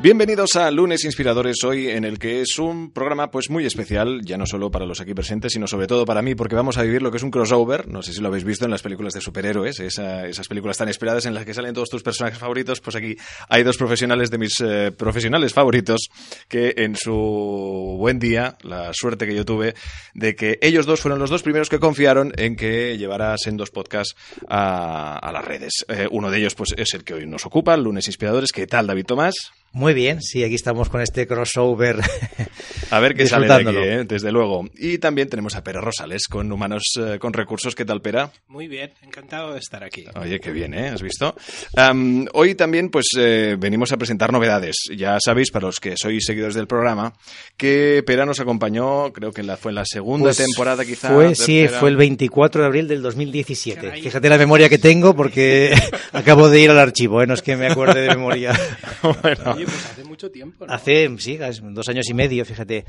Bienvenidos 0.00 0.54
a 0.54 0.70
Lunes 0.70 1.04
Inspiradores 1.04 1.64
hoy 1.64 1.88
en 1.88 2.04
el 2.04 2.20
que 2.20 2.40
es 2.40 2.56
un 2.60 2.92
programa 2.92 3.32
pues 3.32 3.50
muy 3.50 3.66
especial, 3.66 4.20
ya 4.24 4.38
no 4.38 4.46
solo 4.46 4.70
para 4.70 4.86
los 4.86 5.00
aquí 5.00 5.12
presentes, 5.12 5.52
sino 5.54 5.66
sobre 5.66 5.88
todo 5.88 6.04
para 6.04 6.22
mí, 6.22 6.36
porque 6.36 6.54
vamos 6.54 6.78
a 6.78 6.82
vivir 6.84 7.02
lo 7.02 7.10
que 7.10 7.16
es 7.16 7.24
un 7.24 7.32
crossover, 7.32 7.88
no 7.88 8.00
sé 8.00 8.12
si 8.12 8.20
lo 8.20 8.28
habéis 8.28 8.44
visto 8.44 8.64
en 8.64 8.70
las 8.70 8.80
películas 8.80 9.12
de 9.14 9.20
superhéroes, 9.20 9.80
esa- 9.80 10.24
esas 10.28 10.46
películas 10.46 10.78
tan 10.78 10.88
esperadas 10.88 11.26
en 11.26 11.34
las 11.34 11.44
que 11.44 11.52
salen 11.52 11.74
todos 11.74 11.88
tus 11.88 12.04
personajes 12.04 12.38
favoritos, 12.38 12.80
pues 12.80 12.94
aquí 12.94 13.16
hay 13.48 13.64
dos 13.64 13.76
profesionales 13.76 14.30
de 14.30 14.38
mis 14.38 14.52
eh, 14.64 14.92
profesionales 14.96 15.52
favoritos 15.52 16.02
que 16.46 16.74
en 16.76 16.94
su 16.94 17.12
buen 17.98 18.20
día, 18.20 18.56
la 18.62 18.92
suerte 18.94 19.26
que 19.26 19.34
yo 19.34 19.44
tuve 19.44 19.74
de 20.14 20.36
que 20.36 20.60
ellos 20.62 20.86
dos 20.86 21.00
fueron 21.00 21.18
los 21.18 21.28
dos 21.28 21.42
primeros 21.42 21.68
que 21.68 21.80
confiaron 21.80 22.32
en 22.36 22.54
que 22.54 22.96
llevaras 22.98 23.48
en 23.48 23.56
dos 23.56 23.72
podcasts 23.72 24.14
a, 24.48 25.18
a 25.18 25.32
las 25.32 25.44
redes. 25.44 25.72
Eh, 25.88 26.06
uno 26.12 26.30
de 26.30 26.38
ellos 26.38 26.54
pues 26.54 26.72
es 26.76 26.94
el 26.94 27.02
que 27.02 27.14
hoy 27.14 27.26
nos 27.26 27.44
ocupa, 27.46 27.76
Lunes 27.76 28.06
Inspiradores. 28.06 28.52
¿Qué 28.52 28.68
tal, 28.68 28.86
David 28.86 29.06
Tomás? 29.06 29.34
Muy 29.72 29.94
bien, 29.94 30.22
sí, 30.22 30.42
aquí 30.42 30.54
estamos 30.54 30.88
con 30.88 31.00
este 31.02 31.26
crossover. 31.26 32.00
A 32.90 33.00
ver 33.00 33.14
qué 33.14 33.26
sale 33.26 33.46
de 33.46 33.52
aquí. 33.52 33.76
¿eh? 33.76 34.04
desde 34.04 34.32
luego. 34.32 34.66
Y 34.76 34.96
también 34.98 35.28
tenemos 35.28 35.54
a 35.56 35.62
Pera 35.62 35.80
Rosales 35.80 36.26
con 36.26 36.50
Humanos 36.50 36.84
eh, 36.98 37.18
con 37.18 37.32
Recursos. 37.34 37.74
¿Qué 37.74 37.84
tal, 37.84 38.00
Pera? 38.00 38.30
Muy 38.48 38.66
bien, 38.66 38.92
encantado 39.02 39.52
de 39.52 39.58
estar 39.58 39.84
aquí. 39.84 40.06
Oye, 40.18 40.40
qué 40.40 40.50
bien, 40.52 40.72
¿eh? 40.72 40.88
¿Has 40.88 41.02
visto? 41.02 41.36
Am, 41.76 42.26
hoy 42.32 42.54
también, 42.54 42.88
pues, 42.88 43.08
eh, 43.18 43.56
venimos 43.58 43.92
a 43.92 43.98
presentar 43.98 44.32
novedades. 44.32 44.76
Ya 44.96 45.18
sabéis, 45.22 45.50
para 45.50 45.66
los 45.66 45.80
que 45.80 45.94
sois 45.98 46.24
seguidores 46.24 46.54
del 46.54 46.66
programa, 46.66 47.12
que 47.58 48.02
Pera 48.06 48.24
nos 48.24 48.40
acompañó, 48.40 49.12
creo 49.12 49.32
que 49.32 49.42
en 49.42 49.48
la, 49.48 49.58
fue 49.58 49.70
en 49.70 49.76
la 49.76 49.84
segunda 49.84 50.24
Pues 50.24 50.38
temporada, 50.38 50.84
quizá. 50.86 51.10
Fue, 51.10 51.34
sí, 51.34 51.60
tercera. 51.60 51.80
fue 51.80 51.90
el 51.90 51.96
24 51.96 52.62
de 52.62 52.66
abril 52.66 52.88
del 52.88 53.02
2017. 53.02 53.80
Caray. 53.80 54.02
Fíjate 54.02 54.28
la 54.30 54.38
memoria 54.38 54.70
que 54.70 54.78
tengo 54.78 55.14
porque 55.14 55.74
acabo 56.12 56.48
de 56.48 56.60
ir 56.60 56.70
al 56.70 56.78
archivo, 56.78 57.22
¿eh? 57.22 57.26
no 57.26 57.34
es 57.34 57.42
que 57.42 57.54
me 57.56 57.66
acuerde 57.66 58.00
de 58.00 58.08
memoria. 58.08 58.58
bueno, 59.22 59.57
Oye, 59.58 59.66
pues 59.66 59.86
hace 59.86 60.04
mucho 60.04 60.30
tiempo, 60.30 60.66
¿no? 60.66 60.72
Hace, 60.72 61.08
sí, 61.18 61.38
dos 61.62 61.88
años 61.88 62.08
y 62.08 62.14
medio, 62.14 62.44
fíjate. 62.44 62.84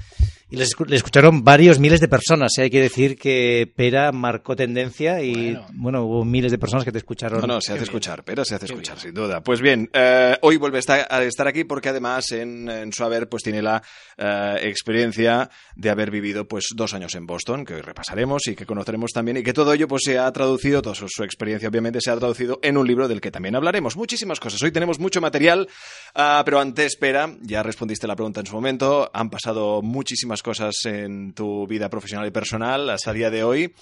Y 0.52 0.56
les, 0.56 0.76
escu- 0.76 0.88
le 0.88 0.96
escucharon 0.96 1.44
varios 1.44 1.78
miles 1.80 2.00
de 2.00 2.08
personas. 2.08 2.58
¿eh? 2.58 2.64
Hay 2.64 2.70
que 2.72 2.82
decir 2.82 3.18
que 3.18 3.72
Pera 3.76 4.12
marcó 4.12 4.56
tendencia 4.56 5.22
y, 5.22 5.54
bueno, 5.54 5.68
Bueno. 5.74 6.04
hubo 6.06 6.26
miles 6.26 6.52
de 6.52 6.58
personas 6.58 6.84
que 6.86 6.92
te 6.92 6.98
escucharon. 6.98 7.42
No, 7.42 7.48
no, 7.48 7.62
se 7.62 7.72
hace 7.74 7.80
Qué 7.80 7.84
escuchar, 7.84 8.24
pero 8.24 8.44
se 8.44 8.56
hace 8.56 8.66
Qué 8.66 8.74
escuchar, 8.74 8.96
bien. 8.96 9.04
sin 9.04 9.14
duda. 9.14 9.42
Pues 9.44 9.62
bien, 9.62 9.90
eh, 9.94 10.38
hoy 10.42 10.58
vuelve 10.58 10.78
a 10.78 10.80
estar, 10.80 11.08
a 11.10 11.24
estar 11.24 11.48
aquí 11.48 11.66
porque 11.66 11.90
además 11.90 12.32
en, 12.32 12.68
en 12.70 12.92
su 12.94 13.04
haber 13.04 13.30
pues 13.30 13.44
tiene 13.44 13.62
la 13.62 13.84
eh, 14.18 14.56
experiencia 14.64 15.50
de 15.76 15.90
haber 15.90 16.10
vivido 16.10 16.48
pues 16.48 16.66
dos 16.76 16.94
años 16.94 17.14
en 17.16 17.26
Boston, 17.28 17.64
que 17.66 17.76
hoy 17.76 17.82
repasaremos 17.82 18.48
y 18.48 18.56
que 18.56 18.66
conoceremos 18.66 19.12
también 19.12 19.38
y 19.38 19.44
que 19.44 19.54
todo 19.54 19.72
ello 19.74 19.88
pues 19.88 20.02
se 20.06 20.18
ha 20.18 20.32
traducido, 20.32 20.82
toda 20.82 20.96
su, 20.96 21.06
su 21.10 21.24
experiencia 21.24 21.70
obviamente 21.70 22.00
se 22.02 22.10
ha 22.10 22.18
traducido 22.18 22.60
en 22.64 22.78
un 22.78 22.88
libro 22.88 23.08
del 23.08 23.22
que 23.22 23.30
también 23.32 23.56
hablaremos. 23.56 23.96
Muchísimas 23.96 24.40
cosas. 24.40 24.62
Hoy 24.64 24.72
tenemos 24.72 25.00
mucho 25.00 25.22
material, 25.22 25.68
ah, 26.16 26.42
pero 26.44 26.59
antes, 26.60 26.88
espera, 26.88 27.30
ya 27.42 27.64
respondiste 27.64 28.08
la 28.08 28.16
pregunta 28.16 28.40
en 28.40 28.46
su 28.46 28.54
momento. 28.54 29.10
Han 29.14 29.30
pasado 29.30 29.82
muchísimas 29.82 30.44
cosas 30.44 30.76
en 30.86 31.34
tu 31.34 31.68
vida 31.68 31.90
profesional 31.90 32.28
y 32.28 32.32
personal 32.32 32.90
hasta 32.90 33.12
el 33.12 33.18
día 33.18 33.30
de 33.30 33.44
hoy, 33.44 33.74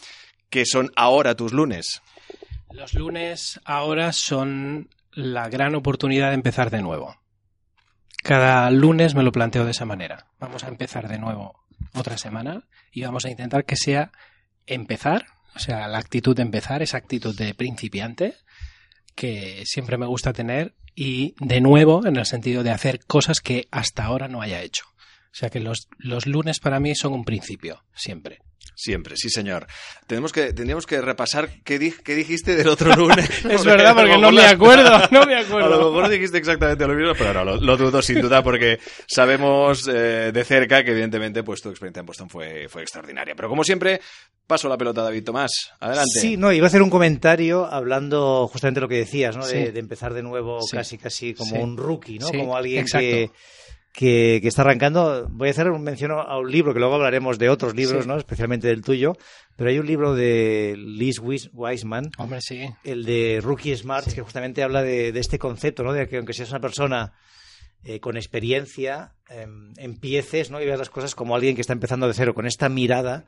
que 0.49 0.65
son 0.65 0.91
ahora 0.95 1.35
tus 1.35 1.53
lunes. 1.53 2.01
Los 2.71 2.93
lunes 2.93 3.59
ahora 3.65 4.11
son 4.13 4.89
la 5.11 5.49
gran 5.49 5.75
oportunidad 5.75 6.29
de 6.29 6.35
empezar 6.35 6.69
de 6.69 6.81
nuevo. 6.81 7.15
Cada 8.23 8.69
lunes 8.71 9.15
me 9.15 9.23
lo 9.23 9.31
planteo 9.31 9.65
de 9.65 9.71
esa 9.71 9.85
manera. 9.85 10.27
Vamos 10.39 10.63
a 10.63 10.67
empezar 10.67 11.07
de 11.07 11.17
nuevo 11.17 11.65
otra 11.93 12.17
semana 12.17 12.63
y 12.91 13.03
vamos 13.03 13.25
a 13.25 13.29
intentar 13.29 13.65
que 13.65 13.75
sea 13.75 14.11
empezar, 14.65 15.25
o 15.55 15.59
sea, 15.59 15.87
la 15.87 15.97
actitud 15.97 16.35
de 16.35 16.41
empezar, 16.41 16.81
esa 16.81 16.97
actitud 16.97 17.35
de 17.35 17.53
principiante 17.53 18.35
que 19.17 19.63
siempre 19.65 19.97
me 19.97 20.05
gusta 20.05 20.31
tener 20.31 20.75
y 20.95 21.33
de 21.39 21.59
nuevo 21.59 22.05
en 22.05 22.15
el 22.17 22.25
sentido 22.27 22.63
de 22.63 22.69
hacer 22.69 23.03
cosas 23.05 23.41
que 23.41 23.67
hasta 23.71 24.05
ahora 24.05 24.27
no 24.27 24.41
haya 24.41 24.61
hecho. 24.61 24.85
O 24.85 25.39
sea 25.39 25.49
que 25.49 25.59
los, 25.59 25.89
los 25.97 26.27
lunes 26.27 26.59
para 26.59 26.79
mí 26.79 26.95
son 26.95 27.13
un 27.13 27.25
principio, 27.25 27.83
siempre. 27.95 28.39
Siempre, 28.79 29.15
sí, 29.17 29.31
señor. 29.31 29.65
Tenemos 30.05 30.31
que, 30.31 30.53
tendríamos 30.53 30.85
que 30.85 31.01
repasar 31.01 31.49
qué, 31.63 31.79
di- 31.79 31.95
qué 32.03 32.13
dijiste 32.13 32.55
del 32.55 32.67
otro 32.67 32.93
lunes. 32.95 33.27
Es 33.43 33.65
verdad, 33.65 33.95
porque 33.95 34.17
no 34.21 34.31
me 34.31 34.45
acuerdo, 34.45 34.99
no 35.09 35.25
me 35.25 35.35
A 35.35 35.41
lo 35.41 35.47
acuerdo. 35.47 35.91
mejor 35.93 36.09
dijiste 36.09 36.37
exactamente 36.37 36.85
lo 36.85 36.93
mismo, 36.93 37.13
pero 37.17 37.33
no, 37.33 37.43
lo, 37.43 37.55
lo 37.57 37.75
dudo 37.75 38.03
sin 38.03 38.21
duda 38.21 38.43
porque 38.43 38.77
sabemos 39.07 39.87
eh, 39.91 40.31
de 40.31 40.43
cerca 40.43 40.83
que 40.83 40.91
evidentemente 40.91 41.41
pues 41.41 41.59
tu 41.59 41.69
experiencia 41.69 42.01
en 42.01 42.05
Boston 42.05 42.29
fue, 42.29 42.67
fue 42.69 42.83
extraordinaria. 42.83 43.33
Pero 43.35 43.49
como 43.49 43.63
siempre, 43.63 43.99
paso 44.45 44.69
la 44.69 44.77
pelota 44.77 45.01
a 45.01 45.05
David 45.05 45.23
Tomás. 45.23 45.51
Adelante. 45.79 46.19
Sí, 46.21 46.37
no, 46.37 46.51
iba 46.53 46.65
a 46.65 46.69
hacer 46.69 46.83
un 46.83 46.91
comentario 46.91 47.65
hablando 47.65 48.47
justamente 48.47 48.79
lo 48.79 48.87
que 48.87 48.97
decías, 48.97 49.35
¿no? 49.35 49.47
De, 49.47 49.65
Sí. 49.65 49.71
de 49.71 49.79
empezar 49.79 50.13
de 50.13 50.21
nuevo 50.21 50.61
Sí. 50.61 50.77
casi 50.77 50.97
casi 50.99 51.33
como 51.33 51.55
Sí. 51.55 51.61
un 51.63 51.77
rookie, 51.77 52.19
¿no? 52.19 52.27
Sí, 52.27 52.37
como 52.37 52.55
alguien 52.55 52.81
exacto. 52.83 53.07
que, 53.07 53.31
que, 53.97 54.37
que 54.43 54.47
está 54.47 54.61
arrancando. 54.61 55.27
Voy 55.31 55.47
a 55.47 55.51
hacer 55.51 55.71
un 55.71 55.81
mención 55.81 56.11
a 56.11 56.37
un 56.37 56.51
libro, 56.51 56.71
que 56.71 56.79
luego 56.79 56.93
hablaremos 56.93 57.39
de 57.39 57.49
otros 57.49 57.73
libros, 57.75 58.03
Sí. 58.03 58.07
¿no? 58.07 58.15
Especialmente 58.15 58.67
del 58.67 58.83
tuyo. 58.83 59.13
Pero 59.55 59.71
hay 59.71 59.79
un 59.79 59.87
libro 59.87 60.13
de 60.13 60.75
Liz 60.77 61.19
Wis- 61.19 61.49
Wiseman, 61.51 62.11
Hombre, 62.19 62.39
sí. 62.41 62.69
el 62.83 63.05
de 63.05 63.39
Rookie 63.41 63.75
Smart, 63.75 64.05
que 64.13 64.21
justamente 64.21 64.61
habla 64.61 64.83
de, 64.83 65.11
de 65.11 65.19
este 65.19 65.39
concepto, 65.39 65.81
¿no? 65.83 65.93
De 65.93 66.07
que 66.07 66.17
aunque 66.17 66.33
seas 66.33 66.51
una 66.51 66.59
persona 66.59 67.13
eh, 67.83 67.99
con 67.99 68.17
experiencia, 68.17 69.13
em, 69.29 69.73
empieces, 69.77 70.51
¿no? 70.51 70.61
Y 70.61 70.65
veas 70.67 70.77
las 70.77 70.91
cosas 70.91 71.15
como 71.15 71.35
alguien 71.35 71.55
que 71.55 71.61
está 71.61 71.73
empezando 71.73 72.07
de 72.07 72.13
cero, 72.13 72.35
con 72.35 72.45
esta 72.45 72.69
mirada, 72.69 73.25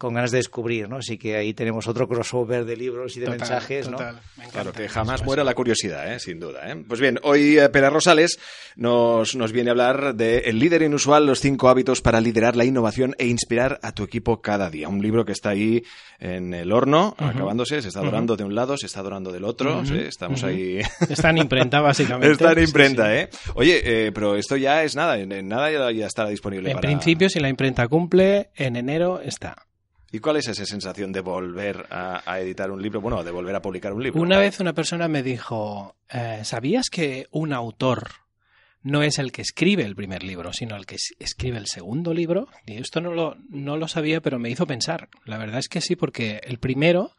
con 0.00 0.14
ganas 0.14 0.30
de 0.30 0.38
descubrir, 0.38 0.88
¿no? 0.88 0.96
Así 0.96 1.18
que 1.18 1.36
ahí 1.36 1.52
tenemos 1.52 1.86
otro 1.86 2.08
crossover 2.08 2.64
de 2.64 2.74
libros 2.74 3.18
y 3.18 3.20
de 3.20 3.26
Total, 3.26 3.38
mensajes, 3.38 3.90
¿no? 3.90 3.98
Me 3.98 4.04
encanta. 4.04 4.50
Claro, 4.50 4.72
que 4.72 4.88
jamás 4.88 5.22
muera 5.26 5.44
la 5.44 5.52
curiosidad, 5.52 6.10
¿eh? 6.10 6.18
sin 6.18 6.40
duda. 6.40 6.72
¿eh? 6.72 6.82
Pues 6.88 7.00
bien, 7.00 7.18
hoy 7.22 7.58
eh, 7.58 7.68
Pera 7.68 7.90
Rosales 7.90 8.38
nos, 8.76 9.36
nos 9.36 9.52
viene 9.52 9.68
a 9.68 9.72
hablar 9.72 10.14
de 10.14 10.38
El 10.38 10.58
líder 10.58 10.80
inusual, 10.80 11.26
los 11.26 11.40
cinco 11.40 11.68
hábitos 11.68 12.00
para 12.00 12.22
liderar 12.22 12.56
la 12.56 12.64
innovación 12.64 13.14
e 13.18 13.26
inspirar 13.26 13.78
a 13.82 13.92
tu 13.92 14.02
equipo 14.02 14.40
cada 14.40 14.70
día. 14.70 14.88
Un 14.88 15.02
libro 15.02 15.26
que 15.26 15.32
está 15.32 15.50
ahí 15.50 15.82
en 16.18 16.54
el 16.54 16.72
horno, 16.72 17.14
acabándose, 17.18 17.82
se 17.82 17.88
está 17.88 18.00
dorando 18.00 18.36
de 18.38 18.44
un 18.44 18.54
lado, 18.54 18.78
se 18.78 18.86
está 18.86 19.02
dorando 19.02 19.30
del 19.32 19.44
otro, 19.44 19.84
¿sí? 19.84 19.98
estamos 19.98 20.42
ahí... 20.44 20.80
Está 21.10 21.28
en 21.28 21.38
imprenta, 21.38 21.82
básicamente. 21.82 22.32
Está 22.32 22.52
en 22.52 22.58
Sí, 22.58 22.64
imprenta, 22.64 23.06
sí. 23.06 23.12
¿eh? 23.18 23.28
Oye, 23.54 23.80
eh, 24.06 24.12
pero 24.12 24.36
esto 24.36 24.56
ya 24.56 24.82
es 24.82 24.96
nada, 24.96 25.18
en, 25.18 25.30
en 25.32 25.46
nada 25.48 25.70
ya, 25.70 25.90
ya 25.90 26.06
estará 26.06 26.30
disponible 26.30 26.70
En 26.70 26.76
para... 26.76 26.88
principio, 26.88 27.28
si 27.28 27.38
la 27.40 27.48
imprenta 27.50 27.86
cumple, 27.88 28.50
en 28.54 28.76
enero 28.76 29.20
está. 29.20 29.56
¿Y 30.12 30.18
cuál 30.18 30.36
es 30.38 30.48
esa 30.48 30.64
sensación 30.66 31.12
de 31.12 31.20
volver 31.20 31.86
a, 31.90 32.22
editar 32.40 32.70
un 32.70 32.82
libro? 32.82 33.00
Bueno, 33.00 33.22
de 33.22 33.30
volver 33.30 33.54
a 33.54 33.62
publicar 33.62 33.92
un 33.92 34.02
libro. 34.02 34.20
Una 34.20 34.38
vez 34.38 34.58
una 34.60 34.72
persona 34.72 35.06
me 35.08 35.22
dijo, 35.22 35.96
eh, 36.08 36.40
¿sabías 36.44 36.90
que 36.90 37.28
un 37.30 37.52
autor 37.52 38.08
no 38.82 39.02
es 39.02 39.18
el 39.18 39.30
que 39.30 39.42
escribe 39.42 39.84
el 39.84 39.94
primer 39.94 40.22
libro, 40.24 40.52
sino 40.52 40.74
el 40.74 40.86
que 40.86 40.96
es- 40.96 41.14
escribe 41.20 41.58
el 41.58 41.66
segundo 41.66 42.12
libro? 42.12 42.48
Y 42.66 42.78
esto 42.78 43.00
no 43.00 43.12
lo, 43.12 43.36
no 43.50 43.76
lo 43.76 43.86
sabía, 43.88 44.20
pero 44.20 44.38
me 44.38 44.50
hizo 44.50 44.66
pensar. 44.66 45.08
La 45.24 45.38
verdad 45.38 45.58
es 45.58 45.68
que 45.68 45.80
sí, 45.80 45.94
porque 45.96 46.40
el 46.44 46.58
primero 46.58 47.14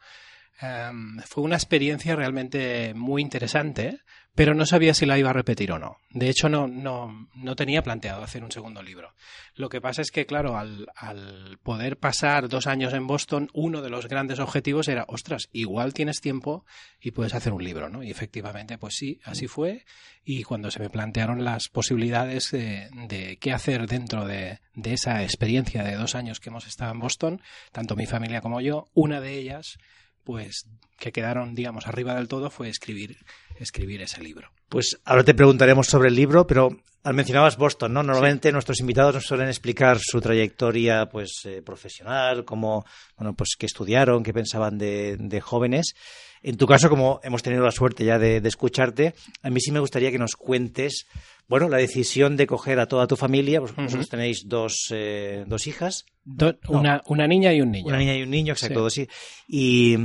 em, 0.60 1.18
fue 1.26 1.44
una 1.44 1.56
experiencia 1.56 2.14
realmente 2.14 2.92
muy 2.94 3.22
interesante, 3.22 4.00
pero 4.34 4.54
no 4.54 4.64
sabía 4.64 4.94
si 4.94 5.04
la 5.04 5.18
iba 5.18 5.30
a 5.30 5.34
repetir 5.34 5.72
o 5.72 5.78
no. 5.78 5.98
De 6.10 6.30
hecho, 6.30 6.48
no, 6.48 6.66
no, 6.66 7.28
no 7.34 7.56
tenía 7.56 7.82
planteado 7.82 8.22
hacer 8.22 8.42
un 8.42 8.50
segundo 8.50 8.82
libro. 8.82 9.14
Lo 9.54 9.68
que 9.68 9.80
pasa 9.80 10.00
es 10.00 10.10
que, 10.10 10.24
claro, 10.24 10.56
al, 10.56 10.88
al 10.96 11.58
poder 11.62 11.98
pasar 11.98 12.48
dos 12.48 12.66
años 12.66 12.94
en 12.94 13.06
Boston, 13.06 13.50
uno 13.52 13.82
de 13.82 13.90
los 13.90 14.08
grandes 14.08 14.38
objetivos 14.38 14.88
era, 14.88 15.04
ostras, 15.08 15.48
igual 15.52 15.92
tienes 15.92 16.20
tiempo 16.20 16.64
y 17.00 17.10
puedes 17.10 17.34
hacer 17.34 17.52
un 17.52 17.62
libro, 17.62 17.90
¿no? 17.90 18.02
Y 18.02 18.10
efectivamente, 18.10 18.78
pues 18.78 18.94
sí, 18.96 19.20
así 19.24 19.48
fue. 19.48 19.84
Y 20.24 20.44
cuando 20.44 20.70
se 20.70 20.80
me 20.80 20.88
plantearon 20.88 21.44
las 21.44 21.68
posibilidades 21.68 22.50
de, 22.52 22.88
de 23.08 23.36
qué 23.38 23.52
hacer 23.52 23.86
dentro 23.86 24.24
de, 24.24 24.60
de 24.74 24.94
esa 24.94 25.22
experiencia 25.22 25.82
de 25.82 25.96
dos 25.96 26.14
años 26.14 26.40
que 26.40 26.48
hemos 26.48 26.66
estado 26.66 26.92
en 26.92 27.00
Boston, 27.00 27.42
tanto 27.70 27.96
mi 27.96 28.06
familia 28.06 28.40
como 28.40 28.60
yo, 28.62 28.88
una 28.94 29.20
de 29.20 29.36
ellas 29.36 29.78
pues 30.24 30.66
que 30.98 31.12
quedaron, 31.12 31.54
digamos, 31.54 31.86
arriba 31.86 32.14
del 32.14 32.28
todo 32.28 32.50
fue 32.50 32.68
escribir, 32.68 33.16
escribir 33.56 34.02
ese 34.02 34.22
libro. 34.22 34.50
Pues 34.68 35.00
ahora 35.04 35.24
te 35.24 35.34
preguntaremos 35.34 35.86
sobre 35.86 36.08
el 36.08 36.14
libro, 36.14 36.46
pero 36.46 36.70
mencionabas 37.04 37.56
Boston, 37.56 37.92
¿no? 37.92 38.02
Normalmente 38.02 38.52
nuestros 38.52 38.80
invitados 38.80 39.14
nos 39.16 39.24
suelen 39.24 39.48
explicar 39.48 39.98
su 40.00 40.20
trayectoria 40.20 41.06
pues 41.06 41.40
eh, 41.44 41.60
profesional, 41.62 42.44
cómo, 42.44 42.86
bueno, 43.16 43.34
pues 43.34 43.56
qué 43.58 43.66
estudiaron, 43.66 44.22
qué 44.22 44.32
pensaban 44.32 44.78
de, 44.78 45.16
de, 45.18 45.40
jóvenes. 45.40 45.94
En 46.42 46.56
tu 46.56 46.66
caso, 46.66 46.88
como 46.88 47.20
hemos 47.22 47.42
tenido 47.42 47.62
la 47.62 47.70
suerte 47.70 48.04
ya 48.04 48.18
de, 48.18 48.40
de, 48.40 48.48
escucharte, 48.48 49.14
a 49.42 49.50
mí 49.50 49.60
sí 49.60 49.70
me 49.70 49.80
gustaría 49.80 50.10
que 50.10 50.18
nos 50.18 50.32
cuentes, 50.34 51.06
bueno, 51.48 51.68
la 51.68 51.76
decisión 51.76 52.36
de 52.36 52.46
coger 52.46 52.80
a 52.80 52.86
toda 52.86 53.06
tu 53.06 53.16
familia. 53.16 53.60
Pues, 53.60 53.74
Vosotros 53.76 54.08
tenéis 54.08 54.44
dos, 54.46 54.86
eh, 54.90 55.44
dos 55.46 55.66
hijas. 55.66 56.04
Do, 56.24 56.58
no, 56.68 56.78
una, 56.78 57.02
una, 57.06 57.26
niña 57.26 57.52
y 57.52 57.60
un 57.60 57.70
niño. 57.70 57.86
Una 57.86 57.98
niña 57.98 58.16
y 58.16 58.22
un 58.22 58.30
niño, 58.30 58.54
exacto, 58.54 58.90
sí. 58.90 59.08
Y, 59.46 59.96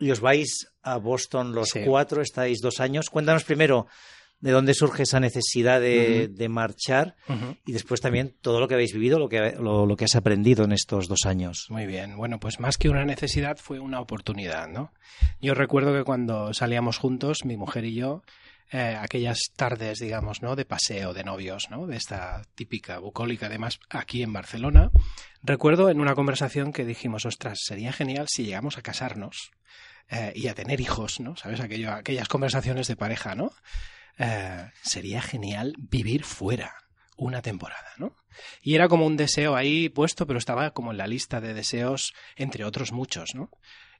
y, 0.00 0.10
os 0.10 0.20
vais 0.20 0.68
a 0.82 0.98
Boston 0.98 1.54
los 1.54 1.70
sí. 1.70 1.80
cuatro, 1.86 2.20
estáis 2.20 2.60
dos 2.60 2.80
años. 2.80 3.08
Cuéntanos 3.08 3.44
primero 3.44 3.86
de 4.40 4.50
dónde 4.52 4.74
surge 4.74 5.02
esa 5.02 5.20
necesidad 5.20 5.80
de, 5.80 6.28
uh 6.28 6.32
-huh. 6.32 6.36
de 6.36 6.48
marchar 6.48 7.16
uh 7.28 7.32
-huh. 7.32 7.58
y 7.66 7.72
después 7.72 8.00
también 8.00 8.34
todo 8.40 8.60
lo 8.60 8.68
que 8.68 8.74
habéis 8.74 8.92
vivido, 8.92 9.18
lo 9.18 9.28
que, 9.28 9.52
lo, 9.52 9.86
lo, 9.86 9.96
que 9.96 10.06
has 10.06 10.16
aprendido 10.16 10.64
en 10.64 10.72
estos 10.72 11.08
dos 11.08 11.26
años. 11.26 11.66
Muy 11.68 11.86
bien, 11.86 12.16
bueno, 12.16 12.40
pues 12.40 12.60
más 12.60 12.78
que 12.78 12.88
una 12.88 13.04
necesidad 13.04 13.58
fue 13.58 13.80
una 13.80 14.00
oportunidad, 14.00 14.68
¿no? 14.68 14.92
Yo 15.40 15.54
recuerdo 15.54 15.92
que 15.92 16.04
cuando 16.04 16.54
salíamos 16.54 16.98
juntos, 16.98 17.44
mi 17.44 17.56
mujer 17.56 17.84
y 17.84 17.94
yo, 17.94 18.22
eh, 18.72 18.96
aquellas 19.00 19.50
tardes, 19.56 19.98
digamos, 19.98 20.42
¿no? 20.42 20.54
De 20.54 20.64
paseo, 20.64 21.12
de 21.12 21.24
novios, 21.24 21.68
¿no? 21.70 21.86
De 21.86 21.96
esta 21.96 22.42
típica 22.54 23.00
bucólica, 23.00 23.46
además, 23.46 23.80
aquí 23.90 24.22
en 24.22 24.32
Barcelona, 24.32 24.90
recuerdo 25.42 25.90
en 25.90 26.00
una 26.00 26.14
conversación 26.14 26.72
que 26.72 26.84
dijimos, 26.84 27.26
ostras, 27.26 27.58
sería 27.62 27.92
genial 27.92 28.26
si 28.28 28.44
llegamos 28.44 28.78
a 28.78 28.82
casarnos 28.82 29.50
eh, 30.08 30.32
y 30.36 30.46
a 30.46 30.54
tener 30.54 30.80
hijos, 30.80 31.18
¿no? 31.18 31.36
¿Sabes? 31.36 31.58
Aquello, 31.60 31.92
aquellas 31.92 32.28
conversaciones 32.28 32.86
de 32.86 32.94
pareja, 32.94 33.34
¿no? 33.34 33.50
Eh, 34.18 34.70
sería 34.82 35.22
genial 35.22 35.74
vivir 35.78 36.24
fuera 36.24 36.74
una 37.16 37.42
temporada, 37.42 37.88
¿no? 37.98 38.16
Y 38.62 38.74
era 38.74 38.88
como 38.88 39.06
un 39.06 39.16
deseo 39.16 39.56
ahí 39.56 39.88
puesto, 39.88 40.26
pero 40.26 40.38
estaba 40.38 40.70
como 40.70 40.92
en 40.92 40.98
la 40.98 41.06
lista 41.06 41.40
de 41.40 41.54
deseos, 41.54 42.14
entre 42.36 42.64
otros 42.64 42.92
muchos, 42.92 43.34
¿no? 43.34 43.50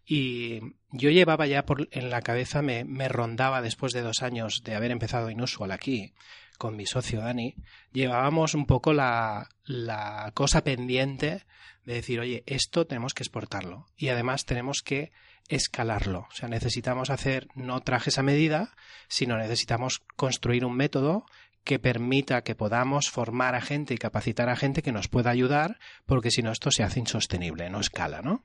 Y 0.05 0.61
yo 0.91 1.11
llevaba 1.11 1.47
ya 1.47 1.65
por, 1.65 1.89
en 1.93 2.11
la 2.11 2.23
cabeza, 2.23 2.63
me, 2.63 2.85
me 2.85 3.09
rondaba 3.09 3.63
después 3.63 3.93
de 3.93 4.03
dos 4.03 4.23
años 4.23 4.63
de 4.65 4.75
haber 4.75 4.91
empezado 4.91 5.31
Inusual 5.31 5.71
aquí, 5.71 6.15
con 6.59 6.77
mi 6.77 6.87
socio 6.87 7.21
Dani, 7.21 7.55
llevábamos 7.93 8.55
un 8.55 8.67
poco 8.67 8.93
la, 8.93 9.49
la 9.65 10.31
cosa 10.35 10.63
pendiente 10.63 11.45
de 11.85 11.95
decir, 11.95 12.21
oye, 12.21 12.45
esto 12.47 12.87
tenemos 12.87 13.15
que 13.15 13.23
exportarlo. 13.23 13.87
Y 13.97 14.09
además 14.09 14.45
tenemos 14.45 14.83
que 14.83 15.11
escalarlo. 15.51 16.27
O 16.31 16.35
sea, 16.35 16.49
necesitamos 16.49 17.11
hacer 17.11 17.49
no 17.55 17.81
trajes 17.81 18.19
a 18.19 18.23
medida, 18.23 18.75
sino 19.09 19.37
necesitamos 19.37 20.03
construir 20.17 20.65
un 20.65 20.77
método 20.77 21.27
que 21.65 21.79
permita 21.79 22.43
que 22.43 22.55
podamos 22.55 23.11
formar 23.11 23.55
a 23.55 23.61
gente 23.61 23.93
y 23.93 23.99
capacitar 23.99 24.49
a 24.49 24.57
gente 24.57 24.83
que 24.83 24.93
nos 24.93 25.09
pueda 25.09 25.31
ayudar, 25.31 25.79
porque 26.07 26.31
si 26.31 26.43
no 26.43 26.53
esto 26.53 26.71
se 26.71 26.83
hace 26.83 27.01
insostenible, 27.01 27.69
no 27.69 27.81
escala, 27.81 28.23
¿no? 28.23 28.45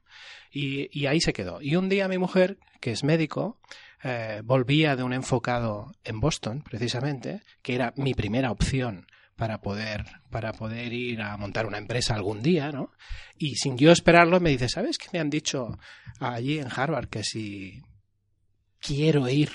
Y, 0.52 0.90
y 0.92 1.06
ahí 1.06 1.22
se 1.22 1.31
quedó. 1.31 1.62
Y 1.62 1.78
un 1.78 1.88
día 1.88 2.10
mi 2.10 2.18
mujer, 2.18 2.57
que 2.81 2.92
es 2.92 3.04
médico, 3.06 3.57
eh, 4.04 4.42
volvía 4.44 4.96
de 4.96 5.04
un 5.04 5.13
enfocado 5.13 5.94
en 6.04 6.19
Boston, 6.19 6.62
precisamente, 6.62 7.42
que 7.62 7.75
era 7.75 7.94
mi 7.96 8.13
primera 8.13 8.52
opción 8.52 9.07
para 9.36 9.62
poder, 9.62 10.06
para 10.30 10.54
poder 10.54 10.94
ir 10.94 11.22
a 11.22 11.36
montar 11.38 11.66
una 11.66 11.78
empresa 11.78 12.16
algún 12.16 12.42
día, 12.42 12.72
¿no? 12.72 12.92
Y 13.38 13.56
sin 13.56 13.78
yo 13.78 13.92
esperarlo 13.92 14.40
me 14.40 14.50
dice, 14.50 14.70
¿sabes 14.70 14.98
qué 14.98 15.08
me 15.12 15.20
han 15.20 15.30
dicho 15.30 15.78
allí 16.20 16.60
en 16.60 16.68
Harvard? 16.74 17.08
Que 17.08 17.24
si 17.24 17.82
quiero 18.80 19.28
ir, 19.28 19.52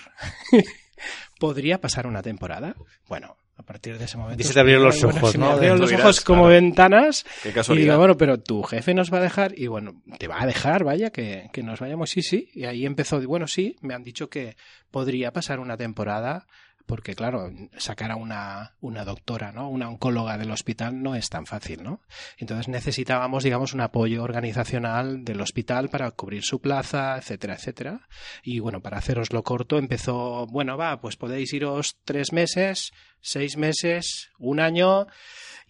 podría 1.40 1.80
pasar 1.80 2.06
una 2.06 2.22
temporada. 2.22 2.74
Bueno, 3.08 3.36
a 3.56 3.62
partir 3.62 3.98
de 3.98 4.04
ese 4.04 4.16
momento. 4.16 4.42
Y 4.42 4.46
se 4.46 4.54
te 4.54 4.60
abrieron 4.60 4.84
los 4.84 5.02
ojos, 5.02 5.36
¿no? 5.36 5.46
Me 5.46 5.52
abrieron 5.52 5.80
los 5.80 5.92
ojos 5.92 6.20
como 6.20 6.42
claro. 6.42 6.54
ventanas. 6.54 7.24
Qué 7.42 7.52
y 7.70 7.76
digo, 7.76 7.96
bueno, 7.96 8.16
pero 8.16 8.40
tu 8.40 8.62
jefe 8.62 8.94
nos 8.94 9.12
va 9.12 9.18
a 9.18 9.22
dejar. 9.22 9.58
Y 9.58 9.66
bueno, 9.66 10.02
te 10.18 10.28
va 10.28 10.42
a 10.42 10.46
dejar, 10.46 10.84
vaya, 10.84 11.10
que, 11.10 11.48
que 11.52 11.62
nos 11.62 11.80
vayamos. 11.80 12.10
Sí, 12.10 12.22
sí. 12.22 12.50
Y 12.54 12.64
ahí 12.64 12.84
empezó. 12.84 13.20
Bueno, 13.22 13.46
sí, 13.46 13.76
me 13.80 13.94
han 13.94 14.02
dicho 14.02 14.28
que 14.28 14.56
podría 14.90 15.32
pasar 15.32 15.60
una 15.60 15.76
temporada 15.76 16.46
porque 16.90 17.14
claro, 17.14 17.52
sacar 17.76 18.10
a 18.10 18.16
una, 18.16 18.74
una 18.80 19.04
doctora, 19.04 19.52
¿no? 19.52 19.70
Una 19.70 19.88
oncóloga 19.88 20.36
del 20.36 20.50
hospital 20.50 21.00
no 21.00 21.14
es 21.14 21.28
tan 21.28 21.46
fácil, 21.46 21.84
¿no? 21.84 22.00
Entonces 22.36 22.66
necesitábamos, 22.66 23.44
digamos, 23.44 23.74
un 23.74 23.80
apoyo 23.80 24.24
organizacional 24.24 25.24
del 25.24 25.40
hospital 25.40 25.88
para 25.88 26.10
cubrir 26.10 26.42
su 26.42 26.60
plaza, 26.60 27.16
etcétera, 27.16 27.54
etcétera. 27.54 28.08
Y 28.42 28.58
bueno, 28.58 28.80
para 28.80 28.98
haceroslo 28.98 29.44
corto, 29.44 29.78
empezó, 29.78 30.48
bueno, 30.48 30.76
va, 30.76 31.00
pues 31.00 31.16
podéis 31.16 31.52
iros 31.52 31.96
tres 32.04 32.32
meses, 32.32 32.90
seis 33.20 33.56
meses, 33.56 34.32
un 34.40 34.58
año, 34.58 35.06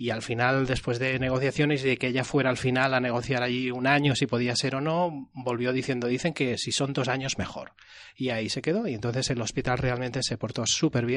y 0.01 0.09
al 0.09 0.23
final, 0.23 0.67
después 0.67 0.99
de 0.99 1.19
negociaciones 1.19 1.85
y 1.85 1.89
de 1.89 1.99
que 1.99 2.07
ella 2.07 2.25
fuera 2.25 2.49
al 2.49 2.57
final 2.57 2.95
a 2.95 3.01
negociar 3.01 3.43
allí 3.43 3.71
un 3.71 3.87
año 3.87 4.17
si 4.17 4.27
podía 4.27 4.57
ser 4.57 4.77
o 4.77 4.81
no, 4.81 5.29
volvió 5.35 5.75
diciendo, 5.75 6.07
dicen 6.07 6.33
que 6.33 6.57
si 6.57 6.73
son 6.73 6.95
dos 6.95 7.09
años 7.09 7.37
mejor. 7.37 7.75
Y 8.17 8.31
ahí 8.31 8.49
se 8.49 8.63
quedó. 8.63 8.87
Y 8.89 8.95
entonces 8.95 9.29
el 9.29 9.43
hospital 9.43 9.77
realmente 9.77 10.23
se 10.23 10.39
portó 10.39 10.65
súper 10.65 11.05
bien 11.05 11.10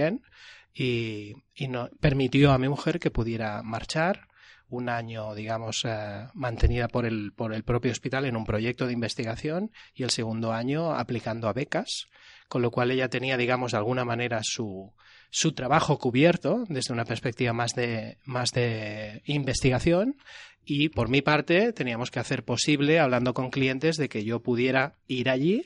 y, 0.73 1.33
y 1.55 1.67
no, 1.67 1.89
permitió 1.99 2.51
a 2.51 2.57
mi 2.57 2.67
mujer 2.67 2.99
que 2.99 3.11
pudiera 3.11 3.61
marchar 3.63 4.27
un 4.69 4.89
año, 4.89 5.35
digamos, 5.35 5.85
eh, 5.85 6.27
mantenida 6.33 6.87
por 6.87 7.05
el, 7.05 7.31
por 7.33 7.53
el 7.53 7.63
propio 7.63 7.91
hospital 7.91 8.25
en 8.25 8.35
un 8.35 8.45
proyecto 8.45 8.87
de 8.87 8.93
investigación 8.93 9.71
y 9.93 10.03
el 10.03 10.09
segundo 10.09 10.51
año 10.51 10.93
aplicando 10.95 11.47
a 11.47 11.53
becas, 11.53 12.07
con 12.47 12.61
lo 12.61 12.71
cual 12.71 12.91
ella 12.91 13.09
tenía, 13.09 13.37
digamos, 13.37 13.71
de 13.71 13.77
alguna 13.77 14.03
manera 14.03 14.39
su, 14.41 14.91
su 15.29 15.53
trabajo 15.53 15.99
cubierto 15.99 16.63
desde 16.69 16.93
una 16.93 17.05
perspectiva 17.05 17.53
más 17.53 17.73
de, 17.75 18.17
más 18.25 18.51
de 18.51 19.21
investigación 19.25 20.17
y 20.65 20.89
por 20.89 21.09
mi 21.09 21.21
parte 21.21 21.73
teníamos 21.73 22.09
que 22.09 22.19
hacer 22.19 22.43
posible, 22.43 22.99
hablando 22.99 23.33
con 23.33 23.51
clientes, 23.51 23.97
de 23.97 24.09
que 24.09 24.23
yo 24.23 24.41
pudiera 24.41 24.95
ir 25.07 25.29
allí 25.29 25.65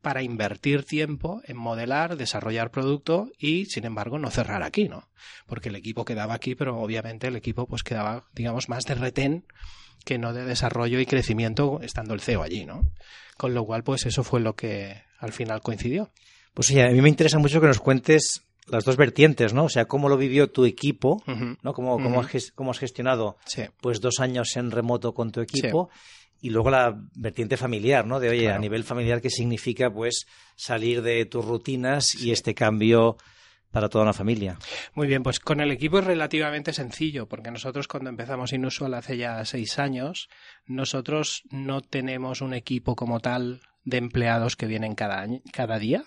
para 0.00 0.22
invertir 0.22 0.84
tiempo 0.84 1.40
en 1.44 1.56
modelar, 1.56 2.16
desarrollar 2.16 2.70
producto 2.70 3.30
y, 3.38 3.66
sin 3.66 3.84
embargo, 3.84 4.18
no 4.18 4.30
cerrar 4.30 4.62
aquí, 4.62 4.88
¿no? 4.88 5.08
Porque 5.46 5.68
el 5.68 5.76
equipo 5.76 6.04
quedaba 6.04 6.34
aquí, 6.34 6.54
pero 6.54 6.78
obviamente 6.78 7.28
el 7.28 7.36
equipo 7.36 7.66
pues 7.66 7.82
quedaba, 7.82 8.24
digamos, 8.34 8.68
más 8.68 8.84
de 8.84 8.94
retén 8.94 9.44
que 10.04 10.18
no 10.18 10.32
de 10.32 10.44
desarrollo 10.44 11.00
y 11.00 11.06
crecimiento 11.06 11.80
estando 11.82 12.14
el 12.14 12.20
CEO 12.20 12.42
allí, 12.42 12.64
¿no? 12.64 12.82
Con 13.36 13.54
lo 13.54 13.64
cual, 13.64 13.82
pues 13.82 14.06
eso 14.06 14.22
fue 14.22 14.40
lo 14.40 14.54
que 14.54 15.02
al 15.18 15.32
final 15.32 15.60
coincidió. 15.60 16.10
Pues 16.54 16.68
sí, 16.68 16.80
a 16.80 16.88
mí 16.88 17.00
me 17.02 17.08
interesa 17.08 17.38
mucho 17.38 17.60
que 17.60 17.66
nos 17.66 17.80
cuentes 17.80 18.42
las 18.68 18.84
dos 18.84 18.96
vertientes, 18.96 19.52
¿no? 19.52 19.64
O 19.64 19.68
sea, 19.68 19.86
cómo 19.86 20.08
lo 20.08 20.16
vivió 20.16 20.50
tu 20.50 20.64
equipo, 20.64 21.22
uh 21.26 21.30
-huh. 21.30 21.58
¿no? 21.62 21.72
Cómo, 21.72 21.94
cómo, 21.94 22.20
uh 22.20 22.22
-huh. 22.22 22.36
has, 22.36 22.52
cómo 22.52 22.70
has 22.70 22.78
gestionado 22.78 23.36
sí. 23.44 23.62
pues 23.80 24.00
dos 24.00 24.20
años 24.20 24.56
en 24.56 24.70
remoto 24.70 25.12
con 25.12 25.32
tu 25.32 25.40
equipo. 25.40 25.90
Sí 25.92 26.25
y 26.40 26.50
luego 26.50 26.70
la 26.70 26.98
vertiente 27.14 27.56
familiar, 27.56 28.06
¿no? 28.06 28.20
De 28.20 28.28
oye, 28.28 28.42
claro. 28.42 28.56
a 28.56 28.60
nivel 28.60 28.84
familiar, 28.84 29.20
¿qué 29.20 29.30
significa 29.30 29.90
pues 29.90 30.26
salir 30.54 31.02
de 31.02 31.24
tus 31.26 31.44
rutinas 31.44 32.06
sí. 32.06 32.28
y 32.28 32.32
este 32.32 32.54
cambio 32.54 33.16
para 33.70 33.88
toda 33.88 34.04
una 34.04 34.12
familia? 34.12 34.58
Muy 34.94 35.06
bien, 35.06 35.22
pues 35.22 35.40
con 35.40 35.60
el 35.60 35.70
equipo 35.70 35.98
es 35.98 36.04
relativamente 36.04 36.72
sencillo, 36.72 37.26
porque 37.28 37.50
nosotros 37.50 37.88
cuando 37.88 38.10
empezamos 38.10 38.52
Inusual 38.52 38.94
hace 38.94 39.16
ya 39.16 39.44
seis 39.44 39.78
años, 39.78 40.28
nosotros 40.66 41.42
no 41.50 41.80
tenemos 41.80 42.40
un 42.40 42.54
equipo 42.54 42.96
como 42.96 43.20
tal 43.20 43.60
de 43.84 43.98
empleados 43.98 44.56
que 44.56 44.66
vienen 44.66 44.94
cada, 44.94 45.20
año, 45.20 45.40
cada 45.52 45.78
día, 45.78 46.04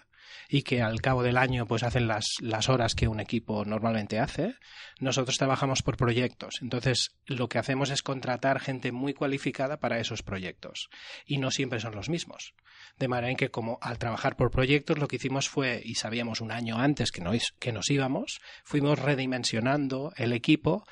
y 0.52 0.64
que 0.64 0.82
al 0.82 1.00
cabo 1.00 1.22
del 1.22 1.38
año 1.38 1.68
pues 1.68 1.84
hacen 1.84 2.08
las, 2.08 2.26
las 2.42 2.70
horas 2.70 2.96
que 2.96 3.08
un 3.08 3.20
equipo 3.20 3.64
normalmente 3.66 4.20
hace. 4.20 4.56
Nosotros 5.00 5.38
trabajamos 5.38 5.84
por 5.84 5.96
proyectos, 5.96 6.58
entonces 6.64 7.16
lo 7.28 7.48
que 7.48 7.60
hacemos 7.60 7.92
es 7.92 8.02
contratar 8.02 8.60
gente 8.60 8.92
muy 8.92 9.14
cualificada 9.14 9.78
para 9.78 10.00
esos 10.00 10.24
proyectos 10.24 10.90
y 11.26 11.38
no 11.38 11.52
siempre 11.52 11.80
son 11.80 11.96
los 11.96 12.10
mismos. 12.10 12.56
De 12.98 13.08
manera 13.08 13.30
en 13.30 13.38
que 13.38 13.52
como 13.52 13.78
al 13.82 14.00
trabajar 14.00 14.36
por 14.36 14.50
proyectos 14.50 14.98
lo 14.98 15.08
que 15.08 15.18
hicimos 15.18 15.48
fue, 15.48 15.82
y 15.86 15.96
sabíamos 15.96 16.42
un 16.42 16.52
año 16.52 16.80
antes 16.80 17.12
que 17.12 17.20
que 17.60 17.72
nos 17.72 17.92
íbamos, 17.92 18.40
fuimos 18.64 18.98
redimensionando 18.98 20.14
el 20.18 20.34
equipo 20.34 20.84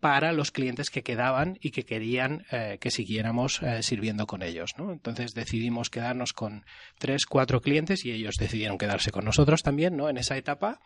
para 0.00 0.32
los 0.32 0.52
clientes 0.52 0.90
que 0.90 1.02
quedaban 1.02 1.58
y 1.60 1.70
que 1.70 1.84
querían 1.84 2.44
eh, 2.52 2.78
que 2.80 2.90
siguiéramos 2.90 3.62
eh, 3.62 3.82
sirviendo 3.82 4.26
con 4.26 4.42
ellos. 4.42 4.74
Entonces 4.78 5.34
decidimos 5.34 5.90
quedarnos 5.90 6.32
con 6.32 6.64
tres, 6.98 7.26
cuatro 7.26 7.60
clientes 7.60 8.04
y 8.04 8.12
ellos 8.12 8.36
decidieron 8.38 8.78
quedarse 8.78 9.10
con 9.10 9.24
nosotros 9.24 9.62
también 9.62 9.96
¿no? 9.96 10.08
en 10.08 10.18
esa 10.18 10.36
etapa. 10.36 10.80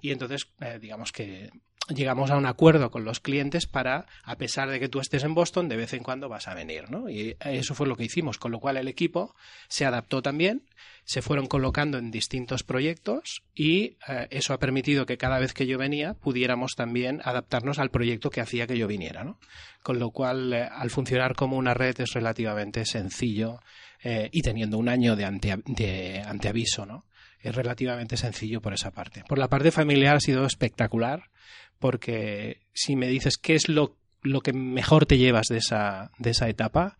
Y 0.00 0.12
entonces, 0.12 0.48
eh, 0.60 0.78
digamos 0.80 1.12
que 1.12 1.50
llegamos 1.88 2.30
a 2.30 2.36
un 2.36 2.46
acuerdo 2.46 2.90
con 2.90 3.04
los 3.04 3.20
clientes 3.20 3.66
para, 3.66 4.06
a 4.22 4.36
pesar 4.36 4.70
de 4.70 4.80
que 4.80 4.88
tú 4.88 5.00
estés 5.00 5.24
en 5.24 5.34
Boston, 5.34 5.68
de 5.68 5.76
vez 5.76 5.92
en 5.92 6.02
cuando 6.02 6.28
vas 6.28 6.48
a 6.48 6.54
venir, 6.54 6.90
¿no? 6.90 7.08
Y 7.08 7.36
eso 7.40 7.74
fue 7.74 7.86
lo 7.86 7.96
que 7.96 8.04
hicimos, 8.04 8.38
con 8.38 8.52
lo 8.52 8.60
cual 8.60 8.76
el 8.76 8.88
equipo 8.88 9.34
se 9.68 9.86
adaptó 9.86 10.22
también, 10.22 10.62
se 11.04 11.22
fueron 11.22 11.46
colocando 11.46 11.98
en 11.98 12.10
distintos 12.10 12.62
proyectos 12.62 13.42
y 13.54 13.96
eh, 14.08 14.28
eso 14.30 14.52
ha 14.52 14.58
permitido 14.58 15.06
que 15.06 15.16
cada 15.16 15.38
vez 15.38 15.54
que 15.54 15.66
yo 15.66 15.78
venía 15.78 16.14
pudiéramos 16.14 16.74
también 16.76 17.20
adaptarnos 17.24 17.78
al 17.78 17.90
proyecto 17.90 18.30
que 18.30 18.42
hacía 18.42 18.66
que 18.66 18.76
yo 18.76 18.86
viniera, 18.86 19.24
¿no? 19.24 19.38
Con 19.82 19.98
lo 19.98 20.10
cual, 20.10 20.52
eh, 20.52 20.68
al 20.70 20.90
funcionar 20.90 21.34
como 21.34 21.56
una 21.56 21.74
red 21.74 21.98
es 22.00 22.12
relativamente 22.12 22.84
sencillo 22.84 23.60
eh, 24.02 24.28
y 24.32 24.42
teniendo 24.42 24.76
un 24.76 24.88
año 24.88 25.16
de, 25.16 25.24
ante, 25.24 25.56
de 25.66 26.22
anteaviso, 26.24 26.84
¿no? 26.84 27.06
es 27.40 27.54
relativamente 27.54 28.16
sencillo 28.16 28.60
por 28.60 28.72
esa 28.72 28.90
parte. 28.90 29.22
Por 29.28 29.38
la 29.38 29.48
parte 29.48 29.70
familiar 29.70 30.16
ha 30.16 30.20
sido 30.20 30.44
espectacular, 30.44 31.30
porque 31.78 32.60
si 32.72 32.96
me 32.96 33.08
dices 33.08 33.38
qué 33.38 33.54
es 33.54 33.68
lo, 33.68 33.96
lo 34.22 34.40
que 34.40 34.52
mejor 34.52 35.06
te 35.06 35.18
llevas 35.18 35.46
de 35.48 35.58
esa, 35.58 36.10
de 36.18 36.30
esa 36.30 36.48
etapa, 36.48 36.96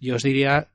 yo 0.00 0.16
os 0.16 0.22
diría, 0.22 0.68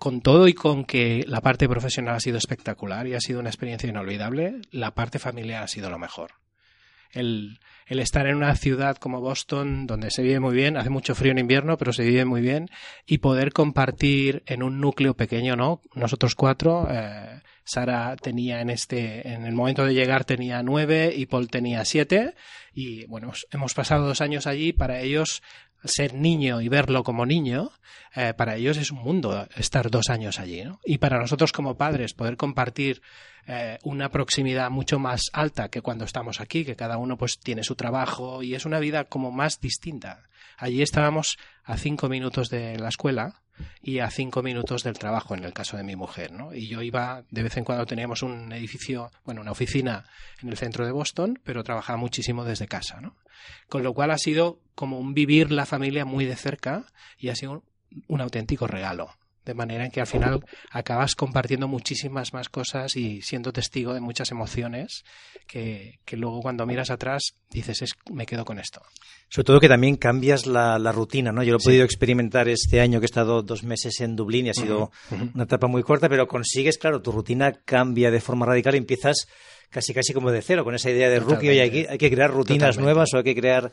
con 0.00 0.22
todo 0.22 0.48
y 0.48 0.54
con 0.54 0.84
que 0.84 1.24
la 1.28 1.42
parte 1.42 1.68
profesional 1.68 2.16
ha 2.16 2.20
sido 2.20 2.38
espectacular 2.38 3.06
y 3.06 3.14
ha 3.14 3.20
sido 3.20 3.38
una 3.38 3.50
experiencia 3.50 3.88
inolvidable, 3.88 4.62
la 4.70 4.94
parte 4.94 5.18
familiar 5.18 5.62
ha 5.62 5.68
sido 5.68 5.90
lo 5.90 5.98
mejor. 5.98 6.32
El, 7.12 7.60
estar 7.86 8.26
en 8.26 8.36
una 8.36 8.54
ciudad 8.54 8.96
como 8.96 9.20
Boston, 9.20 9.86
donde 9.86 10.10
se 10.10 10.22
vive 10.22 10.40
muy 10.40 10.54
bien, 10.54 10.76
hace 10.76 10.88
mucho 10.88 11.14
frío 11.14 11.32
en 11.32 11.38
invierno, 11.38 11.76
pero 11.76 11.92
se 11.92 12.04
vive 12.04 12.24
muy 12.24 12.40
bien, 12.40 12.70
y 13.04 13.18
poder 13.18 13.52
compartir 13.52 14.42
en 14.46 14.62
un 14.62 14.80
núcleo 14.80 15.14
pequeño, 15.14 15.54
¿no? 15.54 15.82
Nosotros 15.94 16.34
cuatro, 16.34 16.86
eh, 16.90 17.39
Sara 17.70 18.16
tenía 18.16 18.60
en 18.60 18.70
este, 18.70 19.28
en 19.32 19.44
el 19.44 19.54
momento 19.54 19.84
de 19.84 19.94
llegar 19.94 20.24
tenía 20.24 20.62
nueve 20.62 21.12
y 21.16 21.26
Paul 21.26 21.48
tenía 21.48 21.84
siete, 21.84 22.34
y 22.72 23.06
bueno, 23.06 23.32
hemos 23.50 23.74
pasado 23.74 24.06
dos 24.06 24.20
años 24.20 24.46
allí, 24.46 24.72
para 24.72 25.00
ellos 25.00 25.42
ser 25.84 26.14
niño 26.14 26.60
y 26.60 26.68
verlo 26.68 27.02
como 27.04 27.26
niño, 27.26 27.70
eh, 28.14 28.34
para 28.36 28.56
ellos 28.56 28.76
es 28.76 28.90
un 28.90 28.98
mundo 28.98 29.48
estar 29.56 29.90
dos 29.90 30.10
años 30.10 30.38
allí. 30.38 30.64
¿no? 30.64 30.80
Y 30.84 30.98
para 30.98 31.18
nosotros 31.18 31.52
como 31.52 31.76
padres 31.76 32.14
poder 32.14 32.36
compartir 32.36 33.02
eh, 33.46 33.78
una 33.82 34.10
proximidad 34.10 34.70
mucho 34.70 34.98
más 34.98 35.30
alta 35.32 35.68
que 35.68 35.80
cuando 35.80 36.04
estamos 36.04 36.40
aquí, 36.40 36.64
que 36.64 36.76
cada 36.76 36.98
uno 36.98 37.16
pues 37.16 37.38
tiene 37.38 37.62
su 37.62 37.76
trabajo 37.76 38.42
y 38.42 38.54
es 38.54 38.66
una 38.66 38.78
vida 38.78 39.04
como 39.04 39.30
más 39.30 39.60
distinta. 39.60 40.24
Allí 40.58 40.82
estábamos 40.82 41.38
a 41.64 41.78
cinco 41.78 42.08
minutos 42.08 42.50
de 42.50 42.78
la 42.78 42.88
escuela 42.88 43.40
y 43.82 43.98
a 43.98 44.10
cinco 44.10 44.42
minutos 44.42 44.82
del 44.82 44.98
trabajo 44.98 45.34
en 45.34 45.44
el 45.44 45.52
caso 45.52 45.76
de 45.76 45.84
mi 45.84 45.96
mujer, 45.96 46.32
¿no? 46.32 46.54
Y 46.54 46.68
yo 46.68 46.82
iba, 46.82 47.24
de 47.30 47.42
vez 47.42 47.56
en 47.56 47.64
cuando 47.64 47.86
teníamos 47.86 48.22
un 48.22 48.52
edificio, 48.52 49.10
bueno, 49.24 49.40
una 49.40 49.52
oficina 49.52 50.04
en 50.42 50.48
el 50.48 50.56
centro 50.56 50.86
de 50.86 50.92
Boston, 50.92 51.40
pero 51.44 51.64
trabajaba 51.64 51.98
muchísimo 51.98 52.44
desde 52.44 52.68
casa, 52.68 53.00
¿no? 53.00 53.16
Con 53.68 53.82
lo 53.82 53.94
cual 53.94 54.10
ha 54.10 54.18
sido 54.18 54.60
como 54.74 54.98
un 54.98 55.14
vivir 55.14 55.50
la 55.50 55.66
familia 55.66 56.04
muy 56.04 56.24
de 56.24 56.36
cerca 56.36 56.84
y 57.18 57.28
ha 57.28 57.34
sido 57.34 57.64
un 58.06 58.20
auténtico 58.20 58.66
regalo 58.66 59.14
de 59.44 59.54
manera 59.54 59.84
en 59.84 59.90
que 59.90 60.00
al 60.00 60.06
final 60.06 60.44
acabas 60.70 61.14
compartiendo 61.14 61.66
muchísimas 61.68 62.32
más 62.32 62.48
cosas 62.48 62.96
y 62.96 63.22
siendo 63.22 63.52
testigo 63.52 63.94
de 63.94 64.00
muchas 64.00 64.30
emociones 64.30 65.04
que, 65.46 65.98
luego 66.12 66.40
cuando 66.40 66.66
miras 66.66 66.90
atrás 66.90 67.34
dices, 67.50 67.82
es, 67.82 67.92
me 68.12 68.26
quedo 68.26 68.44
con 68.44 68.58
esto. 68.58 68.82
Sobre 69.28 69.46
todo 69.46 69.60
que 69.60 69.68
también 69.68 69.96
cambias 69.96 70.46
la, 70.46 70.78
rutina, 70.92 71.32
¿no? 71.32 71.42
Yo 71.42 71.52
lo 71.52 71.58
he 71.58 71.64
podido 71.64 71.84
experimentar 71.84 72.48
este 72.48 72.80
año 72.80 73.00
que 73.00 73.04
he 73.04 73.06
estado 73.06 73.42
dos 73.42 73.62
meses 73.62 74.00
en 74.00 74.16
Dublín 74.16 74.46
y 74.46 74.50
ha 74.50 74.54
sido 74.54 74.90
una 75.34 75.44
etapa 75.44 75.66
muy 75.66 75.82
corta, 75.82 76.08
pero 76.08 76.26
consigues, 76.26 76.78
claro, 76.78 77.00
tu 77.00 77.12
rutina 77.12 77.52
cambia 77.64 78.10
de 78.10 78.20
forma 78.20 78.46
radical 78.46 78.74
y 78.74 78.78
empiezas 78.78 79.26
casi 79.70 79.94
casi 79.94 80.12
como 80.12 80.30
de 80.30 80.42
cero, 80.42 80.64
con 80.64 80.74
esa 80.74 80.90
idea 80.90 81.08
de 81.08 81.20
rookie, 81.20 81.52
y 81.52 81.60
hay 81.60 81.70
que, 81.70 81.86
hay 81.88 81.98
que 81.98 82.10
crear 82.10 82.30
rutinas 82.30 82.76
nuevas 82.76 83.14
o 83.14 83.18
hay 83.18 83.24
que 83.24 83.36
crear 83.36 83.72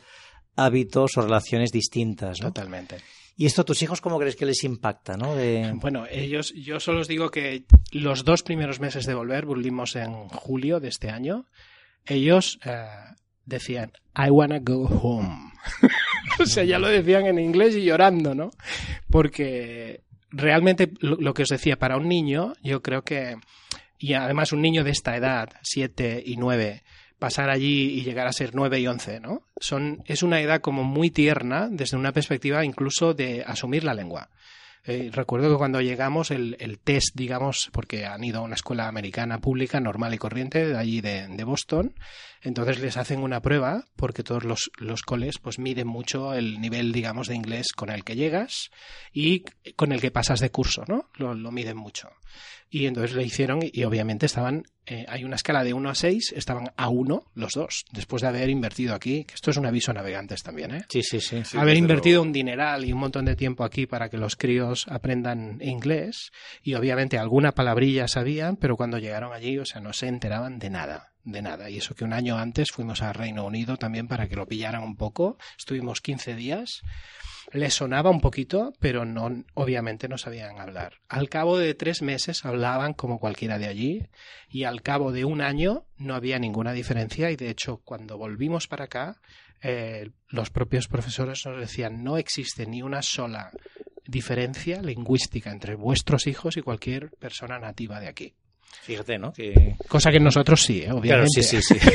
hábitos 0.56 1.16
o 1.16 1.22
relaciones 1.22 1.70
distintas. 1.70 2.40
¿no? 2.40 2.48
Totalmente. 2.48 2.98
¿Y 3.38 3.46
esto 3.46 3.62
a 3.62 3.64
tus 3.64 3.80
hijos 3.82 4.00
cómo 4.00 4.18
crees 4.18 4.34
que 4.34 4.44
les 4.44 4.64
impacta? 4.64 5.16
¿no? 5.16 5.34
Bueno, 5.80 6.06
ellos, 6.10 6.52
yo 6.54 6.80
solo 6.80 7.00
os 7.00 7.08
digo 7.08 7.30
que 7.30 7.62
los 7.92 8.24
dos 8.24 8.42
primeros 8.42 8.80
meses 8.80 9.06
de 9.06 9.14
volver, 9.14 9.46
volvimos 9.46 9.94
en 9.94 10.28
julio 10.28 10.80
de 10.80 10.88
este 10.88 11.08
año, 11.08 11.46
ellos 12.04 12.58
eh, 12.64 12.84
decían, 13.46 13.92
I 14.16 14.30
wanna 14.30 14.58
go 14.58 14.88
home. 14.88 15.52
o 16.40 16.46
sea, 16.46 16.64
ya 16.64 16.80
lo 16.80 16.88
decían 16.88 17.26
en 17.26 17.38
inglés 17.38 17.76
y 17.76 17.84
llorando, 17.84 18.34
¿no? 18.34 18.50
Porque 19.08 20.02
realmente 20.30 20.90
lo, 20.98 21.32
que 21.32 21.44
os 21.44 21.48
decía, 21.48 21.78
para 21.78 21.96
un 21.96 22.08
niño, 22.08 22.54
yo 22.60 22.82
creo 22.82 23.02
que, 23.02 23.36
y 24.00 24.14
además 24.14 24.52
un 24.52 24.62
niño 24.62 24.82
de 24.82 24.90
esta 24.90 25.16
edad, 25.16 25.50
siete 25.62 26.20
y 26.26 26.38
nueve, 26.38 26.82
pasar 27.18 27.50
allí 27.50 27.90
y 27.98 28.02
llegar 28.02 28.26
a 28.26 28.32
ser 28.32 28.54
9 28.54 28.80
y 28.80 28.86
11, 28.86 29.20
¿no? 29.20 29.42
Son, 29.60 30.02
es 30.06 30.22
una 30.22 30.40
edad 30.40 30.60
como 30.60 30.84
muy 30.84 31.10
tierna 31.10 31.68
desde 31.70 31.96
una 31.96 32.12
perspectiva 32.12 32.64
incluso 32.64 33.14
de 33.14 33.44
asumir 33.46 33.84
la 33.84 33.94
lengua. 33.94 34.30
Eh, 34.84 35.10
recuerdo 35.12 35.50
que 35.50 35.58
cuando 35.58 35.80
llegamos 35.80 36.30
el, 36.30 36.56
el, 36.60 36.78
test, 36.78 37.14
digamos, 37.14 37.68
porque 37.72 38.06
han 38.06 38.24
ido 38.24 38.38
a 38.38 38.42
una 38.42 38.54
escuela 38.54 38.88
americana 38.88 39.38
pública 39.38 39.80
normal 39.80 40.14
y 40.14 40.18
corriente 40.18 40.66
de 40.66 40.78
allí 40.78 41.00
de, 41.02 41.28
de 41.28 41.44
Boston, 41.44 41.94
entonces 42.40 42.80
les 42.80 42.96
hacen 42.96 43.20
una 43.20 43.42
prueba 43.42 43.84
porque 43.96 44.22
todos 44.22 44.44
los, 44.44 44.70
los, 44.78 45.02
coles 45.02 45.38
pues 45.38 45.58
miden 45.58 45.88
mucho 45.88 46.32
el 46.32 46.60
nivel, 46.60 46.92
digamos, 46.92 47.28
de 47.28 47.34
inglés 47.34 47.72
con 47.74 47.90
el 47.90 48.04
que 48.04 48.16
llegas 48.16 48.70
y 49.12 49.44
con 49.76 49.92
el 49.92 50.00
que 50.00 50.10
pasas 50.10 50.40
de 50.40 50.50
curso, 50.50 50.84
¿no? 50.86 51.10
Lo, 51.16 51.34
lo 51.34 51.50
miden 51.50 51.76
mucho. 51.76 52.08
Y 52.70 52.86
entonces 52.86 53.16
le 53.16 53.22
hicieron 53.22 53.60
y, 53.62 53.84
obviamente 53.84 54.26
estaban, 54.26 54.64
eh, 54.84 55.06
hay 55.08 55.24
una 55.24 55.36
escala 55.36 55.64
de 55.64 55.72
1 55.72 55.88
a 55.88 55.94
6, 55.94 56.34
estaban 56.36 56.70
a 56.76 56.88
1 56.90 57.24
los 57.34 57.52
dos, 57.52 57.86
después 57.92 58.20
de 58.20 58.28
haber 58.28 58.50
invertido 58.50 58.94
aquí, 58.94 59.24
que 59.24 59.34
esto 59.34 59.50
es 59.50 59.56
un 59.56 59.64
aviso 59.64 59.90
a 59.90 59.94
navegantes 59.94 60.42
también, 60.42 60.74
¿eh? 60.74 60.84
Sí, 60.90 61.02
sí, 61.02 61.20
sí. 61.20 61.42
haber 61.56 61.76
invertido 61.76 62.20
un 62.20 62.32
dineral 62.32 62.84
y 62.84 62.92
un 62.92 62.98
montón 62.98 63.24
de 63.24 63.36
tiempo 63.36 63.64
aquí 63.64 63.86
para 63.86 64.10
que 64.10 64.18
los 64.18 64.36
críos 64.36 64.86
aprendan 64.88 65.60
inglés 65.62 66.30
y 66.62 66.74
obviamente 66.74 67.16
alguna 67.16 67.52
palabrilla 67.52 68.06
sabían, 68.06 68.56
pero 68.56 68.76
cuando 68.76 68.98
llegaron 68.98 69.32
allí, 69.32 69.58
o 69.58 69.64
sea, 69.64 69.80
no 69.80 69.94
se 69.94 70.08
enteraban 70.08 70.58
de 70.58 70.70
nada 70.70 71.12
de 71.30 71.42
nada. 71.42 71.70
Y 71.70 71.78
eso 71.78 71.94
que 71.94 72.04
un 72.04 72.12
año 72.12 72.36
antes 72.36 72.70
fuimos 72.70 73.02
a 73.02 73.12
Reino 73.12 73.44
Unido 73.44 73.76
también 73.76 74.08
para 74.08 74.28
que 74.28 74.36
lo 74.36 74.46
pillaran 74.46 74.82
un 74.82 74.96
poco. 74.96 75.38
Estuvimos 75.56 76.00
15 76.00 76.34
días 76.34 76.82
les 77.52 77.74
sonaba 77.74 78.10
un 78.10 78.20
poquito, 78.20 78.72
pero 78.78 79.04
no, 79.04 79.44
obviamente 79.54 80.08
no 80.08 80.18
sabían 80.18 80.58
hablar. 80.58 80.94
Al 81.08 81.28
cabo 81.28 81.58
de 81.58 81.74
tres 81.74 82.02
meses 82.02 82.44
hablaban 82.44 82.92
como 82.92 83.18
cualquiera 83.18 83.58
de 83.58 83.66
allí 83.66 84.06
y 84.50 84.64
al 84.64 84.82
cabo 84.82 85.12
de 85.12 85.24
un 85.24 85.40
año 85.40 85.86
no 85.96 86.14
había 86.14 86.38
ninguna 86.38 86.72
diferencia 86.72 87.30
y 87.30 87.36
de 87.36 87.50
hecho 87.50 87.78
cuando 87.78 88.18
volvimos 88.18 88.66
para 88.66 88.84
acá 88.84 89.20
eh, 89.62 90.10
los 90.28 90.50
propios 90.50 90.88
profesores 90.88 91.44
nos 91.46 91.58
decían 91.58 92.04
no 92.04 92.18
existe 92.18 92.66
ni 92.66 92.82
una 92.82 93.02
sola 93.02 93.50
diferencia 94.06 94.82
lingüística 94.82 95.50
entre 95.50 95.74
vuestros 95.74 96.26
hijos 96.26 96.56
y 96.56 96.62
cualquier 96.62 97.10
persona 97.18 97.58
nativa 97.58 98.00
de 98.00 98.08
aquí. 98.08 98.34
Fíjate, 98.82 99.18
¿no? 99.18 99.34
Cosa 99.86 100.10
que 100.10 100.18
nosotros 100.18 100.62
sí, 100.62 100.82
¿eh? 100.82 100.92
obviamente. 100.92 101.42
sí, 101.42 101.60
sí, 101.60 101.78
sí. 101.78 101.88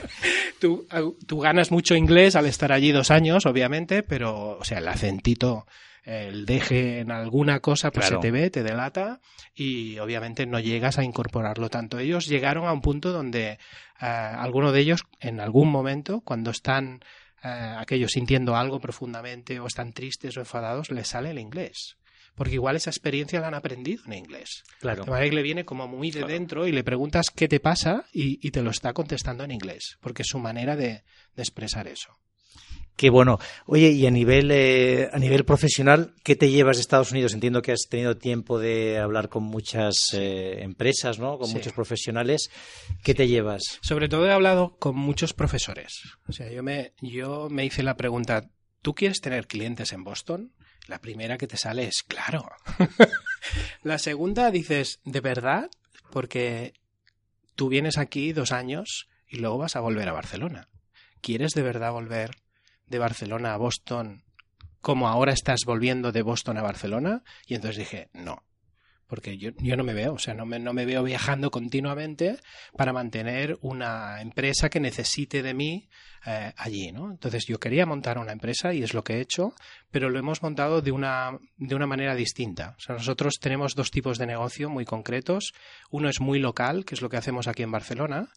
tú, 0.60 0.86
tú, 1.26 1.40
ganas 1.40 1.72
mucho 1.72 1.96
inglés 1.96 2.36
al 2.36 2.46
estar 2.46 2.70
allí 2.70 2.92
dos 2.92 3.10
años, 3.10 3.46
obviamente, 3.46 4.04
pero, 4.04 4.58
o 4.58 4.64
sea, 4.64 4.78
el 4.78 4.86
acentito, 4.86 5.66
el 6.04 6.46
deje 6.46 7.00
en 7.00 7.10
alguna 7.10 7.58
cosa, 7.58 7.90
pues 7.90 8.06
se 8.06 8.16
te 8.18 8.30
ve, 8.30 8.48
te 8.50 8.62
delata 8.62 9.20
y 9.56 9.98
obviamente 9.98 10.46
no 10.46 10.60
llegas 10.60 10.98
a 10.98 11.04
incorporarlo 11.04 11.68
tanto. 11.68 11.98
Ellos 11.98 12.26
llegaron 12.26 12.66
a 12.66 12.72
un 12.72 12.80
punto 12.80 13.10
donde 13.10 13.48
eh, 13.48 13.58
alguno 14.00 14.70
de 14.70 14.80
ellos, 14.80 15.02
en 15.18 15.40
algún 15.40 15.68
momento, 15.68 16.20
cuando 16.20 16.52
están 16.52 17.00
eh, 17.42 17.74
aquellos 17.76 18.12
sintiendo 18.12 18.54
algo 18.54 18.78
profundamente 18.78 19.58
o 19.58 19.66
están 19.66 19.92
tristes 19.92 20.36
o 20.36 20.40
enfadados, 20.40 20.92
les 20.92 21.08
sale 21.08 21.32
el 21.32 21.40
inglés 21.40 21.96
porque 22.36 22.54
igual 22.54 22.76
esa 22.76 22.90
experiencia 22.90 23.40
la 23.40 23.48
han 23.48 23.54
aprendido 23.54 24.04
en 24.06 24.12
inglés. 24.12 24.62
Claro. 24.80 25.04
De 25.04 25.10
manera 25.10 25.30
que 25.30 25.36
le 25.36 25.42
viene 25.42 25.64
como 25.64 25.88
muy 25.88 26.10
de 26.10 26.24
dentro 26.24 26.68
y 26.68 26.72
le 26.72 26.84
preguntas 26.84 27.30
qué 27.34 27.48
te 27.48 27.58
pasa 27.58 28.04
y, 28.12 28.50
te 28.50 28.62
lo 28.62 28.70
está 28.70 28.92
contestando 28.92 29.42
en 29.42 29.50
inglés, 29.50 29.96
porque 30.00 30.22
es 30.22 30.28
su 30.28 30.38
manera 30.38 30.76
de, 30.76 31.02
expresar 31.36 31.88
eso. 31.88 32.10
Qué 32.96 33.10
bueno. 33.10 33.38
Oye, 33.66 33.90
y 33.90 34.06
a 34.06 34.10
nivel, 34.10 34.50
eh, 34.50 35.10
a 35.12 35.18
nivel 35.18 35.44
profesional, 35.44 36.14
¿qué 36.22 36.34
te 36.34 36.50
llevas 36.50 36.76
de 36.76 36.80
Estados 36.80 37.12
Unidos? 37.12 37.34
Entiendo 37.34 37.60
que 37.60 37.72
has 37.72 37.88
tenido 37.90 38.16
tiempo 38.16 38.58
de 38.58 38.98
hablar 38.98 39.28
con 39.28 39.42
muchas 39.42 39.98
eh, 40.14 40.62
empresas, 40.62 41.18
¿no? 41.18 41.38
Con 41.38 41.50
muchos 41.52 41.74
profesionales. 41.74 42.50
¿Qué 43.02 43.14
te 43.14 43.28
llevas? 43.28 43.62
Sobre 43.82 44.08
todo 44.08 44.26
he 44.26 44.32
hablado 44.32 44.76
con 44.78 44.96
muchos 44.96 45.34
profesores. 45.34 46.00
O 46.26 46.32
sea, 46.32 46.50
yo 46.50 46.62
me, 46.62 46.94
yo 47.02 47.48
me 47.50 47.66
hice 47.66 47.82
la 47.82 47.98
pregunta, 47.98 48.48
¿tú 48.80 48.94
quieres 48.94 49.20
tener 49.20 49.46
clientes 49.46 49.92
en 49.92 50.02
Boston? 50.02 50.52
La 50.86 51.00
primera 51.00 51.36
que 51.36 51.46
te 51.46 51.56
sale 51.56 51.86
es 51.86 52.02
claro. 52.02 52.48
la 53.82 53.98
segunda 53.98 54.50
dices, 54.50 55.00
¿de 55.04 55.20
verdad? 55.20 55.68
Porque 56.10 56.74
tú 57.54 57.68
vienes 57.68 57.98
aquí 57.98 58.32
dos 58.32 58.52
años 58.52 59.08
y 59.28 59.38
luego 59.38 59.58
vas 59.58 59.76
a 59.76 59.80
volver 59.80 60.08
a 60.08 60.12
Barcelona. 60.12 60.68
¿Quieres 61.20 61.52
de 61.52 61.62
verdad 61.62 61.92
volver 61.92 62.36
de 62.86 62.98
Barcelona 62.98 63.54
a 63.54 63.56
Boston 63.56 64.24
como 64.80 65.08
ahora 65.08 65.32
estás 65.32 65.64
volviendo 65.66 66.12
de 66.12 66.22
Boston 66.22 66.58
a 66.58 66.62
Barcelona? 66.62 67.24
Y 67.46 67.56
entonces 67.56 67.78
dije, 67.78 68.08
no, 68.12 68.44
porque 69.06 69.38
yo, 69.38 69.50
yo 69.58 69.76
no 69.76 69.84
me 69.84 69.94
veo, 69.94 70.14
o 70.14 70.18
sea, 70.18 70.34
no 70.34 70.46
me, 70.46 70.58
no 70.58 70.72
me 70.72 70.84
veo 70.84 71.02
viajando 71.02 71.50
continuamente 71.50 72.38
para 72.76 72.92
mantener 72.92 73.56
una 73.60 74.20
empresa 74.20 74.68
que 74.68 74.80
necesite 74.80 75.42
de 75.42 75.54
mí 75.54 75.88
eh, 76.26 76.52
allí, 76.56 76.90
¿no? 76.90 77.10
Entonces 77.10 77.46
yo 77.46 77.60
quería 77.60 77.86
montar 77.86 78.18
una 78.18 78.32
empresa 78.32 78.74
y 78.74 78.82
es 78.82 78.94
lo 78.94 79.04
que 79.04 79.14
he 79.14 79.20
hecho, 79.20 79.54
pero 79.92 80.10
lo 80.10 80.18
hemos 80.18 80.42
montado 80.42 80.82
de 80.82 80.90
una, 80.90 81.38
de 81.56 81.74
una 81.74 81.86
manera 81.86 82.16
distinta. 82.16 82.74
O 82.76 82.80
sea, 82.80 82.96
nosotros 82.96 83.34
tenemos 83.40 83.74
dos 83.76 83.92
tipos 83.92 84.18
de 84.18 84.26
negocio 84.26 84.68
muy 84.68 84.84
concretos. 84.84 85.52
Uno 85.90 86.08
es 86.08 86.20
muy 86.20 86.40
local, 86.40 86.84
que 86.84 86.96
es 86.96 87.02
lo 87.02 87.08
que 87.08 87.16
hacemos 87.16 87.46
aquí 87.46 87.62
en 87.62 87.70
Barcelona, 87.70 88.28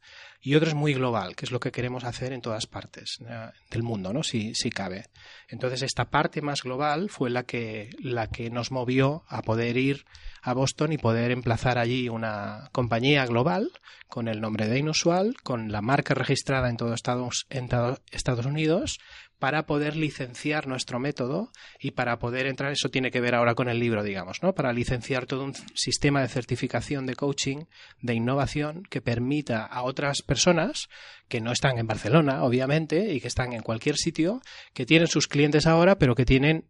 y 0.41 0.55
otro 0.55 0.69
es 0.69 0.75
muy 0.75 0.93
global, 0.93 1.35
que 1.35 1.45
es 1.45 1.51
lo 1.51 1.59
que 1.59 1.71
queremos 1.71 2.03
hacer 2.03 2.31
en 2.31 2.41
todas 2.41 2.65
partes 2.65 3.19
eh, 3.27 3.49
del 3.69 3.83
mundo, 3.83 4.13
¿no? 4.13 4.23
Si, 4.23 4.53
si 4.55 4.69
cabe. 4.69 5.05
Entonces 5.47 5.81
esta 5.81 6.09
parte 6.09 6.41
más 6.41 6.63
global 6.63 7.09
fue 7.09 7.29
la 7.29 7.43
que, 7.43 7.89
la 7.99 8.27
que 8.27 8.49
nos 8.49 8.71
movió 8.71 9.23
a 9.27 9.41
poder 9.41 9.77
ir 9.77 10.05
a 10.41 10.53
Boston 10.53 10.93
y 10.93 10.97
poder 10.97 11.31
emplazar 11.31 11.77
allí 11.77 12.07
una 12.07 12.69
compañía 12.71 13.25
global 13.25 13.71
con 14.07 14.27
el 14.27 14.39
nombre 14.39 14.67
de 14.67 14.79
Inusual, 14.79 15.35
con 15.43 15.71
la 15.71 15.81
marca 15.81 16.13
registrada 16.13 16.69
en 16.69 16.77
todo 16.77 16.93
Estados, 16.93 17.45
en 17.49 17.69
Estados 18.11 18.45
Unidos, 18.45 18.99
para 19.39 19.65
poder 19.65 19.95
licenciar 19.95 20.67
nuestro 20.67 20.99
método 20.99 21.51
y 21.79 21.91
para 21.91 22.19
poder 22.19 22.45
entrar, 22.45 22.71
eso 22.71 22.89
tiene 22.89 23.09
que 23.09 23.21
ver 23.21 23.35
ahora 23.35 23.55
con 23.55 23.69
el 23.69 23.79
libro, 23.79 24.03
digamos, 24.03 24.43
¿no? 24.43 24.53
Para 24.53 24.73
licenciar 24.73 25.25
todo 25.25 25.45
un 25.45 25.53
sistema 25.73 26.21
de 26.21 26.27
certificación 26.27 27.05
de 27.05 27.15
coaching, 27.15 27.65
de 28.01 28.13
innovación, 28.13 28.83
que 28.89 29.01
permita 29.01 29.65
a 29.65 29.83
otras 29.83 30.21
personas 30.21 30.89
que 31.29 31.39
no 31.39 31.51
están 31.51 31.77
en 31.77 31.87
Barcelona, 31.87 32.43
obviamente, 32.43 33.13
y 33.13 33.21
que 33.21 33.27
están 33.29 33.53
en 33.53 33.61
cualquier 33.61 33.95
sitio, 33.95 34.41
que 34.73 34.85
tienen 34.85 35.07
sus 35.07 35.27
clientes 35.27 35.65
ahora, 35.65 35.97
pero 35.97 36.15
que 36.15 36.25
tienen 36.25 36.65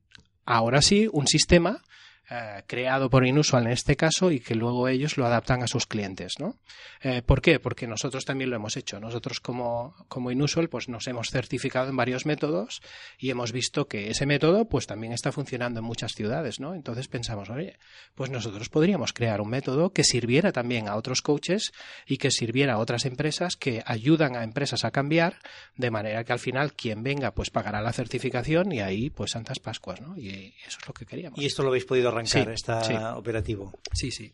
ahora 0.45 0.81
sí 0.81 1.09
un 1.11 1.27
sistema 1.27 1.81
eh, 2.31 2.63
creado 2.67 3.09
por 3.09 3.25
Inusual 3.25 3.65
en 3.65 3.71
este 3.71 3.95
caso 3.95 4.31
y 4.31 4.39
que 4.39 4.55
luego 4.55 4.87
ellos 4.87 5.17
lo 5.17 5.25
adaptan 5.25 5.63
a 5.63 5.67
sus 5.67 5.87
clientes, 5.87 6.33
¿no? 6.39 6.57
Eh, 7.01 7.21
¿Por 7.21 7.41
qué? 7.41 7.59
Porque 7.59 7.87
nosotros 7.87 8.25
también 8.25 8.49
lo 8.49 8.55
hemos 8.55 8.77
hecho. 8.77 8.99
Nosotros 8.99 9.39
como, 9.39 9.95
como 10.07 10.29
Inusual 10.29 10.69
pues 10.69 10.89
nos 10.89 11.07
hemos 11.07 11.29
certificado 11.29 11.89
en 11.89 11.97
varios 11.97 12.25
métodos 12.25 12.81
y 13.17 13.31
hemos 13.31 13.51
visto 13.51 13.87
que 13.87 14.09
ese 14.09 14.25
método 14.25 14.65
pues 14.65 14.85
también 14.85 15.13
está 15.13 15.31
funcionando 15.31 15.79
en 15.79 15.85
muchas 15.85 16.13
ciudades, 16.13 16.59
¿no? 16.59 16.75
Entonces 16.75 17.07
pensamos, 17.07 17.49
oye, 17.49 17.77
pues 18.13 18.29
nosotros 18.29 18.69
podríamos 18.69 19.11
crear 19.13 19.41
un 19.41 19.49
método 19.49 19.91
que 19.91 20.03
sirviera 20.03 20.51
también 20.51 20.87
a 20.87 20.95
otros 20.95 21.21
coaches 21.21 21.71
y 22.05 22.17
que 22.17 22.31
sirviera 22.31 22.73
a 22.73 22.77
otras 22.77 23.05
empresas 23.05 23.55
que 23.55 23.81
ayudan 23.85 24.35
a 24.35 24.43
empresas 24.43 24.85
a 24.85 24.91
cambiar 24.91 25.39
de 25.77 25.89
manera 25.89 26.23
que 26.23 26.33
al 26.33 26.39
final 26.39 26.73
quien 26.73 27.01
venga 27.01 27.31
pues 27.31 27.49
pagará 27.49 27.81
la 27.81 27.93
certificación 27.93 28.71
y 28.71 28.81
ahí 28.81 29.09
pues 29.09 29.31
Santas 29.31 29.59
Pascuas, 29.59 30.01
¿no? 30.01 30.17
Y 30.17 30.53
eso 30.67 30.77
es 30.79 30.87
lo 30.87 30.93
que 30.93 31.05
queríamos. 31.05 31.39
Y 31.39 31.45
esto 31.45 31.63
lo 31.63 31.69
habéis 31.69 31.85
podido 31.85 32.11
sí, 32.27 32.43
operativo. 33.15 33.73
Sí, 33.93 34.11
sí. 34.11 34.33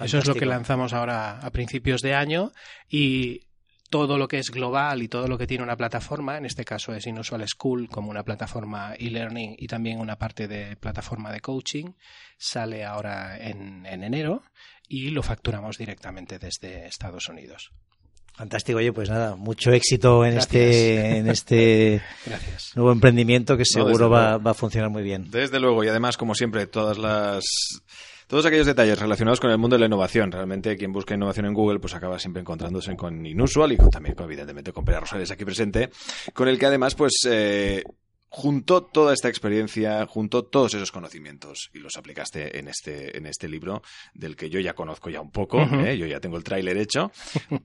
Eso 0.00 0.18
es 0.18 0.26
lo 0.26 0.34
que 0.34 0.46
lanzamos 0.46 0.92
ahora 0.92 1.38
a 1.40 1.50
principios 1.50 2.02
de 2.02 2.14
año 2.14 2.52
y 2.88 3.46
todo 3.90 4.18
lo 4.18 4.28
que 4.28 4.38
es 4.38 4.50
global 4.50 5.02
y 5.02 5.08
todo 5.08 5.28
lo 5.28 5.38
que 5.38 5.46
tiene 5.46 5.64
una 5.64 5.76
plataforma, 5.76 6.36
en 6.36 6.44
este 6.44 6.64
caso 6.64 6.94
es 6.94 7.06
Inusual 7.06 7.46
School 7.48 7.88
como 7.88 8.10
una 8.10 8.24
plataforma 8.24 8.94
e-learning 8.98 9.54
y 9.58 9.66
también 9.68 10.00
una 10.00 10.16
parte 10.16 10.48
de 10.48 10.76
plataforma 10.76 11.32
de 11.32 11.40
coaching, 11.40 11.92
sale 12.36 12.84
ahora 12.84 13.38
en, 13.38 13.86
en 13.86 14.02
enero 14.02 14.42
y 14.88 15.10
lo 15.10 15.22
facturamos 15.22 15.78
directamente 15.78 16.38
desde 16.38 16.86
Estados 16.86 17.28
Unidos. 17.28 17.72
Fantástico, 18.36 18.78
oye, 18.78 18.92
pues 18.92 19.08
nada, 19.08 19.34
mucho 19.34 19.72
éxito 19.72 20.24
en 20.24 20.36
este 20.36 21.18
en 21.18 21.28
este 21.28 22.02
nuevo 22.74 22.92
emprendimiento 22.92 23.56
que 23.56 23.64
seguro 23.64 24.10
va, 24.10 24.36
va, 24.36 24.50
a 24.50 24.54
funcionar 24.54 24.90
muy 24.90 25.02
bien. 25.02 25.30
Desde 25.30 25.58
luego, 25.58 25.82
y 25.84 25.88
además, 25.88 26.18
como 26.18 26.34
siempre, 26.34 26.66
todas 26.66 26.98
las 26.98 27.44
todos 28.26 28.44
aquellos 28.44 28.66
detalles 28.66 28.98
relacionados 28.98 29.40
con 29.40 29.50
el 29.50 29.58
mundo 29.58 29.76
de 29.76 29.80
la 29.80 29.86
innovación. 29.86 30.32
Realmente 30.32 30.76
quien 30.76 30.92
busca 30.92 31.14
innovación 31.14 31.46
en 31.46 31.54
Google 31.54 31.78
pues 31.78 31.94
acaba 31.94 32.18
siempre 32.18 32.40
encontrándose 32.40 32.96
con 32.96 33.24
Inusual 33.24 33.72
y 33.72 33.76
con, 33.76 33.90
también, 33.90 34.16
evidentemente, 34.18 34.72
con 34.72 34.84
Pera 34.84 35.00
Rosales 35.00 35.30
aquí 35.30 35.44
presente, 35.44 35.90
con 36.34 36.48
el 36.48 36.58
que 36.58 36.66
además 36.66 36.94
pues 36.94 37.12
eh, 37.28 37.84
juntó 38.28 38.82
toda 38.82 39.14
esta 39.14 39.28
experiencia, 39.28 40.04
juntó 40.06 40.44
todos 40.44 40.74
esos 40.74 40.92
conocimientos 40.92 41.70
y 41.72 41.78
los 41.78 41.96
aplicaste 41.96 42.58
en 42.58 42.68
este, 42.68 43.16
en 43.16 43.26
este 43.26 43.48
libro, 43.48 43.82
del 44.14 44.36
que 44.36 44.50
yo 44.50 44.60
ya 44.60 44.74
conozco 44.74 45.10
ya 45.10 45.20
un 45.20 45.30
poco, 45.30 45.60
¿eh? 45.62 45.96
yo 45.96 46.06
ya 46.06 46.20
tengo 46.20 46.36
el 46.36 46.44
tráiler 46.44 46.76
hecho, 46.76 47.12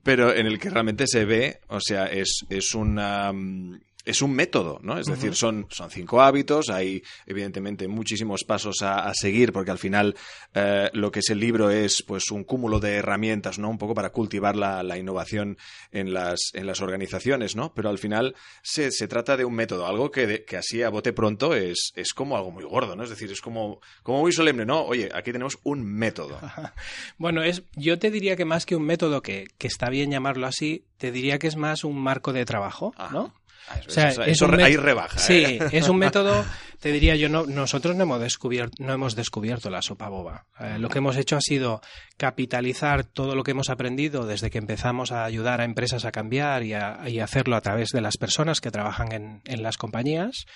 pero 0.02 0.34
en 0.34 0.46
el 0.46 0.58
que 0.58 0.70
realmente 0.70 1.06
se 1.06 1.24
ve, 1.24 1.60
o 1.68 1.80
sea, 1.80 2.06
es, 2.06 2.46
es 2.48 2.74
una 2.74 3.32
mm, 3.32 3.80
es 4.04 4.22
un 4.22 4.32
método, 4.32 4.80
¿no? 4.82 4.98
Es 4.98 5.06
decir, 5.06 5.34
son, 5.34 5.66
son 5.70 5.90
cinco 5.90 6.22
hábitos, 6.22 6.70
hay 6.70 7.02
evidentemente 7.26 7.86
muchísimos 7.88 8.44
pasos 8.44 8.82
a, 8.82 9.12
seguir, 9.14 9.52
porque 9.52 9.70
al 9.70 9.78
final 9.78 10.16
eh, 10.54 10.90
lo 10.92 11.12
que 11.12 11.20
es 11.20 11.30
el 11.30 11.38
libro 11.38 11.70
es 11.70 12.02
pues 12.02 12.30
un 12.30 12.44
cúmulo 12.44 12.80
de 12.80 12.96
herramientas, 12.96 13.58
¿no? 13.58 13.68
Un 13.68 13.78
poco 13.78 13.94
para 13.94 14.10
cultivar 14.10 14.56
la, 14.56 14.98
innovación 14.98 15.56
en 15.90 16.12
las, 16.12 16.50
en 16.54 16.66
las 16.66 16.80
organizaciones, 16.80 17.56
¿no? 17.56 17.72
Pero 17.74 17.90
al 17.90 17.98
final 17.98 18.34
se, 18.62 18.90
se 18.90 19.08
trata 19.08 19.36
de 19.36 19.44
un 19.44 19.54
método, 19.54 19.86
algo 19.86 20.10
que, 20.10 20.44
que 20.44 20.56
así 20.56 20.82
a 20.82 20.90
bote 20.90 21.12
pronto 21.12 21.54
es, 21.54 21.92
es 21.94 22.14
como 22.14 22.36
algo 22.36 22.50
muy 22.50 22.64
gordo, 22.64 22.96
¿no? 22.96 23.04
Es 23.04 23.10
decir, 23.10 23.30
es 23.30 23.40
como, 23.40 23.80
como 24.02 24.20
muy 24.20 24.32
solemne, 24.32 24.64
¿no? 24.64 24.82
Oye, 24.82 25.08
aquí 25.14 25.32
tenemos 25.32 25.58
un 25.62 25.84
método. 25.84 26.38
bueno, 27.18 27.42
es, 27.42 27.62
yo 27.76 27.98
te 27.98 28.10
diría 28.10 28.36
que 28.36 28.44
más 28.44 28.66
que 28.66 28.76
un 28.76 28.84
método, 28.84 29.22
que, 29.22 29.48
que 29.58 29.66
está 29.66 29.90
bien 29.90 30.10
llamarlo 30.10 30.46
así, 30.46 30.84
te 31.02 31.10
diría 31.10 31.40
que 31.40 31.48
es 31.48 31.56
más 31.56 31.82
un 31.82 31.98
marco 31.98 32.32
de 32.32 32.44
trabajo, 32.44 32.94
¿no? 33.10 33.34
Ah, 33.68 33.80
eso, 34.26 34.46
ahí 34.52 34.76
rebaja. 34.76 35.18
Sí, 35.18 35.44
¿eh? 35.44 35.60
es 35.72 35.88
un 35.88 35.98
método, 35.98 36.44
te 36.80 36.92
diría 36.92 37.16
yo, 37.16 37.28
no, 37.28 37.46
nosotros 37.46 37.96
no 37.96 38.02
hemos 38.02 38.20
descubierto, 38.20 38.82
no 38.82 38.92
hemos 38.92 39.14
descubierto 39.14 39.70
la 39.70 39.82
sopa 39.82 40.08
boba. 40.08 40.46
Eh, 40.58 40.78
lo 40.78 40.88
que 40.88 40.98
hemos 40.98 41.16
hecho 41.16 41.36
ha 41.36 41.40
sido 41.40 41.80
capitalizar 42.16 43.04
todo 43.04 43.34
lo 43.34 43.44
que 43.44 43.52
hemos 43.52 43.70
aprendido 43.70 44.26
desde 44.26 44.50
que 44.50 44.58
empezamos 44.58 45.12
a 45.12 45.24
ayudar 45.24 45.60
a 45.60 45.64
empresas 45.64 46.04
a 46.04 46.12
cambiar 46.12 46.64
y, 46.64 46.74
a, 46.74 47.02
hacerlo 47.22 47.56
a 47.56 47.60
través 47.60 47.90
de 47.90 48.00
las 48.00 48.16
personas 48.16 48.60
que 48.60 48.70
trabajan 48.70 49.12
en, 49.12 49.42
en 49.44 49.62
las 49.62 49.76
compañías 49.76 50.46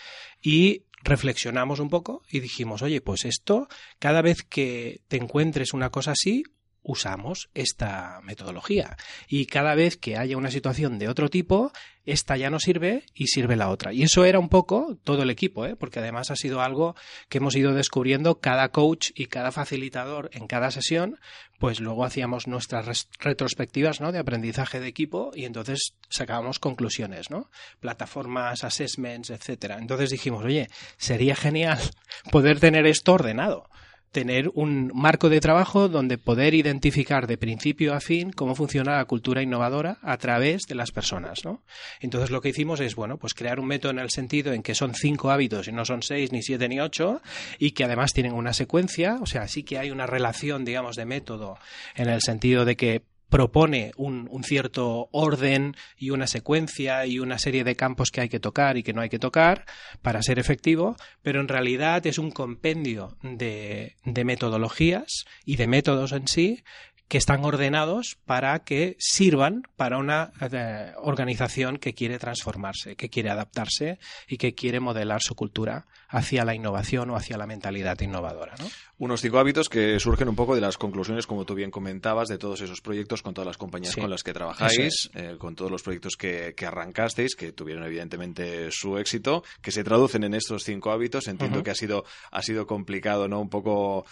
y 0.42 0.84
reflexionamos 1.02 1.80
un 1.80 1.88
poco 1.88 2.22
y 2.28 2.40
dijimos, 2.40 2.82
oye, 2.82 3.00
pues 3.00 3.24
esto, 3.24 3.68
cada 3.98 4.22
vez 4.22 4.42
que 4.42 5.02
te 5.08 5.16
encuentres 5.16 5.72
una 5.72 5.90
cosa 5.90 6.12
así, 6.12 6.42
usamos 6.86 7.50
esta 7.54 8.20
metodología. 8.22 8.96
Y 9.28 9.46
cada 9.46 9.74
vez 9.74 9.96
que 9.96 10.16
haya 10.16 10.36
una 10.36 10.50
situación 10.50 10.98
de 10.98 11.08
otro 11.08 11.28
tipo, 11.28 11.72
esta 12.04 12.36
ya 12.36 12.48
no 12.48 12.60
sirve 12.60 13.04
y 13.12 13.26
sirve 13.26 13.56
la 13.56 13.68
otra. 13.68 13.92
Y 13.92 14.04
eso 14.04 14.24
era 14.24 14.38
un 14.38 14.48
poco 14.48 14.96
todo 15.02 15.24
el 15.24 15.30
equipo, 15.30 15.66
¿eh? 15.66 15.74
porque 15.74 15.98
además 15.98 16.30
ha 16.30 16.36
sido 16.36 16.60
algo 16.62 16.94
que 17.28 17.38
hemos 17.38 17.56
ido 17.56 17.74
descubriendo 17.74 18.38
cada 18.38 18.68
coach 18.68 19.10
y 19.16 19.26
cada 19.26 19.50
facilitador 19.50 20.30
en 20.32 20.46
cada 20.46 20.70
sesión, 20.70 21.18
pues 21.58 21.80
luego 21.80 22.04
hacíamos 22.04 22.46
nuestras 22.46 23.08
retrospectivas 23.18 24.00
¿no? 24.00 24.12
de 24.12 24.20
aprendizaje 24.20 24.78
de 24.78 24.86
equipo 24.86 25.32
y 25.34 25.44
entonces 25.44 25.94
sacábamos 26.08 26.60
conclusiones, 26.60 27.30
¿no? 27.30 27.50
plataformas, 27.80 28.62
assessments, 28.62 29.30
etcétera. 29.30 29.78
Entonces 29.78 30.10
dijimos, 30.10 30.44
oye, 30.44 30.68
sería 30.96 31.34
genial 31.34 31.80
poder 32.30 32.60
tener 32.60 32.86
esto 32.86 33.14
ordenado 33.14 33.68
tener 34.16 34.50
un 34.54 34.90
marco 34.94 35.28
de 35.28 35.40
trabajo 35.40 35.90
donde 35.90 36.16
poder 36.16 36.54
identificar 36.54 37.26
de 37.26 37.36
principio 37.36 37.92
a 37.92 38.00
fin 38.00 38.32
cómo 38.32 38.54
funciona 38.54 38.96
la 38.96 39.04
cultura 39.04 39.42
innovadora 39.42 39.98
a 40.00 40.16
través 40.16 40.62
de 40.62 40.74
las 40.74 40.90
personas, 40.90 41.44
¿no? 41.44 41.62
Entonces 42.00 42.30
lo 42.30 42.40
que 42.40 42.48
hicimos 42.48 42.80
es, 42.80 42.94
bueno, 42.94 43.18
pues 43.18 43.34
crear 43.34 43.60
un 43.60 43.66
método 43.66 43.92
en 43.92 43.98
el 43.98 44.08
sentido 44.08 44.54
en 44.54 44.62
que 44.62 44.74
son 44.74 44.94
cinco 44.94 45.30
hábitos 45.30 45.68
y 45.68 45.72
no 45.72 45.84
son 45.84 46.02
seis, 46.02 46.32
ni 46.32 46.40
siete, 46.40 46.66
ni 46.66 46.80
ocho, 46.80 47.20
y 47.58 47.72
que 47.72 47.84
además 47.84 48.14
tienen 48.14 48.32
una 48.32 48.54
secuencia, 48.54 49.18
o 49.20 49.26
sea, 49.26 49.48
sí 49.48 49.64
que 49.64 49.76
hay 49.76 49.90
una 49.90 50.06
relación, 50.06 50.64
digamos, 50.64 50.96
de 50.96 51.04
método 51.04 51.58
en 51.94 52.08
el 52.08 52.22
sentido 52.22 52.64
de 52.64 52.74
que 52.74 53.02
propone 53.28 53.92
un, 53.96 54.28
cierto 54.44 55.08
orden 55.12 55.76
y 55.96 56.10
una 56.10 56.26
secuencia 56.26 57.06
y 57.06 57.18
una 57.18 57.38
serie 57.38 57.64
de 57.64 57.76
campos 57.76 58.10
que 58.10 58.20
hay 58.20 58.28
que 58.28 58.40
tocar 58.40 58.76
y 58.76 58.82
que 58.82 58.92
no 58.92 59.00
hay 59.00 59.08
que 59.08 59.18
tocar 59.18 59.64
para 60.02 60.22
ser 60.22 60.38
efectivo, 60.38 60.96
pero 61.22 61.40
en 61.40 61.48
realidad 61.48 62.06
es 62.06 62.18
un 62.18 62.30
compendio 62.30 63.16
de, 63.22 63.96
de 64.04 64.24
metodologías 64.24 65.24
y 65.44 65.56
de 65.56 65.66
métodos 65.66 66.12
en 66.12 66.28
sí 66.28 66.62
que 67.08 67.18
están 67.18 67.44
ordenados 67.44 68.18
para 68.26 68.58
que 68.60 68.96
sirvan 68.98 69.62
para 69.76 69.98
una 69.98 70.32
eh, 70.40 70.92
organización 70.98 71.78
que 71.78 71.94
quiere 71.94 72.18
transformarse, 72.18 72.96
que 72.96 73.08
quiere 73.08 73.30
adaptarse 73.30 73.98
y 74.28 74.38
que 74.38 74.54
quiere 74.54 74.80
modelar 74.80 75.22
su 75.22 75.34
cultura 75.34 75.86
hacia 76.08 76.44
la 76.44 76.54
innovación 76.54 77.10
o 77.10 77.16
hacia 77.16 77.36
la 77.36 77.46
mentalidad 77.46 78.00
innovadora. 78.00 78.54
¿no? 78.58 78.66
Unos 78.98 79.20
cinco 79.20 79.38
hábitos 79.38 79.68
que 79.68 79.98
surgen 80.00 80.28
un 80.28 80.36
poco 80.36 80.54
de 80.54 80.60
las 80.60 80.78
conclusiones, 80.78 81.26
como 81.26 81.44
tú 81.44 81.54
bien 81.54 81.70
comentabas, 81.70 82.28
de 82.28 82.38
todos 82.38 82.60
esos 82.60 82.80
proyectos 82.80 83.22
con 83.22 83.34
todas 83.34 83.46
las 83.46 83.56
compañías 83.56 83.94
con 83.94 84.08
las 84.08 84.22
que 84.22 84.32
trabajáis, 84.32 85.10
eh, 85.14 85.36
con 85.38 85.54
todos 85.54 85.70
los 85.70 85.82
proyectos 85.82 86.16
que, 86.16 86.54
arrancasteis, 86.66 87.34
que 87.34 87.52
tuvieron 87.52 87.84
evidentemente 87.84 88.70
su 88.70 88.98
éxito, 88.98 89.44
que 89.60 89.72
se 89.72 89.84
traducen 89.84 90.24
en 90.24 90.34
estos 90.34 90.64
cinco 90.64 90.92
hábitos. 90.92 91.28
Entiendo 91.28 91.62
que 91.62 91.70
ha 91.70 91.74
sido, 91.74 92.04
ha 92.30 92.42
sido 92.42 92.66
complicado, 92.66 93.28
¿no? 93.28 93.40
Un 93.40 93.50
poco 93.50 94.06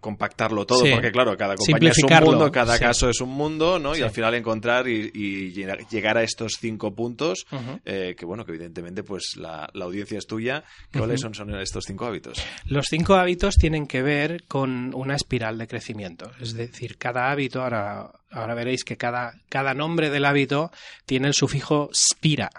compactarlo 0.00 0.66
todo, 0.66 0.82
porque 0.90 1.10
claro, 1.10 1.36
cada 1.36 1.56
compañía 1.56 1.90
es 1.90 2.02
un 2.02 2.24
mundo, 2.24 2.50
cada 2.50 2.78
caso 2.78 3.08
es 3.08 3.20
un 3.20 3.30
mundo, 3.30 3.78
¿no? 3.78 3.96
Y 3.96 4.02
al 4.02 4.10
final 4.10 4.34
encontrar 4.34 4.88
y, 4.88 5.52
llegar 5.52 6.18
a 6.18 6.22
estos 6.22 6.52
cinco 6.60 6.94
puntos, 6.94 7.46
eh, 7.84 8.14
que 8.16 8.24
bueno, 8.24 8.44
que 8.44 8.52
evidentemente 8.52 9.02
pues 9.02 9.36
la, 9.36 9.70
audiencia 9.80 10.18
es 10.18 10.26
tuya. 10.26 10.64
¿Cuáles 10.92 11.20
son, 11.20 11.34
son 11.34 11.54
estos 11.60 11.84
cinco 11.86 12.06
hábitos? 12.06 12.42
Los 12.66 12.86
cinco 12.88 13.14
hábitos 13.14 13.56
tienen 13.56 13.86
que 13.86 14.02
ver 14.02 14.44
con 14.46 14.94
una 14.94 15.14
espiral 15.14 15.58
de 15.58 15.66
crecimiento. 15.66 16.30
Es 16.40 16.54
decir, 16.54 16.96
cada 16.98 17.30
hábito, 17.30 17.62
ahora, 17.62 18.10
ahora 18.30 18.54
veréis 18.54 18.84
que 18.84 18.96
cada, 18.96 19.34
cada 19.48 19.74
nombre 19.74 20.10
del 20.10 20.24
hábito 20.24 20.70
tiene 21.06 21.28
el 21.28 21.34
sufijo 21.34 21.90
spira 21.94 22.50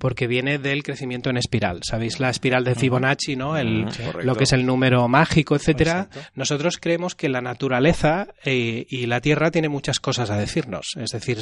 porque 0.00 0.26
viene 0.26 0.58
del 0.58 0.82
crecimiento 0.82 1.28
en 1.28 1.36
espiral. 1.36 1.80
¿Sabéis 1.82 2.20
la 2.20 2.30
espiral 2.30 2.64
de 2.64 2.74
Fibonacci, 2.74 3.36
no? 3.36 3.58
El, 3.58 3.86
lo 4.22 4.34
que 4.34 4.44
es 4.44 4.52
el 4.54 4.64
número 4.64 5.06
mágico, 5.08 5.54
etcétera. 5.54 6.08
Exacto. 6.08 6.30
Nosotros 6.34 6.78
creemos 6.80 7.14
que 7.14 7.28
la 7.28 7.42
naturaleza 7.42 8.28
eh, 8.42 8.86
y 8.88 9.04
la 9.04 9.20
Tierra 9.20 9.50
tiene 9.50 9.68
muchas 9.68 10.00
cosas 10.00 10.30
a 10.30 10.38
decirnos. 10.38 10.92
Es 10.96 11.10
decir, 11.10 11.38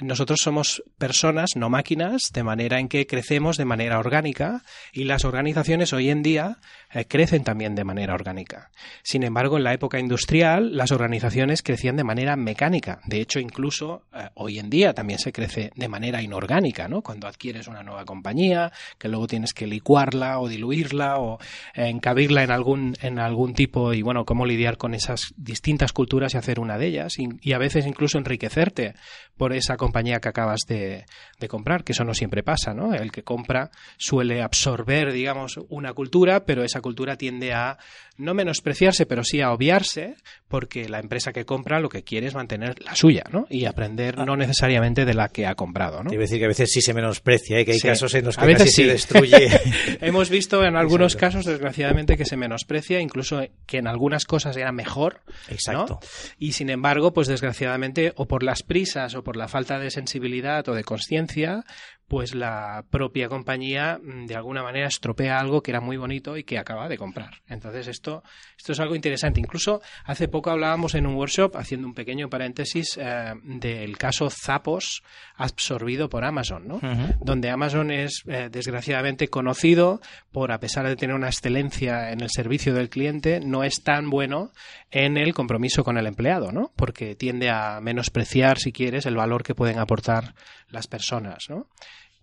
nosotros 0.00 0.40
somos 0.42 0.82
personas, 0.96 1.50
no 1.56 1.68
máquinas, 1.68 2.30
de 2.32 2.42
manera 2.42 2.80
en 2.80 2.88
que 2.88 3.06
crecemos 3.06 3.58
de 3.58 3.66
manera 3.66 3.98
orgánica 3.98 4.62
y 4.92 5.04
las 5.04 5.26
organizaciones 5.26 5.92
hoy 5.92 6.08
en 6.08 6.22
día 6.22 6.58
eh, 6.92 7.04
crecen 7.04 7.44
también 7.44 7.74
de 7.74 7.84
manera 7.84 8.14
orgánica. 8.14 8.70
Sin 9.02 9.24
embargo, 9.24 9.58
en 9.58 9.64
la 9.64 9.74
época 9.74 9.98
industrial, 9.98 10.74
las 10.74 10.90
organizaciones 10.90 11.62
crecían 11.62 11.96
de 11.96 12.04
manera 12.04 12.36
mecánica. 12.36 13.00
De 13.04 13.20
hecho, 13.20 13.40
incluso 13.40 14.06
eh, 14.14 14.30
hoy 14.34 14.58
en 14.58 14.70
día 14.70 14.94
también 14.94 15.18
se 15.18 15.32
crece 15.32 15.70
de 15.74 15.88
manera 15.88 16.22
inorgánica, 16.22 16.88
¿no? 16.88 17.02
Cuando 17.02 17.26
adquieres 17.26 17.68
una 17.68 17.82
nueva 17.90 18.04
compañía, 18.04 18.72
que 18.98 19.08
luego 19.08 19.26
tienes 19.26 19.52
que 19.52 19.66
licuarla 19.66 20.40
o 20.40 20.48
diluirla 20.48 21.18
o 21.18 21.38
eh, 21.74 21.88
encabirla 21.88 22.42
en 22.42 22.50
algún, 22.50 22.96
en 23.02 23.18
algún 23.18 23.54
tipo 23.54 23.92
y, 23.92 24.02
bueno, 24.02 24.24
cómo 24.24 24.46
lidiar 24.46 24.76
con 24.76 24.94
esas 24.94 25.34
distintas 25.36 25.92
culturas 25.92 26.34
y 26.34 26.38
hacer 26.38 26.60
una 26.60 26.78
de 26.78 26.86
ellas 26.86 27.18
y, 27.18 27.28
y 27.42 27.52
a 27.52 27.58
veces 27.58 27.86
incluso 27.86 28.18
enriquecerte 28.18 28.94
por 29.36 29.52
esa 29.52 29.76
compañía 29.76 30.20
que 30.20 30.28
acabas 30.28 30.60
de, 30.68 31.04
de 31.38 31.48
comprar, 31.48 31.82
que 31.82 31.92
eso 31.92 32.04
no 32.04 32.14
siempre 32.14 32.42
pasa, 32.42 32.74
¿no? 32.74 32.94
El 32.94 33.10
que 33.10 33.22
compra 33.22 33.70
suele 33.96 34.42
absorber, 34.42 35.12
digamos, 35.12 35.58
una 35.68 35.94
cultura, 35.94 36.44
pero 36.44 36.62
esa 36.62 36.80
cultura 36.80 37.16
tiende 37.16 37.52
a 37.52 37.78
no 38.18 38.34
menospreciarse, 38.34 39.06
pero 39.06 39.24
sí 39.24 39.40
a 39.40 39.52
obviarse, 39.52 40.16
porque 40.46 40.88
la 40.88 41.00
empresa 41.00 41.32
que 41.32 41.46
compra 41.46 41.80
lo 41.80 41.88
que 41.88 42.02
quiere 42.02 42.26
es 42.26 42.34
mantener 42.34 42.82
la 42.84 42.94
suya, 42.94 43.24
¿no? 43.32 43.46
Y 43.48 43.64
aprender 43.64 44.18
no 44.18 44.36
necesariamente 44.36 45.04
de 45.04 45.14
la 45.14 45.28
que 45.28 45.46
ha 45.46 45.54
comprado, 45.54 46.02
¿no? 46.02 46.10
A 46.10 46.16
decir 46.16 46.38
que 46.38 46.44
a 46.44 46.48
veces 46.48 46.70
sí 46.70 46.82
se 46.82 46.92
menosprecia, 46.92 47.58
¿eh? 47.58 47.64
que 47.64 47.72
hay 47.72 47.79
Sí. 47.82 47.88
casos 47.88 48.14
en 48.14 48.24
los 48.24 48.36
que 48.36 48.42
A 48.44 48.46
veces 48.46 48.62
casi 48.64 48.70
se 48.76 48.82
sí. 48.82 48.88
destruye. 48.88 49.48
Hemos 50.00 50.30
visto 50.30 50.64
en 50.64 50.76
algunos 50.76 51.14
Exacto. 51.14 51.38
casos, 51.38 51.44
desgraciadamente, 51.46 52.16
que 52.16 52.24
se 52.24 52.36
menosprecia, 52.36 53.00
incluso 53.00 53.42
que 53.66 53.78
en 53.78 53.86
algunas 53.86 54.24
cosas 54.24 54.56
era 54.56 54.72
mejor, 54.72 55.22
Exacto. 55.48 56.00
¿no? 56.02 56.08
Y 56.38 56.52
sin 56.52 56.70
embargo, 56.70 57.12
pues 57.12 57.28
desgraciadamente, 57.28 58.12
o 58.16 58.26
por 58.26 58.42
las 58.42 58.62
prisas 58.62 59.14
o 59.14 59.22
por 59.22 59.36
la 59.36 59.48
falta 59.48 59.78
de 59.78 59.90
sensibilidad 59.90 60.68
o 60.68 60.74
de 60.74 60.84
conciencia, 60.84 61.64
pues 62.10 62.34
la 62.34 62.84
propia 62.90 63.28
compañía 63.28 64.00
mm, 64.02 64.26
de 64.26 64.34
alguna 64.34 64.64
manera 64.64 64.88
estropea 64.88 65.38
algo 65.38 65.62
que 65.62 65.70
era 65.70 65.80
muy 65.80 65.96
bonito 65.96 66.36
y 66.36 66.42
que 66.42 66.58
acaba 66.58 66.88
de 66.88 66.98
comprar. 66.98 67.34
Entonces 67.48 67.86
esto, 67.86 68.24
esto 68.58 68.72
es 68.72 68.80
algo 68.80 68.96
interesante. 68.96 69.38
Incluso 69.38 69.80
hace 70.04 70.26
poco 70.26 70.50
hablábamos 70.50 70.96
en 70.96 71.06
un 71.06 71.14
workshop, 71.14 71.56
haciendo 71.56 71.86
un 71.86 71.94
pequeño 71.94 72.28
paréntesis, 72.28 72.98
eh, 73.00 73.34
del 73.44 73.96
caso 73.96 74.28
Zappos 74.28 75.04
absorbido 75.36 76.08
por 76.08 76.24
Amazon, 76.24 76.66
¿no? 76.66 76.80
Donde 77.20 77.48
Amazon 77.48 77.92
es 77.92 78.24
eh, 78.26 78.48
desgraciadamente 78.50 79.28
conocido 79.28 80.00
por, 80.32 80.50
a 80.50 80.58
pesar 80.58 80.88
de 80.88 80.96
tener 80.96 81.14
una 81.14 81.28
excelencia 81.28 82.10
en 82.10 82.22
el 82.22 82.30
servicio 82.30 82.74
del 82.74 82.90
cliente, 82.90 83.38
no 83.38 83.62
es 83.62 83.84
tan 83.84 84.10
bueno 84.10 84.50
en 84.90 85.16
el 85.16 85.32
compromiso 85.32 85.84
con 85.84 85.96
el 85.96 86.08
empleado, 86.08 86.50
¿no? 86.50 86.72
Porque 86.74 87.14
tiende 87.14 87.50
a 87.50 87.80
menospreciar, 87.80 88.58
si 88.58 88.72
quieres, 88.72 89.06
el 89.06 89.14
valor 89.14 89.44
que 89.44 89.54
pueden 89.54 89.78
aportar 89.78 90.34
las 90.70 90.86
personas, 90.86 91.46
¿no? 91.48 91.68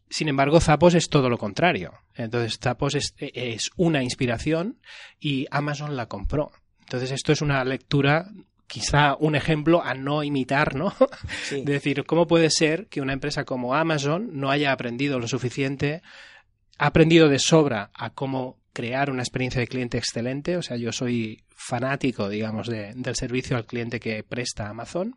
Sin 0.09 0.29
embargo, 0.29 0.61
Zappos 0.61 0.95
es 0.95 1.09
todo 1.09 1.29
lo 1.29 1.37
contrario. 1.37 1.93
Entonces, 2.15 2.59
Zappos 2.59 2.95
es, 2.95 3.13
es 3.17 3.71
una 3.75 4.03
inspiración 4.03 4.79
y 5.19 5.47
Amazon 5.51 5.97
la 5.97 6.07
compró. 6.07 6.51
Entonces, 6.79 7.11
esto 7.11 7.33
es 7.33 7.41
una 7.41 7.63
lectura 7.65 8.29
quizá 8.67 9.15
un 9.15 9.35
ejemplo 9.35 9.81
a 9.83 9.93
no 9.93 10.23
imitar, 10.23 10.75
¿no? 10.75 10.93
Sí. 11.43 11.63
De 11.63 11.73
decir, 11.73 12.05
¿cómo 12.05 12.27
puede 12.27 12.49
ser 12.49 12.87
que 12.87 13.01
una 13.01 13.13
empresa 13.13 13.45
como 13.45 13.73
Amazon 13.73 14.29
no 14.33 14.51
haya 14.51 14.71
aprendido 14.71 15.19
lo 15.19 15.27
suficiente, 15.27 16.01
ha 16.77 16.87
aprendido 16.87 17.29
de 17.29 17.39
sobra 17.39 17.89
a 17.93 18.11
cómo 18.11 18.56
crear 18.77 19.09
una 19.09 19.23
experiencia 19.23 19.59
de 19.59 19.67
cliente 19.67 19.97
excelente? 19.97 20.55
O 20.55 20.61
sea, 20.61 20.77
yo 20.77 20.91
soy 20.91 21.41
fanático, 21.55 22.29
digamos, 22.29 22.67
de- 22.67 22.93
del 22.95 23.15
servicio 23.15 23.57
al 23.57 23.65
cliente 23.65 23.99
que 23.99 24.23
presta 24.23 24.69
Amazon, 24.69 25.15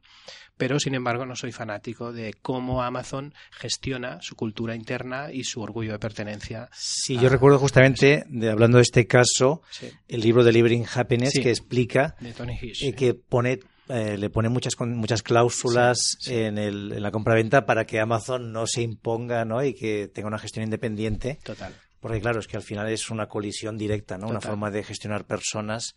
pero 0.56 0.80
sin 0.80 0.94
embargo 0.94 1.26
no 1.26 1.36
soy 1.36 1.52
fanático 1.52 2.10
de 2.12 2.32
cómo 2.40 2.82
Amazon 2.82 3.34
gestiona 3.50 4.18
su 4.22 4.34
cultura 4.34 4.74
interna 4.74 5.30
y 5.32 5.44
su 5.44 5.60
orgullo 5.60 5.92
de 5.92 5.98
pertenencia. 5.98 6.68
Sí, 6.72 7.18
yo 7.18 7.28
recuerdo 7.28 7.58
justamente, 7.58 8.24
de, 8.28 8.50
hablando 8.50 8.78
de 8.78 8.82
este 8.82 9.06
caso, 9.06 9.62
Sí, 9.70 9.88
el 10.08 10.20
libro 10.22 10.42
Delivering 10.42 10.86
Happiness 10.94 11.32
Sí. 11.34 11.42
que 11.42 11.50
explica 11.50 12.14
de 12.20 12.32
Tony 12.32 12.56
Hish. 12.60 12.82
y 12.84 12.92
que 12.94 13.12
pone 13.14 13.60
eh, 13.88 14.16
le 14.16 14.30
pone 14.30 14.48
muchas 14.48 14.74
muchas 14.80 15.20
cláusulas 15.22 15.98
Sí, 16.20 16.30
sí. 16.30 16.34
En, 16.36 16.58
el, 16.58 16.92
en 16.92 17.02
la 17.02 17.10
compraventa 17.10 17.66
para 17.66 17.84
que 17.86 17.98
Amazon 18.00 18.52
no 18.52 18.66
se 18.68 18.82
imponga 18.82 19.44
¿no? 19.44 19.64
y 19.64 19.74
que 19.74 20.08
tenga 20.08 20.28
una 20.28 20.38
gestión 20.38 20.64
independiente 20.64 21.38
Total. 21.42 21.74
Porque 22.00 22.20
claro 22.20 22.40
es 22.40 22.46
que 22.46 22.56
al 22.56 22.62
final 22.62 22.88
es 22.88 23.10
una 23.10 23.26
colisión 23.26 23.78
directa 23.78 24.18
no 24.18 24.28
una 24.28 24.40
forma 24.40 24.70
de 24.70 24.82
gestionar 24.82 25.24
personas 25.24 25.94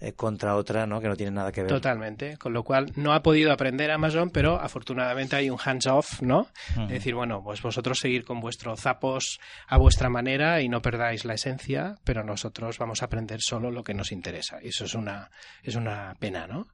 eh, 0.00 0.12
contra 0.12 0.54
otra 0.54 0.86
no 0.86 1.00
que 1.00 1.08
no 1.08 1.16
tiene 1.16 1.32
nada 1.32 1.50
que 1.50 1.62
ver 1.62 1.70
Totalmente, 1.70 2.36
con 2.36 2.52
lo 2.52 2.62
cual 2.62 2.92
no 2.94 3.12
ha 3.14 3.22
podido 3.22 3.52
aprender 3.52 3.90
Amazon, 3.90 4.30
pero 4.30 4.60
afortunadamente 4.60 5.34
hay 5.34 5.50
un 5.50 5.58
hands-off, 5.62 6.22
¿no? 6.22 6.46
Es 6.82 6.88
decir, 6.88 7.16
bueno, 7.16 7.42
pues 7.42 7.60
vosotros 7.62 7.98
seguir 7.98 8.24
con 8.24 8.40
vuestros 8.40 8.80
zapos 8.80 9.40
a 9.66 9.76
vuestra 9.76 10.08
manera 10.08 10.62
y 10.62 10.68
no 10.68 10.80
perdáis 10.80 11.24
la 11.24 11.34
esencia, 11.34 11.96
pero 12.04 12.22
nosotros 12.22 12.78
vamos 12.78 13.02
a 13.02 13.06
aprender 13.06 13.40
solo 13.40 13.72
lo 13.72 13.82
que 13.82 13.92
nos 13.92 14.12
interesa. 14.12 14.58
Y 14.62 14.68
eso 14.68 14.84
es 14.84 14.94
una, 14.94 15.32
es 15.64 15.74
una 15.74 16.14
pena, 16.20 16.46
¿no? 16.46 16.68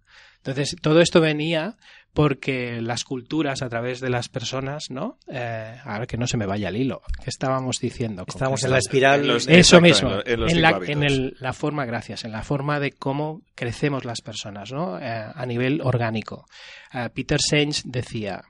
Entonces, 0.45 0.77
todo 0.83 1.01
esto 1.01 1.21
venía 1.23 1.77
porque 2.13 2.81
las 2.83 3.03
culturas 3.03 3.63
a 3.63 3.69
través 3.69 4.01
de 4.01 4.11
las 4.11 4.29
personas, 4.29 4.85
¿no? 4.91 5.19
Eh, 5.27 5.77
ahora 5.85 6.07
que 6.07 6.17
no 6.17 6.27
se 6.27 6.37
me 6.37 6.47
vaya 6.47 6.69
el 6.69 6.77
hilo, 6.77 7.03
¿qué 7.25 7.31
estábamos 7.31 7.81
diciendo? 7.81 8.25
que 8.27 8.33
en 8.67 8.71
la 8.71 8.79
espiral 8.79 9.21
en 9.23 9.27
los- 9.29 9.49
eso 9.49 9.79
Exacto, 9.79 9.81
mismo, 9.81 10.09
en 10.11 10.15
lo- 10.17 10.27
en 10.27 10.41
los 10.41 10.53
en, 10.53 10.63
la, 10.63 10.81
en 10.87 11.03
el- 11.03 11.37
la 11.41 11.53
forma, 11.55 11.87
gracias, 11.87 12.25
en 12.25 12.33
la 12.33 12.43
forma 12.43 12.79
de 12.79 12.93
cómo 12.93 13.41
crecemos 13.55 14.05
las 14.05 14.21
personas, 14.21 14.71
¿no? 14.71 14.99
Eh, 15.01 15.03
a 15.35 15.47
nivel 15.47 15.81
orgánico. 15.83 16.47
Eh, 16.93 17.09
Peter 17.15 17.41
Senge 17.41 17.83
decía, 17.87 18.43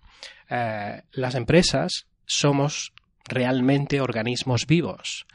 eh, 0.51 1.01
las 1.13 1.35
empresas 1.37 2.07
somos 2.27 2.93
realmente 3.27 4.01
organismos 4.03 4.67
vivos 4.67 5.27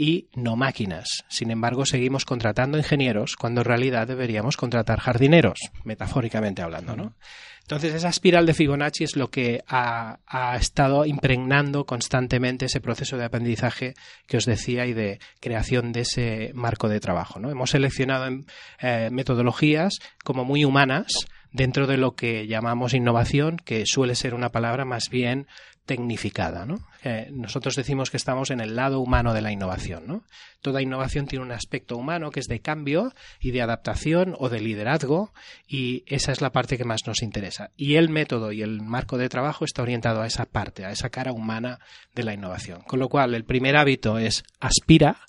y 0.00 0.30
no 0.34 0.56
máquinas. 0.56 1.26
Sin 1.28 1.50
embargo, 1.50 1.84
seguimos 1.84 2.24
contratando 2.24 2.78
ingenieros 2.78 3.36
cuando 3.36 3.60
en 3.60 3.66
realidad 3.66 4.08
deberíamos 4.08 4.56
contratar 4.56 4.98
jardineros, 4.98 5.58
metafóricamente 5.84 6.62
hablando, 6.62 6.96
¿no? 6.96 7.12
Entonces, 7.60 7.94
esa 7.94 8.08
espiral 8.08 8.46
de 8.46 8.54
Fibonacci 8.54 9.04
es 9.04 9.14
lo 9.14 9.30
que 9.30 9.62
ha, 9.68 10.18
ha 10.26 10.56
estado 10.56 11.04
impregnando 11.04 11.84
constantemente 11.84 12.64
ese 12.64 12.80
proceso 12.80 13.18
de 13.18 13.26
aprendizaje 13.26 13.92
que 14.26 14.38
os 14.38 14.46
decía 14.46 14.86
y 14.86 14.94
de 14.94 15.20
creación 15.38 15.92
de 15.92 16.00
ese 16.00 16.50
marco 16.54 16.88
de 16.88 16.98
trabajo. 16.98 17.38
¿no? 17.38 17.50
Hemos 17.50 17.70
seleccionado 17.70 18.26
en, 18.26 18.46
eh, 18.80 19.10
metodologías 19.12 19.98
como 20.24 20.46
muy 20.46 20.64
humanas 20.64 21.12
dentro 21.52 21.86
de 21.86 21.98
lo 21.98 22.12
que 22.12 22.46
llamamos 22.46 22.94
innovación, 22.94 23.58
que 23.58 23.84
suele 23.84 24.14
ser 24.14 24.34
una 24.34 24.48
palabra 24.48 24.84
más 24.84 25.10
bien 25.10 25.46
tecnificada. 25.90 26.66
¿no? 26.66 26.78
Eh, 27.02 27.30
nosotros 27.32 27.74
decimos 27.74 28.12
que 28.12 28.16
estamos 28.16 28.52
en 28.52 28.60
el 28.60 28.76
lado 28.76 29.00
humano 29.00 29.34
de 29.34 29.40
la 29.40 29.50
innovación. 29.50 30.04
¿no? 30.06 30.22
Toda 30.60 30.82
innovación 30.82 31.26
tiene 31.26 31.44
un 31.44 31.50
aspecto 31.50 31.96
humano 31.96 32.30
que 32.30 32.38
es 32.38 32.46
de 32.46 32.60
cambio 32.60 33.12
y 33.40 33.50
de 33.50 33.60
adaptación 33.60 34.36
o 34.38 34.48
de 34.48 34.60
liderazgo 34.60 35.32
y 35.66 36.04
esa 36.06 36.30
es 36.30 36.42
la 36.42 36.52
parte 36.52 36.78
que 36.78 36.84
más 36.84 37.00
nos 37.08 37.22
interesa. 37.22 37.70
Y 37.76 37.96
el 37.96 38.08
método 38.08 38.52
y 38.52 38.62
el 38.62 38.82
marco 38.82 39.18
de 39.18 39.28
trabajo 39.28 39.64
está 39.64 39.82
orientado 39.82 40.22
a 40.22 40.28
esa 40.28 40.44
parte, 40.44 40.84
a 40.84 40.92
esa 40.92 41.10
cara 41.10 41.32
humana 41.32 41.80
de 42.14 42.22
la 42.22 42.34
innovación. 42.34 42.82
Con 42.82 43.00
lo 43.00 43.08
cual, 43.08 43.34
el 43.34 43.44
primer 43.44 43.76
hábito 43.76 44.16
es 44.16 44.44
aspira, 44.60 45.22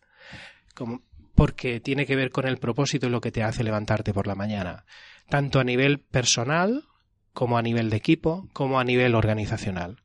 como, 0.75 1.01
porque 1.33 1.79
tiene 1.79 2.05
que 2.05 2.15
ver 2.15 2.29
con 2.29 2.47
el 2.47 2.59
propósito 2.59 3.07
y 3.07 3.09
lo 3.09 3.19
que 3.19 3.31
te 3.31 3.41
hace 3.41 3.63
levantarte 3.63 4.13
por 4.13 4.27
la 4.27 4.35
mañana, 4.35 4.85
tanto 5.27 5.59
a 5.59 5.63
nivel 5.63 5.97
personal 5.97 6.83
como 7.33 7.57
a 7.57 7.63
nivel 7.63 7.89
de 7.89 7.97
equipo, 7.97 8.47
como 8.53 8.79
a 8.79 8.83
nivel 8.83 9.15
organizacional. 9.15 9.97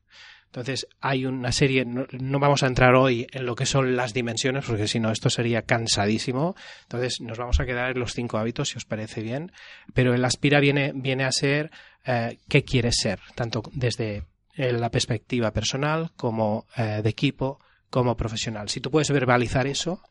Entonces, 0.47 0.87
hay 1.01 1.25
una 1.25 1.51
serie, 1.51 1.85
no, 1.85 2.07
no, 2.11 2.39
vamos 2.39 2.63
a 2.63 2.67
entrar 2.67 2.95
hoy 2.95 3.27
en 3.31 3.45
lo 3.45 3.55
que 3.55 3.65
son 3.65 3.95
las 3.95 4.13
dimensiones, 4.13 4.65
porque 4.65 4.87
si 4.87 4.99
no, 4.99 5.11
esto 5.11 5.29
sería 5.29 5.61
cansadísimo. 5.61 6.55
Entonces, 6.83 7.21
nos 7.21 7.37
vamos 7.37 7.59
a 7.59 7.65
quedar 7.65 7.91
en 7.91 7.99
los 7.99 8.13
cinco 8.13 8.37
hábitos, 8.37 8.69
si 8.69 8.77
os 8.77 8.85
parece 8.85 9.21
bien. 9.21 9.51
Pero 9.93 10.13
el 10.13 10.25
aspira 10.25 10.59
viene, 10.59 10.93
viene 10.95 11.25
a 11.25 11.31
ser 11.31 11.71
eh, 12.05 12.39
qué 12.47 12.63
quieres 12.63 12.95
ser, 12.97 13.19
tanto 13.35 13.61
desde 13.73 14.23
eh, 14.55 14.71
la 14.71 14.89
perspectiva 14.89 15.51
personal 15.51 16.11
como 16.15 16.65
eh, 16.75 17.01
de 17.03 17.09
equipo, 17.09 17.59
como 17.89 18.17
profesional. 18.17 18.69
Si 18.69 18.81
tú 18.81 18.91
puedes 18.91 19.11
verbalizar 19.11 19.67
eso, 19.67 20.01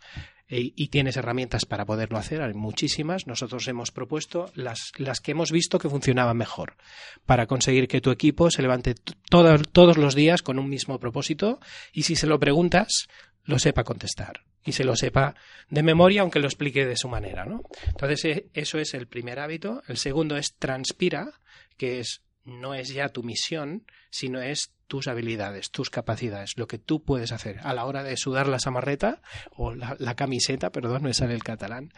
y, 0.49 0.73
y, 0.77 0.89
tienes 0.89 1.17
herramientas 1.17 1.65
para 1.65 1.85
poderlo 1.85 2.19
hacer, 2.19 2.41
hay 2.41 2.55
muchísimas. 2.55 3.27
Nosotros 3.27 3.67
hemos 3.67 3.91
propuesto 3.91 4.53
las, 4.55 4.93
las 4.97 5.21
que 5.21 5.33
hemos 5.33 5.51
visto 5.51 5.81
que 5.81 5.91
funcionaban 5.91 6.37
mejor 6.37 6.77
para 7.25 7.47
conseguir 7.47 7.89
que 7.89 8.01
tu 8.01 8.13
equipo 8.13 8.49
se 8.51 8.63
levante 8.63 8.95
todo, 9.29 9.59
todos 9.59 9.97
los 9.97 10.15
días 10.15 10.43
con 10.43 10.61
un 10.61 10.69
mismo 10.69 11.01
propósito 11.01 11.59
y 11.93 12.05
si 12.05 12.15
se 12.15 12.29
lo 12.29 12.39
preguntas, 12.39 13.09
lo 13.45 13.59
sepa 13.59 13.83
contestar 13.83 14.45
y 14.65 14.73
se 14.73 14.85
lo 14.85 14.97
sepa 14.97 15.35
de 15.71 15.83
memoria, 15.83 16.23
aunque 16.23 16.41
lo 16.41 16.47
explique 16.47 16.85
de 16.85 16.97
su 16.97 17.09
manera. 17.09 17.45
¿no? 17.45 17.63
Entonces, 17.87 18.45
eso 18.53 18.79
es 18.79 18.95
el 18.95 19.07
primer 19.07 19.39
hábito. 19.39 19.83
El 19.89 19.97
segundo 19.97 20.37
es 20.37 20.55
transpira, 20.57 21.33
que 21.77 22.01
es 22.01 22.23
no 22.47 22.75
es 22.75 22.89
ya 22.89 23.09
tu 23.11 23.23
misión, 23.23 23.85
sino 24.11 24.41
es 24.41 24.73
tus 24.87 25.09
habilidades, 25.09 25.71
tus 25.71 25.91
capacidades, 25.91 26.57
lo 26.57 26.69
que 26.69 26.79
tú 26.79 27.03
puedes 27.03 27.33
hacer 27.33 27.59
a 27.63 27.75
la 27.75 27.85
hora 27.85 28.03
de 28.03 28.17
sudar 28.17 28.47
la 28.47 28.61
samarreta 28.61 29.21
o 29.51 29.75
la, 29.75 30.15
camiseta, 30.15 30.71
perdón, 30.71 31.03
no 31.03 31.13
sale 31.13 31.35
el 31.35 31.43
catalán. 31.43 31.93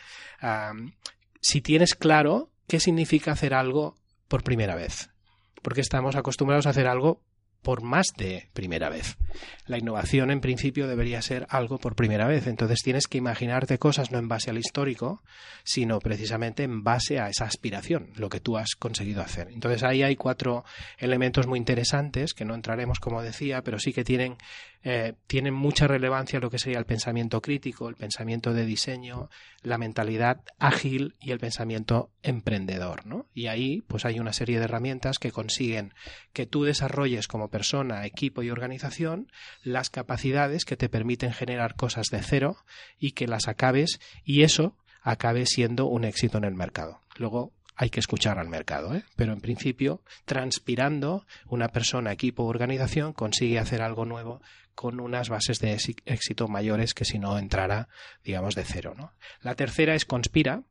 si 1.41 1.61
tienes 1.61 1.95
claro 1.95 2.51
qué 2.67 2.81
significa 2.81 3.33
hacer 3.33 3.55
algo 3.55 3.97
por 4.27 4.43
primera 4.43 4.75
vez, 4.75 5.11
porque 5.63 5.83
estamos 5.83 6.17
acostumbrados 6.17 6.67
a 6.67 6.71
hacer 6.71 6.87
algo 6.87 7.23
por 7.63 7.83
más 7.83 8.07
de 8.17 8.49
primera 8.53 8.89
vez. 8.89 9.17
La 9.67 9.79
innovación, 9.79 10.31
en 10.31 10.41
principio, 10.41 10.89
debería 10.89 11.21
ser 11.21 11.47
algo 11.51 11.79
por 11.79 11.95
primera 11.95 12.27
vez. 12.27 12.47
Entonces 12.47 12.81
tienes 12.83 13.07
que 13.07 13.19
imaginarte 13.19 13.79
cosas 13.79 14.11
no 14.11 14.19
en 14.19 14.29
base 14.29 14.51
al 14.51 14.59
histórico, 14.59 15.23
sino 15.65 15.99
precisamente 15.99 16.63
en 16.63 16.83
base 16.83 17.19
a 17.19 17.29
esa 17.29 17.45
aspiración, 17.45 18.11
lo 18.17 18.29
que 18.29 18.41
tú 18.41 18.57
has 18.57 18.75
conseguido 18.75 19.23
hacer. 19.23 19.49
Entonces 19.49 19.83
ahí 19.83 20.03
hay 20.03 20.17
cuatro 20.17 20.65
elementos 20.99 21.47
muy 21.47 21.59
interesantes, 21.59 22.33
que 22.33 22.45
no 22.45 22.55
entraremos, 22.55 23.01
como 23.01 23.23
decía, 23.23 23.63
pero 23.63 23.79
sí 23.79 23.93
que 23.93 24.05
tienen 24.05 24.37
eh, 24.85 25.15
tienen 25.27 25.55
mucha 25.55 25.89
relevancia 25.89 26.41
lo 26.41 26.51
que 26.51 26.59
sería 26.59 26.79
el 26.79 26.87
pensamiento 26.87 27.43
crítico, 27.43 27.89
el 27.89 27.97
pensamiento 27.97 28.53
de 28.53 28.65
diseño, 28.65 29.29
la 29.63 29.77
mentalidad 29.77 30.43
ágil 30.59 31.17
y 31.21 31.33
el 31.33 31.41
pensamiento 31.41 32.11
emprendedor. 32.23 33.05
¿no? 33.05 33.27
Y 33.35 33.49
ahí 33.49 33.83
pues 33.83 34.05
hay 34.05 34.21
una 34.21 34.33
serie 34.33 34.59
de 34.59 34.65
herramientas 34.65 35.19
que 35.19 35.33
consiguen 35.33 35.95
que 36.33 36.47
tú 36.47 36.65
desarrolles 36.65 37.27
como 37.27 37.51
persona, 37.51 38.07
equipo 38.07 38.43
y 38.43 38.51
organización 38.51 39.31
las 39.63 39.91
capacidades 39.91 40.65
que 40.65 40.77
te 40.77 40.89
permiten 40.89 41.33
generar 41.33 41.75
cosas 41.75 42.07
de 42.09 42.23
cero 42.23 42.57
y 42.99 43.13
que 43.13 43.27
las 43.27 43.49
acabes 43.49 44.01
y 44.25 44.43
eso 44.43 44.77
acabe 45.03 45.47
siendo 45.47 45.87
un 45.87 46.05
éxito 46.05 46.39
en 46.39 46.45
el 46.45 46.55
mercado. 46.55 47.01
Luego 47.17 47.53
hay 47.79 47.91
que 47.91 48.01
escuchar 48.01 48.39
al 48.39 48.49
mercado, 48.49 48.95
¿eh? 48.95 49.05
pero 49.15 49.33
en 49.33 49.41
principio, 49.41 50.03
transpirando, 50.25 51.25
una 51.47 51.69
persona, 51.69 52.13
equipo 52.13 52.43
o 52.43 52.47
organización 52.47 53.13
consigue 53.13 53.61
hacer 53.61 53.83
algo 53.83 54.05
nuevo 54.05 54.43
con 54.79 55.01
unas 55.01 55.29
bases 55.29 55.59
de 55.59 55.77
éxito 56.05 56.47
mayores 56.47 56.95
que 56.95 57.05
si 57.05 57.19
no 57.19 57.37
entrara, 57.37 57.89
digamos, 58.23 58.55
de 58.55 58.63
cero. 58.63 58.95
¿no? 58.97 59.13
La 59.41 59.57
tercera 59.57 59.97
es 59.97 60.05
conspira, 60.05 60.63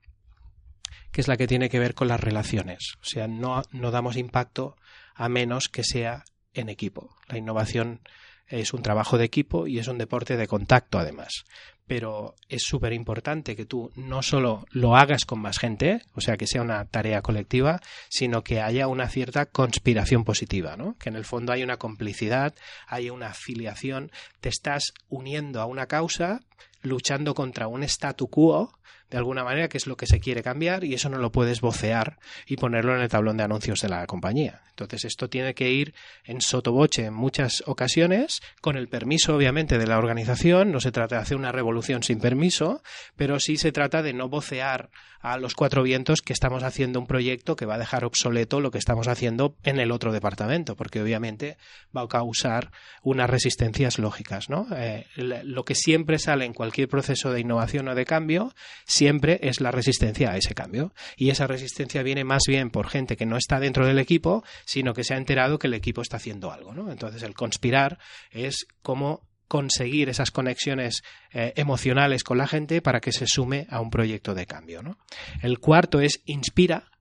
que 1.12 1.20
es 1.20 1.28
la 1.28 1.36
que 1.36 1.46
tiene 1.46 1.70
que 1.70 1.78
ver 1.78 1.94
con 1.94 2.08
las 2.08 2.22
relaciones. 2.22 2.94
O 3.02 3.04
sea, 3.04 3.28
no, 3.28 3.64
no 3.74 3.92
damos 3.92 4.16
impacto 4.16 4.78
a 5.14 5.28
menos 5.28 5.68
que 5.68 5.84
sea 5.84 6.24
en 6.54 6.70
equipo. 6.70 7.18
La 7.28 7.38
innovación 7.38 8.00
es 8.48 8.74
un 8.74 8.82
trabajo 8.82 9.18
de 9.18 9.26
equipo 9.26 9.68
y 9.68 9.78
es 9.78 9.90
un 9.90 9.98
deporte 9.98 10.38
de 10.38 10.48
contacto 10.48 11.00
además 11.00 11.44
pero 11.88 12.36
es 12.50 12.64
súper 12.64 12.94
importante 12.94 13.56
que 13.56 13.66
tú 13.66 13.92
no 13.96 14.22
solo 14.22 14.66
lo 14.72 14.96
hagas 14.96 15.26
con 15.26 15.40
más 15.40 15.58
gente, 15.58 16.02
o 16.14 16.22
sea, 16.22 16.38
que 16.38 16.46
sea 16.46 16.62
una 16.62 16.86
tarea 16.86 17.22
colectiva, 17.22 17.82
sino 18.10 18.44
que 18.44 18.62
haya 18.62 18.88
una 18.88 19.10
cierta 19.10 19.46
conspiración 19.46 20.24
positiva, 20.24 20.76
¿no? 20.76 20.96
Que 21.00 21.10
en 21.10 21.16
el 21.16 21.26
fondo 21.26 21.54
hay 21.54 21.64
una 21.64 21.78
complicidad, 21.78 22.54
hay 22.88 23.10
una 23.10 23.28
afiliación, 23.28 24.12
te 24.42 24.50
estás 24.50 24.94
uniendo 25.10 25.62
a 25.62 25.66
una 25.66 25.88
causa, 25.88 26.42
luchando 26.82 27.34
contra 27.34 27.68
un 27.68 27.84
statu 27.84 28.28
quo 28.30 28.78
de 29.10 29.18
alguna 29.18 29.44
manera, 29.44 29.70
que 29.70 29.78
es 29.78 29.88
lo 29.88 29.96
que 29.96 30.06
se 30.06 30.20
quiere 30.20 30.44
cambiar, 30.44 30.84
y 30.84 30.94
eso 30.94 31.10
no 31.10 31.18
lo 31.18 31.32
puedes 31.32 31.62
vocear 31.62 32.20
y 32.46 32.58
ponerlo 32.58 32.94
en 32.94 33.02
el 33.02 33.10
tablón 33.10 33.38
de 33.38 33.44
anuncios 33.44 33.82
de 33.82 33.90
la 33.90 34.06
compañía. 34.06 34.64
Entonces, 34.72 35.06
esto 35.06 35.30
tiene 35.30 35.54
que 35.54 35.72
ir 35.72 35.94
en 36.26 36.42
sotoboche 36.42 37.06
en 37.06 37.14
muchas 37.14 37.64
ocasiones, 37.66 38.42
con 38.62 38.76
el 38.76 38.90
permiso, 38.90 39.36
obviamente, 39.36 39.78
de 39.78 39.88
la 39.88 39.98
organización. 39.98 40.72
No 40.72 40.82
se 40.82 40.92
trata 40.92 41.16
de 41.16 41.22
hacer 41.22 41.38
una 41.38 41.54
revolución 41.54 42.04
sin 42.04 42.20
permiso, 42.20 42.82
pero 43.16 43.40
sí 43.40 43.58
se 43.58 43.72
trata 43.72 44.02
de 44.02 44.14
no 44.14 44.28
vocear 44.28 44.90
a 45.20 45.38
los 45.38 45.56
cuatro 45.56 45.84
vientos 45.84 46.22
que 46.22 46.34
estamos 46.34 46.64
haciendo 46.64 47.00
un 47.00 47.08
proyecto 47.08 47.56
que 47.56 47.66
va 47.66 47.76
a 47.76 47.80
dejar 47.80 48.06
obsoleto 48.06 48.62
lo 48.62 48.72
que 48.72 48.78
estamos 48.78 49.08
haciendo 49.08 49.56
en 49.64 49.80
el 49.80 49.92
otro 49.92 50.12
departamento, 50.12 50.76
porque 50.76 51.02
obviamente 51.02 51.58
va 51.96 52.04
a 52.04 52.08
causar 52.08 52.72
unas 53.02 53.30
resistencias 53.30 54.00
lógicas. 54.00 54.50
¿no? 54.50 54.68
Eh, 54.76 55.06
lo 55.16 55.64
que 55.64 55.76
siempre 55.76 56.20
sale 56.20 56.46
en 56.48 56.54
cualquier 56.54 56.90
proceso 56.90 57.32
de 57.32 57.42
innovación 57.42 57.88
o 57.88 57.96
de 57.96 58.06
cambio 58.06 58.54
siempre 58.86 59.40
es 59.44 59.62
la 59.62 59.72
resistencia 59.72 60.32
a 60.32 60.38
ese 60.38 60.56
cambio. 60.56 60.94
Y 61.16 61.30
esa 61.30 61.46
resistencia 61.46 62.02
viene 62.02 62.24
más 62.24 62.44
bien 62.48 62.72
por 62.72 62.88
gente 62.88 63.16
que 63.16 63.26
no 63.26 63.38
está 63.38 63.60
dentro 63.60 63.86
del 63.86 64.00
equipo, 64.00 64.44
sino 64.66 64.94
que 64.94 65.04
se 65.04 65.14
ha 65.14 65.18
enterado 65.18 65.60
que 65.60 65.68
el 65.68 65.76
equipo 65.76 66.02
está 66.02 66.18
haciendo 66.18 66.52
algo. 66.52 66.74
¿no? 66.74 66.92
Entonces 66.92 67.22
el 67.24 67.36
conspirar 67.36 68.00
es 68.32 68.66
como 68.82 69.28
conseguir 69.48 70.10
esas 70.10 70.32
conexiones 70.32 71.04
eh, 71.32 71.54
emocionales 71.56 72.24
con 72.24 72.38
la 72.38 72.48
gente 72.48 72.82
para 72.82 73.00
que 73.00 73.12
se 73.12 73.28
sume 73.28 73.68
a 73.70 73.80
un 73.80 73.90
proyecto 73.90 74.34
de 74.34 74.46
cambio. 74.46 74.82
¿no? 74.82 74.98
El 75.42 75.60
cuarto 75.60 76.02
es 76.02 76.22
inspira, 76.26 76.92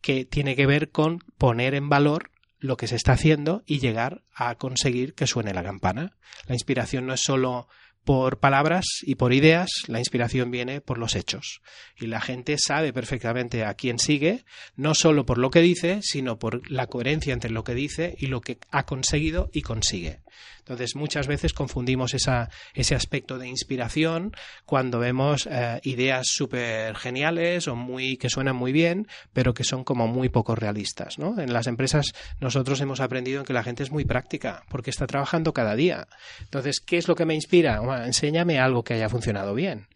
que 0.00 0.24
tiene 0.24 0.54
que 0.54 0.66
ver 0.66 0.90
con 0.90 1.18
poner 1.38 1.74
en 1.74 1.88
valor 1.88 2.30
lo 2.60 2.76
que 2.76 2.86
se 2.86 2.96
está 2.96 3.12
haciendo 3.12 3.62
y 3.66 3.78
llegar 3.78 4.22
a 4.34 4.54
conseguir 4.56 5.14
que 5.14 5.26
suene 5.26 5.54
la 5.54 5.62
campana. 5.62 6.16
La 6.46 6.54
inspiración 6.54 7.06
no 7.06 7.14
es 7.14 7.20
solo 7.20 7.68
por 8.04 8.38
palabras 8.38 8.86
y 9.02 9.16
por 9.16 9.32
ideas, 9.32 9.68
la 9.86 9.98
inspiración 9.98 10.50
viene 10.50 10.80
por 10.80 10.98
los 10.98 11.14
hechos. 11.14 11.60
Y 11.96 12.06
la 12.06 12.20
gente 12.20 12.56
sabe 12.58 12.92
perfectamente 12.92 13.64
a 13.64 13.74
quién 13.74 13.98
sigue, 13.98 14.44
no 14.76 14.94
solo 14.94 15.26
por 15.26 15.38
lo 15.38 15.50
que 15.50 15.60
dice, 15.60 16.00
sino 16.02 16.38
por 16.38 16.70
la 16.70 16.86
coherencia 16.86 17.34
entre 17.34 17.50
lo 17.50 17.64
que 17.64 17.74
dice 17.74 18.14
y 18.18 18.26
lo 18.26 18.40
que 18.40 18.58
ha 18.70 18.86
conseguido 18.86 19.50
y 19.52 19.62
consigue. 19.62 20.20
Entonces, 20.60 20.96
muchas 20.96 21.26
veces 21.26 21.52
confundimos 21.52 22.14
esa, 22.14 22.50
ese 22.74 22.94
aspecto 22.94 23.38
de 23.38 23.48
inspiración 23.48 24.32
cuando 24.66 24.98
vemos 24.98 25.48
eh, 25.50 25.80
ideas 25.82 26.26
súper 26.28 26.94
geniales 26.96 27.68
o 27.68 27.76
muy, 27.76 28.16
que 28.16 28.28
suenan 28.28 28.56
muy 28.56 28.72
bien, 28.72 29.06
pero 29.32 29.54
que 29.54 29.64
son 29.64 29.84
como 29.84 30.06
muy 30.08 30.28
poco 30.28 30.54
realistas. 30.54 31.18
¿no? 31.18 31.40
En 31.40 31.52
las 31.52 31.66
empresas 31.66 32.12
nosotros 32.40 32.80
hemos 32.80 33.00
aprendido 33.00 33.44
que 33.44 33.52
la 33.52 33.62
gente 33.62 33.82
es 33.82 33.90
muy 33.90 34.04
práctica 34.04 34.64
porque 34.68 34.90
está 34.90 35.06
trabajando 35.06 35.52
cada 35.52 35.74
día. 35.74 36.08
Entonces, 36.40 36.80
¿qué 36.80 36.98
es 36.98 37.08
lo 37.08 37.14
que 37.14 37.24
me 37.24 37.34
inspira? 37.34 37.80
Enséñame 38.04 38.58
algo 38.58 38.84
que 38.84 38.94
haya 38.94 39.08
funcionado 39.08 39.54
bien 39.54 39.86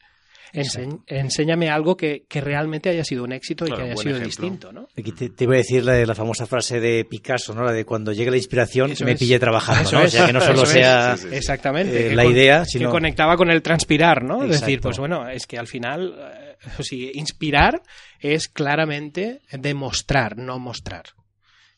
enséñame 0.52 1.70
algo 1.70 1.96
que, 1.96 2.26
realmente 2.30 2.90
haya 2.90 3.04
sido 3.04 3.24
un 3.24 3.32
éxito 3.32 3.66
y 3.66 3.72
que 3.72 3.82
haya 3.82 3.96
sido 3.96 4.18
distinto, 4.18 4.72
¿no? 4.72 4.88
Aquí 4.96 5.12
te, 5.12 5.44
iba 5.44 5.54
a 5.54 5.58
decir 5.58 5.84
la, 5.84 5.92
de 5.92 6.06
la 6.06 6.14
famosa 6.14 6.46
frase 6.46 6.80
de 6.80 7.04
Picasso, 7.04 7.54
¿no? 7.54 7.64
La 7.64 7.72
de 7.72 7.84
cuando 7.84 8.12
llegue 8.12 8.30
la 8.30 8.36
inspiración 8.36 8.92
me 9.04 9.16
pille 9.16 9.38
trabajando, 9.38 9.90
¿no? 9.90 10.02
O 10.02 10.08
sea, 10.08 10.26
que 10.26 10.32
no 10.32 10.40
solo 10.40 10.66
sea 10.66 11.16
exactamente 11.30 12.12
eh, 12.12 12.14
la 12.14 12.24
idea, 12.24 12.64
sino... 12.64 12.88
Que 12.88 12.92
conectaba 12.92 13.36
con 13.36 13.50
el 13.50 13.62
transpirar, 13.62 14.22
¿no? 14.22 14.44
Es 14.44 14.60
decir, 14.60 14.80
pues 14.80 14.98
bueno, 14.98 15.28
es 15.28 15.46
que 15.46 15.58
al 15.58 15.66
final, 15.66 16.14
eh, 16.18 17.10
inspirar 17.14 17.82
es 18.20 18.48
claramente 18.48 19.40
demostrar, 19.52 20.36
no 20.36 20.58
mostrar. 20.58 21.04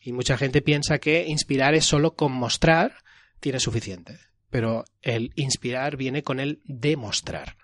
Y 0.01 0.13
mucha 0.13 0.37
gente 0.37 0.61
piensa 0.61 0.99
que 0.99 1.25
inspirar 1.27 1.75
es 1.75 1.87
solo 1.87 2.15
con 2.15 2.33
mostrar 2.33 2.93
tiene 3.41 3.61
suficiente. 3.61 4.19
Pero 4.51 4.85
el 5.03 5.33
inspirar 5.35 5.97
viene 5.97 6.23
con 6.23 6.41
el 6.41 6.61
demostrar. 6.65 7.57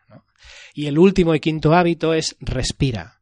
Y 0.74 0.86
el 0.86 0.98
último 0.98 1.34
y 1.34 1.40
quinto 1.40 1.74
hábito 1.74 2.14
es 2.14 2.36
respira, 2.40 3.20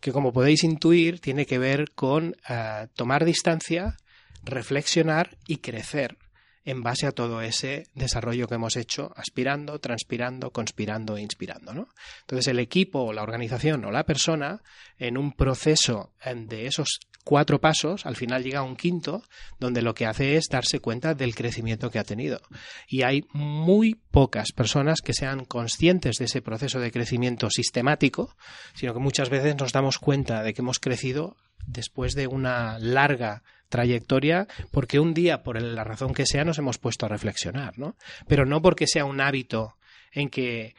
que 0.00 0.12
como 0.12 0.32
podéis 0.32 0.64
intuir 0.64 1.20
tiene 1.20 1.46
que 1.46 1.58
ver 1.58 1.92
con 1.94 2.36
eh, 2.48 2.88
tomar 2.94 3.24
distancia, 3.24 3.96
reflexionar 4.44 5.36
y 5.46 5.58
crecer 5.58 6.18
en 6.66 6.82
base 6.82 7.06
a 7.06 7.12
todo 7.12 7.40
ese 7.40 7.86
desarrollo 7.94 8.48
que 8.48 8.56
hemos 8.56 8.76
hecho, 8.76 9.12
aspirando, 9.16 9.78
transpirando, 9.78 10.50
conspirando 10.50 11.16
e 11.16 11.22
inspirando. 11.22 11.72
¿no? 11.72 11.88
Entonces 12.22 12.48
el 12.48 12.58
equipo 12.58 13.00
o 13.00 13.12
la 13.12 13.22
organización 13.22 13.84
o 13.84 13.92
la 13.92 14.04
persona 14.04 14.62
en 14.98 15.16
un 15.16 15.32
proceso 15.32 16.12
de 16.24 16.66
esos 16.66 16.98
cuatro 17.26 17.60
pasos, 17.60 18.06
al 18.06 18.14
final 18.14 18.44
llega 18.44 18.60
a 18.60 18.62
un 18.62 18.76
quinto, 18.76 19.24
donde 19.58 19.82
lo 19.82 19.94
que 19.94 20.06
hace 20.06 20.36
es 20.36 20.46
darse 20.48 20.78
cuenta 20.78 21.12
del 21.12 21.34
crecimiento 21.34 21.90
que 21.90 21.98
ha 21.98 22.04
tenido. 22.04 22.40
Y 22.86 23.02
hay 23.02 23.24
muy 23.32 23.96
pocas 23.96 24.52
personas 24.52 25.00
que 25.00 25.12
sean 25.12 25.44
conscientes 25.44 26.18
de 26.18 26.26
ese 26.26 26.40
proceso 26.40 26.78
de 26.78 26.92
crecimiento 26.92 27.50
sistemático, 27.50 28.36
sino 28.74 28.94
que 28.94 29.00
muchas 29.00 29.28
veces 29.28 29.56
nos 29.56 29.72
damos 29.72 29.98
cuenta 29.98 30.44
de 30.44 30.54
que 30.54 30.62
hemos 30.62 30.78
crecido 30.78 31.36
después 31.66 32.14
de 32.14 32.28
una 32.28 32.78
larga 32.78 33.42
trayectoria 33.70 34.46
porque 34.70 35.00
un 35.00 35.12
día, 35.12 35.42
por 35.42 35.60
la 35.60 35.82
razón 35.82 36.14
que 36.14 36.26
sea, 36.26 36.44
nos 36.44 36.58
hemos 36.58 36.78
puesto 36.78 37.06
a 37.06 37.08
reflexionar, 37.08 37.76
¿no? 37.76 37.96
Pero 38.28 38.46
no 38.46 38.62
porque 38.62 38.86
sea 38.86 39.04
un 39.04 39.20
hábito 39.20 39.76
en 40.12 40.30
que 40.30 40.76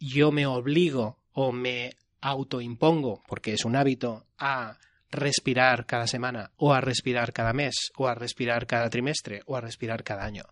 yo 0.00 0.32
me 0.32 0.46
obligo 0.46 1.20
o 1.30 1.52
me 1.52 1.92
autoimpongo, 2.20 3.22
porque 3.28 3.52
es 3.52 3.64
un 3.64 3.76
hábito, 3.76 4.26
a 4.36 4.78
respirar 5.16 5.86
cada 5.86 6.06
semana 6.06 6.52
o 6.56 6.72
a 6.72 6.80
respirar 6.80 7.32
cada 7.32 7.52
mes 7.52 7.90
o 7.96 8.08
a 8.08 8.14
respirar 8.14 8.66
cada 8.66 8.90
trimestre 8.90 9.42
o 9.46 9.56
a 9.56 9.60
respirar 9.60 10.04
cada 10.04 10.24
año. 10.24 10.44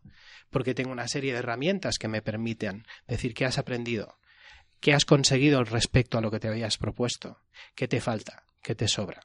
Porque 0.51 0.75
tengo 0.75 0.91
una 0.91 1.09
serie 1.09 1.33
de 1.33 1.39
herramientas 1.39 1.99
que 1.99 2.09
me 2.09 2.23
permiten 2.23 2.87
decir 3.07 3.35
qué 3.35 3.45
has 3.45 3.59
aprendido, 3.59 4.19
qué 4.81 4.95
has 4.95 5.05
conseguido 5.05 5.63
respecto 5.65 6.19
a 6.19 6.21
lo 6.21 6.31
que 6.31 6.41
te 6.41 6.49
habías 6.49 6.79
propuesto, 6.79 7.41
qué 7.75 7.89
te 7.89 8.01
falta, 8.01 8.45
qué 8.63 8.75
te 8.75 8.89
sobra, 8.89 9.23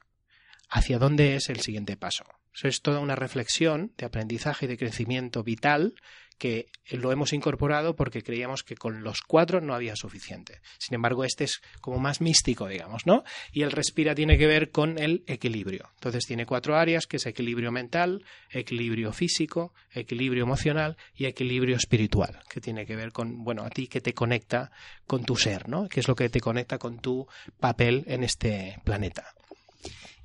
hacia 0.68 0.98
dónde 0.98 1.36
es 1.36 1.48
el 1.48 1.60
siguiente 1.60 1.96
paso. 1.96 2.24
Eso 2.54 2.68
es 2.68 2.82
toda 2.82 3.00
una 3.00 3.16
reflexión 3.16 3.92
de 3.96 4.06
aprendizaje 4.06 4.66
y 4.66 4.68
de 4.68 4.78
crecimiento 4.78 5.42
vital 5.42 5.94
que 6.40 6.68
lo 6.90 7.12
hemos 7.12 7.34
incorporado 7.34 7.94
porque 7.94 8.22
creíamos 8.22 8.64
que 8.64 8.74
con 8.74 9.04
los 9.04 9.20
cuatro 9.20 9.60
no 9.60 9.74
había 9.74 9.94
suficiente. 9.94 10.62
Sin 10.78 10.94
embargo, 10.94 11.22
este 11.22 11.44
es 11.44 11.60
como 11.82 11.98
más 11.98 12.22
místico, 12.22 12.66
digamos, 12.66 13.04
¿no? 13.04 13.24
Y 13.52 13.60
el 13.60 13.70
respira 13.70 14.14
tiene 14.14 14.38
que 14.38 14.46
ver 14.46 14.70
con 14.70 14.98
el 14.98 15.22
equilibrio. 15.26 15.90
Entonces 15.96 16.24
tiene 16.24 16.46
cuatro 16.46 16.76
áreas, 16.76 17.06
que 17.06 17.18
es 17.18 17.26
equilibrio 17.26 17.70
mental, 17.70 18.24
equilibrio 18.50 19.12
físico, 19.12 19.74
equilibrio 19.92 20.44
emocional 20.44 20.96
y 21.14 21.26
equilibrio 21.26 21.76
espiritual, 21.76 22.40
que 22.48 22.62
tiene 22.62 22.86
que 22.86 22.96
ver 22.96 23.12
con, 23.12 23.44
bueno, 23.44 23.62
a 23.62 23.68
ti 23.68 23.86
que 23.86 24.00
te 24.00 24.14
conecta 24.14 24.72
con 25.06 25.24
tu 25.24 25.36
ser, 25.36 25.68
¿no? 25.68 25.90
Que 25.90 26.00
es 26.00 26.08
lo 26.08 26.16
que 26.16 26.30
te 26.30 26.40
conecta 26.40 26.78
con 26.78 27.00
tu 27.00 27.28
papel 27.60 28.02
en 28.06 28.24
este 28.24 28.78
planeta. 28.82 29.34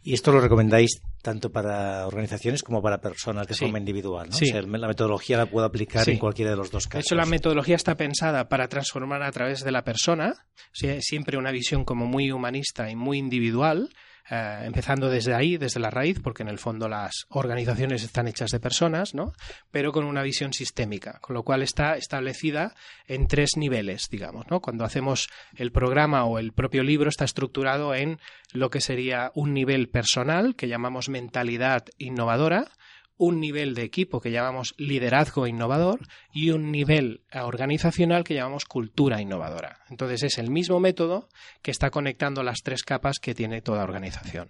Y 0.08 0.14
esto 0.14 0.32
lo 0.32 0.40
recomendáis 0.40 1.02
tanto 1.24 1.52
para 1.52 2.06
organizaciones 2.06 2.62
como 2.62 2.80
para 2.80 3.02
personas 3.02 3.48
de 3.48 3.56
Sí. 3.56 3.62
forma 3.66 3.80
individual. 3.80 4.30
¿no? 4.30 4.36
Sí. 4.36 4.46
O 4.46 4.48
sea, 4.50 4.62
la 4.62 4.88
metodología 4.88 5.36
la 5.38 5.48
puedo 5.48 5.66
aplicar 5.66 6.06
Sí. 6.06 6.12
en 6.12 6.20
cualquiera 6.20 6.52
de 6.52 6.58
los 6.58 6.70
dos 6.70 6.84
De 6.84 6.90
casos. 6.90 7.06
hecho, 7.08 7.16
la 7.16 7.26
metodología 7.26 7.76
está 7.76 7.96
pensada 7.98 8.48
para 8.48 8.68
transformar 8.68 9.24
a 9.24 9.32
través 9.32 9.64
de 9.64 9.72
la 9.72 9.84
persona, 9.84 10.36
o 10.38 10.76
sea, 10.76 11.02
siempre 11.02 11.40
una 11.40 11.50
visión 11.52 11.84
como 11.84 12.06
muy 12.06 12.32
humanista 12.32 12.90
y 12.92 12.96
muy 12.96 13.18
individual, 13.18 13.90
eh, 14.30 14.62
empezando 14.64 15.10
desde 15.10 15.34
ahí, 15.34 15.58
desde 15.58 15.80
la 15.80 15.92
raíz, 15.92 16.20
porque 16.20 16.44
en 16.44 16.50
el 16.50 16.58
fondo 16.58 16.88
las 16.90 17.26
organizaciones 17.30 18.04
están 18.04 18.28
hechas 18.28 18.50
de 18.52 18.60
personas, 18.60 19.14
¿no? 19.14 19.34
Pero 19.72 19.92
con 19.92 20.04
una 20.04 20.24
visión 20.24 20.52
sistémica, 20.52 21.20
con 21.22 21.36
lo 21.36 21.44
cual 21.44 21.62
está 21.62 21.96
establecida 21.96 22.74
en 23.08 23.28
tres 23.28 23.52
niveles, 23.56 24.08
digamos, 24.10 24.46
¿no? 24.50 24.62
Cuando 24.62 24.84
hacemos 24.84 25.30
el 25.56 25.72
programa 25.72 26.26
o 26.26 26.40
el 26.40 26.54
propio 26.54 26.84
libro 26.84 27.10
está 27.10 27.26
estructurado 27.26 27.94
en 27.94 28.20
lo 28.52 28.70
que 28.70 28.82
sería 28.82 29.32
un 29.36 29.54
nivel 29.54 29.90
personal, 29.90 30.56
que 30.56 30.68
llamamos 30.68 31.10
mentalidad 31.10 31.86
innovadora, 31.98 32.72
un 33.18 33.40
nivel 33.40 33.76
de 33.76 33.84
equipo 33.84 34.20
que 34.20 34.32
llamamos 34.32 34.74
liderazgo 34.78 35.48
innovador 35.48 36.08
y 36.34 36.52
un 36.52 36.72
nivel 36.72 37.22
organizacional 37.34 38.24
que 38.24 38.34
llamamos 38.34 38.66
cultura 38.66 39.22
innovadora. 39.22 39.80
Entonces 39.90 40.24
es 40.24 40.38
el 40.38 40.50
mismo 40.50 40.80
método 40.80 41.30
que 41.62 41.72
está 41.72 41.90
conectando 41.90 42.44
las 42.44 42.62
tres 42.64 42.84
capas 42.84 43.20
que 43.20 43.36
tiene 43.36 43.62
toda 43.62 43.84
organización. 43.84 44.50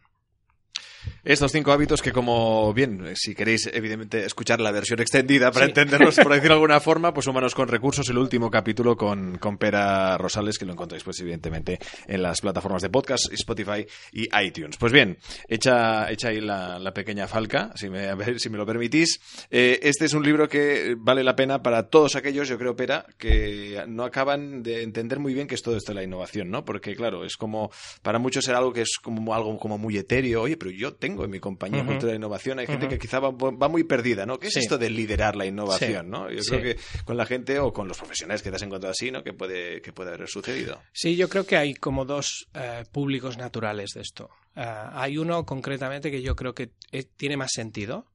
Estos 1.23 1.51
cinco 1.51 1.71
hábitos 1.71 2.01
que, 2.01 2.11
como 2.11 2.73
bien, 2.73 3.03
si 3.15 3.33
queréis, 3.33 3.67
evidentemente, 3.73 4.25
escuchar 4.25 4.61
la 4.61 4.71
versión 4.71 4.99
extendida 4.99 5.51
para 5.51 5.65
Sí. 5.65 5.71
entenderlos, 5.71 6.15
por 6.17 6.29
decirlo 6.31 6.49
de 6.49 6.53
alguna 6.61 6.79
forma, 6.79 7.13
pues 7.13 7.25
Humanos 7.27 7.55
con 7.55 7.67
Recursos, 7.67 8.07
el 8.09 8.17
último 8.17 8.51
capítulo 8.51 8.95
con, 8.95 9.37
con 9.39 9.57
Pera 9.57 10.17
Rosales, 10.17 10.57
que 10.59 10.65
lo 10.65 10.73
encontráis, 10.73 11.03
pues, 11.03 11.19
evidentemente, 11.21 11.79
en 12.07 12.21
las 12.21 12.41
plataformas 12.41 12.81
de 12.83 12.89
podcast, 12.89 13.31
Spotify 13.33 13.85
y 14.11 14.27
iTunes. 14.39 14.77
Pues 14.77 14.91
bien, 14.93 15.17
hecha, 15.47 16.11
hecha 16.11 16.29
ahí 16.29 16.41
la, 16.41 16.77
la 16.79 16.93
pequeña 16.93 17.27
falca, 17.27 17.71
si 17.75 17.89
me, 17.89 18.07
a 18.07 18.15
ver, 18.15 18.39
si 18.39 18.49
me 18.49 18.57
lo 18.57 18.65
permitís. 18.65 19.19
Eh, 19.49 19.79
este 19.83 20.05
es 20.05 20.13
un 20.13 20.23
libro 20.23 20.47
que 20.47 20.95
vale 20.97 21.23
la 21.23 21.35
pena 21.35 21.61
para 21.63 21.89
todos 21.89 22.15
aquellos, 22.15 22.47
yo 22.47 22.57
creo, 22.57 22.75
Pera, 22.75 23.05
que 23.17 23.83
no 23.87 24.03
acaban 24.03 24.63
de 24.63 24.83
entender 24.83 25.19
muy 25.19 25.33
bien 25.33 25.47
qué 25.47 25.55
es 25.55 25.61
todo 25.61 25.75
esto 25.77 25.91
de 25.91 25.95
la 25.95 26.03
innovación, 26.03 26.49
¿no? 26.51 26.65
Porque, 26.65 26.95
claro, 26.95 27.25
es 27.25 27.35
como, 27.37 27.71
para 28.01 28.19
muchos 28.19 28.47
era 28.47 28.59
algo 28.59 28.73
que 28.73 28.81
es 28.81 28.97
como 29.01 29.33
algo 29.33 29.57
como 29.57 29.77
muy 29.77 29.97
etéreo. 29.97 30.41
Oye, 30.43 30.57
pero 30.57 30.71
yo 30.71 30.94
tengo 30.95 31.23
en 31.25 31.31
mi 31.31 31.39
compañía 31.39 31.81
Ujú. 31.81 31.91
cultura 31.91 32.11
de 32.11 32.17
innovación, 32.17 32.59
hay 32.59 32.67
gente 32.67 32.87
que 32.87 32.97
quizá 32.97 33.19
va, 33.19 33.31
va 33.31 33.67
muy 33.67 33.83
perdida, 33.83 34.25
¿no? 34.25 34.39
¿Qué 34.39 34.47
es 34.47 34.53
Sí. 34.53 34.59
esto 34.59 34.77
de 34.77 34.89
liderar 34.89 35.35
la 35.35 35.45
innovación, 35.45 36.05
Sí. 36.05 36.11
no? 36.11 36.29
Yo 36.31 36.41
Sí. 36.41 36.49
creo 36.51 36.61
que 36.61 36.77
con 37.05 37.17
la 37.17 37.25
gente 37.25 37.59
o 37.59 37.71
con 37.73 37.87
los 37.87 37.97
profesionales 37.97 38.41
que 38.41 38.49
te 38.49 38.55
has 38.55 38.61
encontrado 38.61 38.91
así, 38.91 39.11
¿no? 39.11 39.23
Que 39.23 39.33
puede, 39.33 39.81
que 39.81 39.93
puede 39.93 40.13
haber 40.13 40.27
sucedido. 40.27 40.81
Sí, 40.93 41.15
yo 41.15 41.29
creo 41.29 41.45
que 41.45 41.57
hay 41.57 41.73
como 41.75 42.05
dos 42.05 42.47
eh, 42.53 42.83
públicos 42.91 43.37
naturales 43.37 43.91
de 43.95 44.01
esto. 44.01 44.29
Eh, 44.55 44.61
hay 44.65 45.17
uno 45.17 45.45
concretamente 45.45 46.09
que 46.11 46.21
yo 46.21 46.35
creo 46.35 46.53
que 46.53 46.71
eh, 46.91 47.03
tiene 47.17 47.37
más 47.37 47.51
sentido, 47.53 48.07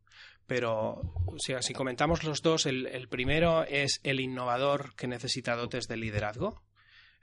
pero 0.47 1.01
o 1.27 1.37
sea, 1.39 1.63
si 1.63 1.73
comentamos 1.75 2.25
los 2.25 2.43
dos, 2.43 2.67
el, 2.67 2.87
el 2.87 3.09
primero 3.09 3.63
es 3.65 4.01
el 4.03 4.21
innovador 4.21 4.95
que 4.97 5.07
necesita 5.07 5.55
dotes 5.55 5.87
de 5.87 5.97
liderazgo. 5.97 6.61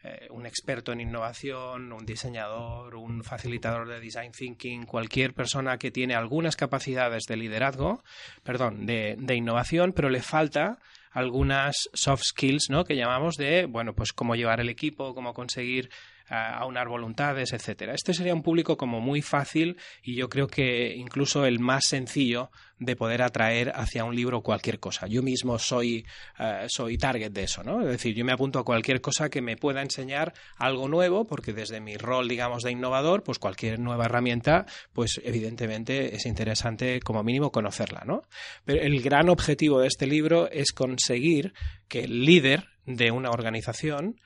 Eh, 0.07 0.27
un 0.29 0.45
experto 0.45 0.91
en 0.91 1.01
innovación, 1.01 1.91
un 1.91 2.05
diseñador, 2.05 2.95
un 2.95 3.23
facilitador 3.23 3.87
de 3.87 3.99
design 3.99 4.31
thinking, 4.31 4.85
cualquier 4.85 5.33
persona 5.33 5.77
que 5.77 5.91
tiene 5.91 6.15
algunas 6.15 6.55
capacidades 6.55 7.23
de 7.27 7.37
liderazgo, 7.37 8.03
perdón, 8.43 8.85
de, 8.85 9.15
de 9.17 9.35
innovación, 9.35 9.93
pero 9.93 10.09
le 10.09 10.21
falta 10.21 10.79
algunas 11.11 11.75
soft 11.93 12.23
skills, 12.23 12.69
¿no? 12.69 12.83
Que 12.83 12.95
llamamos 12.95 13.35
de, 13.35 13.65
bueno, 13.65 13.93
pues 13.93 14.13
cómo 14.13 14.35
llevar 14.35 14.59
el 14.59 14.69
equipo, 14.69 15.15
cómo 15.15 15.33
conseguir 15.33 15.89
a 16.29 16.57
aunar 16.57 16.87
voluntades, 16.87 17.53
etcétera. 17.53 17.93
Este 17.93 18.13
sería 18.13 18.33
un 18.33 18.43
público 18.43 18.77
como 18.77 18.99
muy 18.99 19.21
fácil 19.21 19.77
y 20.03 20.15
yo 20.15 20.29
creo 20.29 20.47
que 20.47 20.95
incluso 20.95 21.45
el 21.45 21.59
más 21.59 21.83
sencillo 21.87 22.49
de 22.79 22.95
poder 22.95 23.21
atraer 23.21 23.71
hacia 23.75 24.03
un 24.03 24.15
libro 24.15 24.41
cualquier 24.41 24.79
cosa. 24.79 25.07
Yo 25.07 25.23
mismo 25.23 25.57
soy, 25.57 26.05
eh, 26.37 26.65
soy 26.67 26.97
target 26.97 27.31
de 27.31 27.43
eso, 27.43 27.63
¿no? 27.63 27.81
Es 27.81 27.87
decir, 27.87 28.15
yo 28.15 28.23
me 28.23 28.33
apunto 28.33 28.59
a 28.59 28.65
cualquier 28.65 29.01
cosa 29.01 29.29
que 29.29 29.41
me 29.41 29.57
pueda 29.57 29.81
enseñar 29.81 30.33
algo 30.57 30.87
nuevo, 30.87 31.25
porque 31.25 31.53
desde 31.53 31.79
mi 31.79 31.97
rol, 31.97 32.27
digamos, 32.27 32.63
de 32.63 32.71
innovador, 32.71 33.23
pues 33.23 33.39
cualquier 33.39 33.79
nueva 33.79 34.05
herramienta, 34.05 34.65
pues 34.93 35.19
evidentemente 35.23 36.15
es 36.15 36.25
interesante 36.25 36.99
como 36.99 37.23
mínimo 37.23 37.51
conocerla, 37.51 38.03
¿no? 38.05 38.21
Pero 38.65 38.81
el 38.81 39.01
gran 39.01 39.29
objetivo 39.29 39.79
de 39.79 39.87
este 39.87 40.05
libro 40.05 40.49
es 40.51 40.71
conseguir 40.71 41.53
que 41.87 42.03
el 42.03 42.25
líder 42.25 42.67
de 42.85 43.11
una 43.11 43.31
organización 43.31 44.19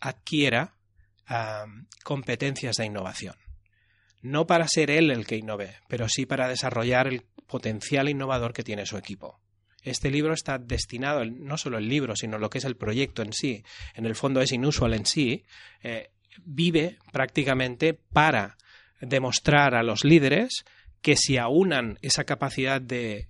adquiera 0.00 0.75
competencias 2.04 2.76
de 2.76 2.86
innovación. 2.86 3.36
No 4.22 4.46
para 4.46 4.66
ser 4.68 4.90
él 4.90 5.10
el 5.10 5.26
que 5.26 5.36
innove, 5.36 5.76
pero 5.88 6.08
sí 6.08 6.26
para 6.26 6.48
desarrollar 6.48 7.06
el 7.06 7.22
potencial 7.46 8.08
innovador 8.08 8.52
que 8.52 8.64
tiene 8.64 8.86
su 8.86 8.96
equipo. 8.96 9.40
Este 9.82 10.10
libro 10.10 10.34
está 10.34 10.58
destinado, 10.58 11.24
no 11.24 11.56
solo 11.56 11.78
el 11.78 11.88
libro, 11.88 12.16
sino 12.16 12.38
lo 12.38 12.50
que 12.50 12.58
es 12.58 12.64
el 12.64 12.76
proyecto 12.76 13.22
en 13.22 13.32
sí, 13.32 13.64
en 13.94 14.04
el 14.04 14.16
fondo 14.16 14.40
es 14.40 14.50
inusual 14.50 14.94
en 14.94 15.06
sí, 15.06 15.44
eh, 15.82 16.10
vive 16.44 16.98
prácticamente 17.12 17.94
para 17.94 18.56
demostrar 19.00 19.74
a 19.74 19.84
los 19.84 20.04
líderes 20.04 20.64
que 21.02 21.16
si 21.16 21.38
aunan 21.38 21.98
esa 22.02 22.24
capacidad 22.24 22.80
de 22.80 23.28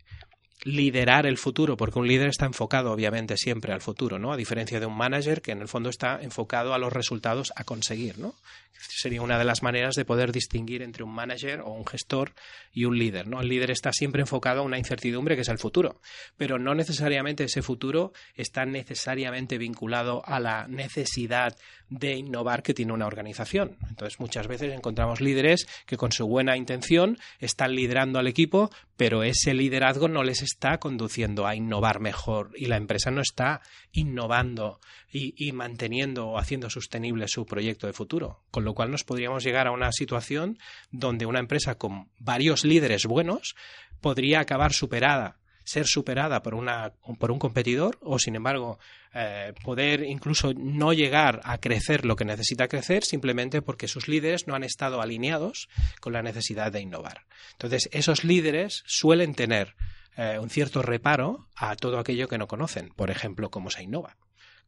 liderar 0.67 1.27
el 1.27 1.39
futuro, 1.39 1.77
porque 1.77 2.01
un 2.01 2.09
líder 2.09 2.29
está 2.29 2.45
enfocado 2.45 2.91
obviamente 2.91 3.37
siempre 3.37 3.73
al 3.73 3.81
futuro, 3.81 4.19
¿no? 4.19 4.33
A 4.33 4.37
diferencia 4.37 4.81
de 4.81 4.87
un 4.87 4.97
manager 4.97 5.41
que 5.41 5.53
en 5.53 5.61
el 5.61 5.69
fondo 5.69 5.89
está 5.89 6.19
enfocado 6.21 6.75
a 6.75 6.79
los 6.79 6.93
resultados 6.93 7.53
a 7.55 7.63
conseguir, 7.63 8.19
¿no? 8.19 8.35
Sería 8.79 9.23
una 9.23 9.39
de 9.39 9.45
las 9.45 9.63
maneras 9.63 9.95
de 9.95 10.05
poder 10.05 10.33
distinguir 10.33 10.83
entre 10.83 11.05
un 11.05 11.15
manager 11.15 11.61
o 11.61 11.71
un 11.71 11.87
gestor 11.87 12.33
y 12.73 12.85
un 12.85 12.99
líder, 12.99 13.29
¿no? 13.29 13.41
El 13.41 13.49
líder 13.49 13.71
está 13.71 13.93
siempre 13.93 14.23
enfocado 14.23 14.61
a 14.61 14.65
una 14.65 14.77
incertidumbre 14.77 15.37
que 15.37 15.43
es 15.43 15.49
el 15.49 15.59
futuro, 15.59 16.01
pero 16.37 16.59
no 16.59 16.75
necesariamente 16.75 17.45
ese 17.45 17.63
futuro 17.63 18.13
está 18.35 18.67
necesariamente 18.67 19.59
vinculado 19.59 20.23
a 20.27 20.41
la 20.41 20.67
necesidad 20.67 21.57
de 21.89 22.15
innovar 22.15 22.63
que 22.63 22.75
tiene 22.75 22.93
una 22.93 23.07
organización. 23.07 23.77
Entonces, 23.89 24.19
muchas 24.19 24.49
veces 24.49 24.73
encontramos 24.73 25.21
líderes 25.21 25.67
que 25.87 25.97
con 25.97 26.11
su 26.11 26.27
buena 26.27 26.57
intención 26.57 27.19
están 27.39 27.75
liderando 27.75 28.19
al 28.19 28.27
equipo, 28.27 28.71
pero 28.97 29.23
ese 29.23 29.55
liderazgo 29.55 30.09
no 30.09 30.25
les 30.25 30.43
está 30.43 30.79
conduciendo 30.79 31.47
a 31.47 31.55
innovar 31.55 32.01
mejor 32.01 32.51
y 32.57 32.67
la 32.67 32.77
empresa 32.77 33.11
no 33.11 33.21
está 33.21 33.61
innovando 33.93 34.81
y, 35.13 35.53
manteniendo 35.53 36.29
o 36.29 36.39
haciendo 36.39 36.69
sostenible 36.69 37.29
su 37.29 37.47
proyecto 37.47 37.87
de 37.87 37.93
futuro. 37.93 38.43
Con 38.51 38.65
lo 38.65 38.75
cual 38.75 38.91
nos 38.91 39.05
podríamos 39.05 39.45
llegar 39.45 39.67
a 39.67 39.73
una 39.73 39.93
situación 39.93 40.59
donde 40.91 41.27
una 41.27 41.39
empresa 41.41 41.77
con 41.77 42.11
varios 42.19 42.65
líderes 42.65 43.07
buenos 43.07 43.55
podría 44.01 44.41
acabar 44.41 44.73
superada 44.73 45.39
ser 45.67 45.87
superada 45.87 46.43
por, 46.43 46.55
una, 46.55 46.93
por 47.19 47.33
un 47.33 47.41
competidor 47.41 47.99
o, 48.01 48.21
sin 48.21 48.37
embargo, 48.37 48.79
eh, 49.13 49.53
poder 49.65 50.05
incluso 50.05 50.55
no 50.55 50.93
llegar 50.93 51.41
a 51.43 51.59
crecer 51.59 52.07
lo 52.07 52.15
que 52.15 52.25
necesita 52.25 52.69
crecer 52.69 53.05
simplemente 53.05 53.63
porque 53.63 53.89
sus 53.89 54.07
líderes 54.07 54.47
no 54.47 54.55
han 54.55 54.63
estado 54.63 55.03
alineados 55.03 55.69
con 56.01 56.13
la 56.13 56.23
necesidad 56.23 56.71
de 56.71 56.81
innovar. 56.81 57.27
Entonces, 57.53 57.89
esos 57.93 58.23
líderes 58.23 58.85
suelen 58.87 59.35
tener 59.35 59.75
eh, 60.17 60.39
un 60.39 60.51
cierto 60.51 60.83
reparo 60.83 61.49
a 61.57 61.75
todo 61.75 61.99
aquello 61.99 62.29
que 62.29 62.39
no 62.39 62.47
conocen, 62.47 62.91
por 62.91 63.11
ejemplo, 63.11 63.51
cómo 63.51 63.69
se 63.71 63.83
innova, 63.83 64.17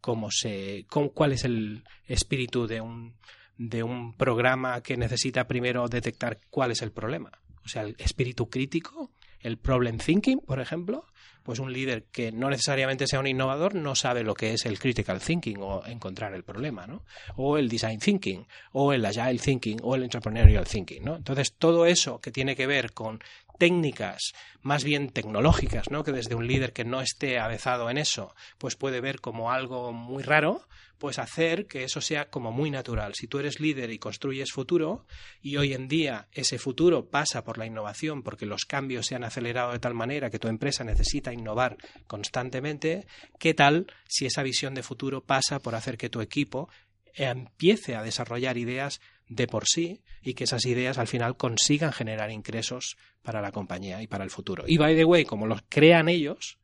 cómo 0.00 0.32
se, 0.32 0.84
cómo, 0.88 1.12
cuál 1.12 1.32
es 1.32 1.44
el 1.44 1.84
espíritu 2.06 2.66
de 2.66 2.80
un, 2.80 3.14
de 3.56 3.84
un 3.84 4.14
programa 4.16 4.80
que 4.82 4.96
necesita 4.96 5.46
primero 5.46 5.88
detectar 5.88 6.40
cuál 6.50 6.72
es 6.72 6.82
el 6.82 6.90
problema. 6.90 7.30
O 7.64 7.68
sea, 7.68 7.82
el 7.82 7.94
espíritu 7.98 8.50
crítico, 8.50 9.12
el 9.40 9.58
problem 9.58 9.98
thinking, 9.98 10.40
por 10.40 10.60
ejemplo, 10.60 11.04
pues 11.48 11.60
un 11.60 11.72
líder 11.72 12.04
que 12.12 12.30
no 12.30 12.50
necesariamente 12.50 13.06
sea 13.06 13.20
un 13.20 13.26
innovador 13.26 13.74
no 13.74 13.94
sabe 13.94 14.22
lo 14.22 14.34
que 14.34 14.52
es 14.52 14.66
el 14.66 14.78
critical 14.78 15.18
thinking 15.18 15.56
o 15.62 15.82
encontrar 15.86 16.34
el 16.34 16.44
problema, 16.44 16.86
¿no? 16.86 17.04
O 17.36 17.56
el 17.56 17.70
design 17.70 17.98
thinking, 17.98 18.46
o 18.72 18.92
el 18.92 19.02
agile 19.06 19.38
thinking, 19.38 19.78
o 19.82 19.94
el 19.94 20.02
entrepreneurial 20.02 20.66
thinking, 20.66 21.02
¿no? 21.02 21.16
Entonces, 21.16 21.54
todo 21.54 21.86
eso 21.86 22.20
que 22.20 22.30
tiene 22.30 22.54
que 22.54 22.66
ver 22.66 22.92
con 22.92 23.20
técnicas 23.58 24.32
más 24.62 24.84
bien 24.84 25.10
tecnológicas, 25.10 25.90
¿no? 25.90 26.04
Que 26.04 26.12
desde 26.12 26.34
un 26.34 26.46
líder 26.46 26.72
que 26.72 26.84
no 26.84 27.00
esté 27.00 27.38
avezado 27.38 27.90
en 27.90 27.98
eso, 27.98 28.34
pues 28.58 28.76
puede 28.76 29.00
ver 29.00 29.20
como 29.20 29.50
algo 29.52 29.92
muy 29.92 30.22
raro, 30.22 30.66
pues 30.98 31.18
hacer 31.18 31.66
que 31.66 31.84
eso 31.84 32.00
sea 32.00 32.28
como 32.28 32.50
muy 32.50 32.70
natural. 32.70 33.14
Si 33.14 33.28
tú 33.28 33.38
eres 33.38 33.60
líder 33.60 33.90
y 33.90 33.98
construyes 33.98 34.52
futuro, 34.52 35.06
y 35.40 35.56
hoy 35.56 35.72
en 35.72 35.88
día 35.88 36.28
ese 36.32 36.58
futuro 36.58 37.08
pasa 37.08 37.44
por 37.44 37.58
la 37.58 37.66
innovación 37.66 38.22
porque 38.22 38.46
los 38.46 38.64
cambios 38.64 39.06
se 39.06 39.14
han 39.14 39.24
acelerado 39.24 39.72
de 39.72 39.78
tal 39.78 39.94
manera 39.94 40.30
que 40.30 40.38
tu 40.38 40.48
empresa 40.48 40.84
necesita 40.84 41.32
innovar 41.32 41.76
constantemente, 42.06 43.06
¿qué 43.38 43.54
tal 43.54 43.86
si 44.08 44.26
esa 44.26 44.42
visión 44.42 44.74
de 44.74 44.82
futuro 44.82 45.24
pasa 45.24 45.60
por 45.60 45.74
hacer 45.74 45.96
que 45.96 46.10
tu 46.10 46.20
equipo 46.20 46.68
empiece 47.14 47.96
a 47.96 48.02
desarrollar 48.02 48.58
ideas 48.58 49.00
de 49.28 49.46
por 49.46 49.64
sí 49.66 50.02
y 50.22 50.34
que 50.34 50.44
esas 50.44 50.64
ideas 50.66 50.98
al 50.98 51.06
final 51.06 51.36
consigan 51.36 51.92
generar 51.92 52.30
ingresos 52.30 52.96
para 53.22 53.40
la 53.40 53.52
compañía 53.52 54.02
y 54.02 54.06
para 54.06 54.24
el 54.24 54.30
futuro. 54.30 54.64
Y 54.66 54.78
by 54.78 54.96
the 54.96 55.04
way, 55.04 55.24
como 55.24 55.46
los 55.46 55.62
crean 55.68 56.08
ellos, 56.08 56.58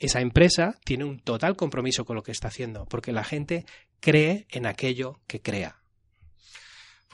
esa 0.00 0.20
empresa 0.20 0.78
tiene 0.84 1.04
un 1.04 1.20
total 1.20 1.56
compromiso 1.56 2.04
con 2.04 2.16
lo 2.16 2.22
que 2.22 2.32
está 2.32 2.48
haciendo, 2.48 2.86
porque 2.86 3.12
la 3.12 3.24
gente 3.24 3.64
cree 4.00 4.46
en 4.50 4.66
aquello 4.66 5.20
que 5.26 5.40
crea. 5.40 5.83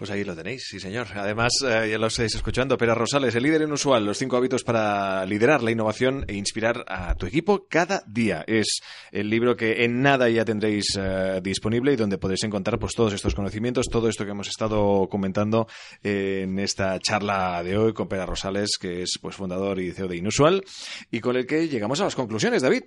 Pues 0.00 0.10
ahí 0.10 0.24
lo 0.24 0.34
tenéis, 0.34 0.64
sí 0.66 0.80
señor. 0.80 1.08
Además, 1.14 1.52
eh, 1.62 1.90
ya 1.90 1.98
lo 1.98 2.06
estáis 2.06 2.34
escuchando, 2.34 2.78
Pera 2.78 2.94
Rosales, 2.94 3.34
el 3.34 3.42
líder 3.42 3.60
inusual, 3.60 4.06
los 4.06 4.16
cinco 4.16 4.38
hábitos 4.38 4.64
para 4.64 5.26
liderar 5.26 5.62
la 5.62 5.72
innovación 5.72 6.24
e 6.26 6.36
inspirar 6.36 6.86
a 6.88 7.14
tu 7.16 7.26
equipo 7.26 7.66
cada 7.68 8.02
día. 8.06 8.42
Es 8.46 8.80
el 9.12 9.28
libro 9.28 9.58
que 9.58 9.84
en 9.84 10.00
nada 10.00 10.30
ya 10.30 10.46
tendréis 10.46 10.96
eh, 10.98 11.40
disponible 11.42 11.92
y 11.92 11.96
donde 11.96 12.16
podéis 12.16 12.44
encontrar 12.44 12.78
pues 12.78 12.94
todos 12.94 13.12
estos 13.12 13.34
conocimientos, 13.34 13.88
todo 13.92 14.08
esto 14.08 14.24
que 14.24 14.30
hemos 14.30 14.48
estado 14.48 15.06
comentando 15.10 15.68
en 16.02 16.58
esta 16.58 16.98
charla 16.98 17.62
de 17.62 17.76
hoy 17.76 17.92
con 17.92 18.08
Pera 18.08 18.24
Rosales, 18.24 18.78
que 18.80 19.02
es 19.02 19.18
pues 19.20 19.36
fundador 19.36 19.80
y 19.80 19.92
CEO 19.92 20.08
de 20.08 20.16
Inusual, 20.16 20.64
y 21.10 21.20
con 21.20 21.36
el 21.36 21.44
que 21.44 21.68
llegamos 21.68 22.00
a 22.00 22.04
las 22.04 22.14
conclusiones, 22.14 22.62
David. 22.62 22.84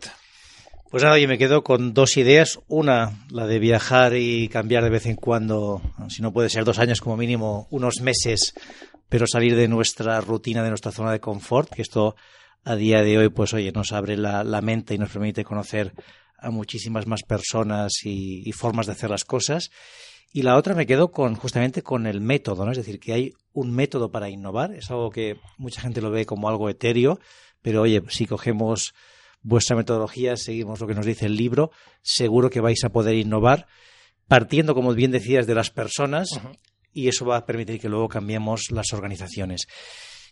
Pues 0.93 1.01
nada, 1.01 1.17
yo 1.17 1.27
me 1.27 1.39
quedo 1.39 1.63
con 1.63 1.95
dos 1.95 2.17
ideas. 2.17 2.59
Una, 2.67 3.25
la 3.31 3.47
de 3.47 3.57
viajar 3.57 4.15
y 4.15 4.47
cambiar 4.47 4.83
de 4.83 4.91
vez 4.91 5.07
en 5.07 5.15
cuando, 5.15 5.81
si 6.07 6.21
no 6.21 6.31
puede 6.31 6.49
ser 6.49 6.65
dos 6.65 6.77
años 6.77 7.01
como 7.01 7.17
mínimo, 7.17 7.67
unos 7.71 8.01
meses, 8.01 8.53
pero 9.09 9.25
salir 9.25 9.55
de 9.55 9.67
nuestra 9.67 10.21
rutina, 10.21 10.61
de 10.61 10.69
nuestra 10.69 10.91
zona 10.91 11.11
de 11.11 11.19
confort, 11.19 11.73
que 11.73 11.81
esto 11.81 12.15
a 12.63 12.75
día 12.75 13.01
de 13.01 13.17
hoy, 13.17 13.29
pues 13.29 13.55
oye, 13.55 13.71
nos 13.71 13.91
abre 13.91 14.17
la, 14.17 14.61
mente 14.61 14.93
y 14.93 14.99
nos 14.99 15.09
permite 15.09 15.43
conocer 15.43 15.95
a 16.37 16.51
muchísimas 16.51 17.07
más 17.07 17.23
personas 17.23 17.91
y, 18.03 18.51
formas 18.51 18.85
de 18.85 18.91
hacer 18.91 19.09
las 19.09 19.25
cosas. 19.25 19.71
Y 20.31 20.43
la 20.43 20.57
otra 20.57 20.75
me 20.75 20.85
quedo 20.85 21.09
con 21.09 21.33
justamente 21.33 21.81
con 21.81 22.05
el 22.05 22.21
método, 22.21 22.65
¿no? 22.65 22.71
Es 22.71 22.77
decir, 22.77 22.99
que 22.99 23.13
hay 23.13 23.33
un 23.51 23.71
método 23.71 24.11
para 24.11 24.29
innovar, 24.29 24.75
es 24.75 24.91
algo 24.91 25.09
que 25.09 25.37
mucha 25.57 25.81
gente 25.81 26.01
lo 26.01 26.11
ve 26.11 26.27
como 26.27 26.49
algo 26.49 26.69
etéreo, 26.69 27.19
pero 27.63 27.81
oye, 27.81 28.03
si 28.09 28.27
cogemos 28.27 28.93
vuestra 29.43 29.75
metodología, 29.75 30.35
seguimos 30.35 30.79
lo 30.79 30.87
que 30.87 30.95
nos 30.95 31.05
dice 31.05 31.27
el 31.27 31.35
libro, 31.35 31.71
seguro 32.01 32.49
que 32.49 32.61
vais 32.61 32.83
a 32.83 32.89
poder 32.89 33.15
innovar 33.15 33.67
partiendo, 34.27 34.73
como 34.73 34.93
bien 34.93 35.11
decías, 35.11 35.45
de 35.45 35.55
las 35.55 35.69
personas 35.69 36.39
y 36.93 37.07
eso 37.07 37.25
va 37.25 37.37
a 37.37 37.45
permitir 37.45 37.79
que 37.79 37.89
luego 37.89 38.07
cambiemos 38.07 38.71
las 38.71 38.93
organizaciones. 38.93 39.67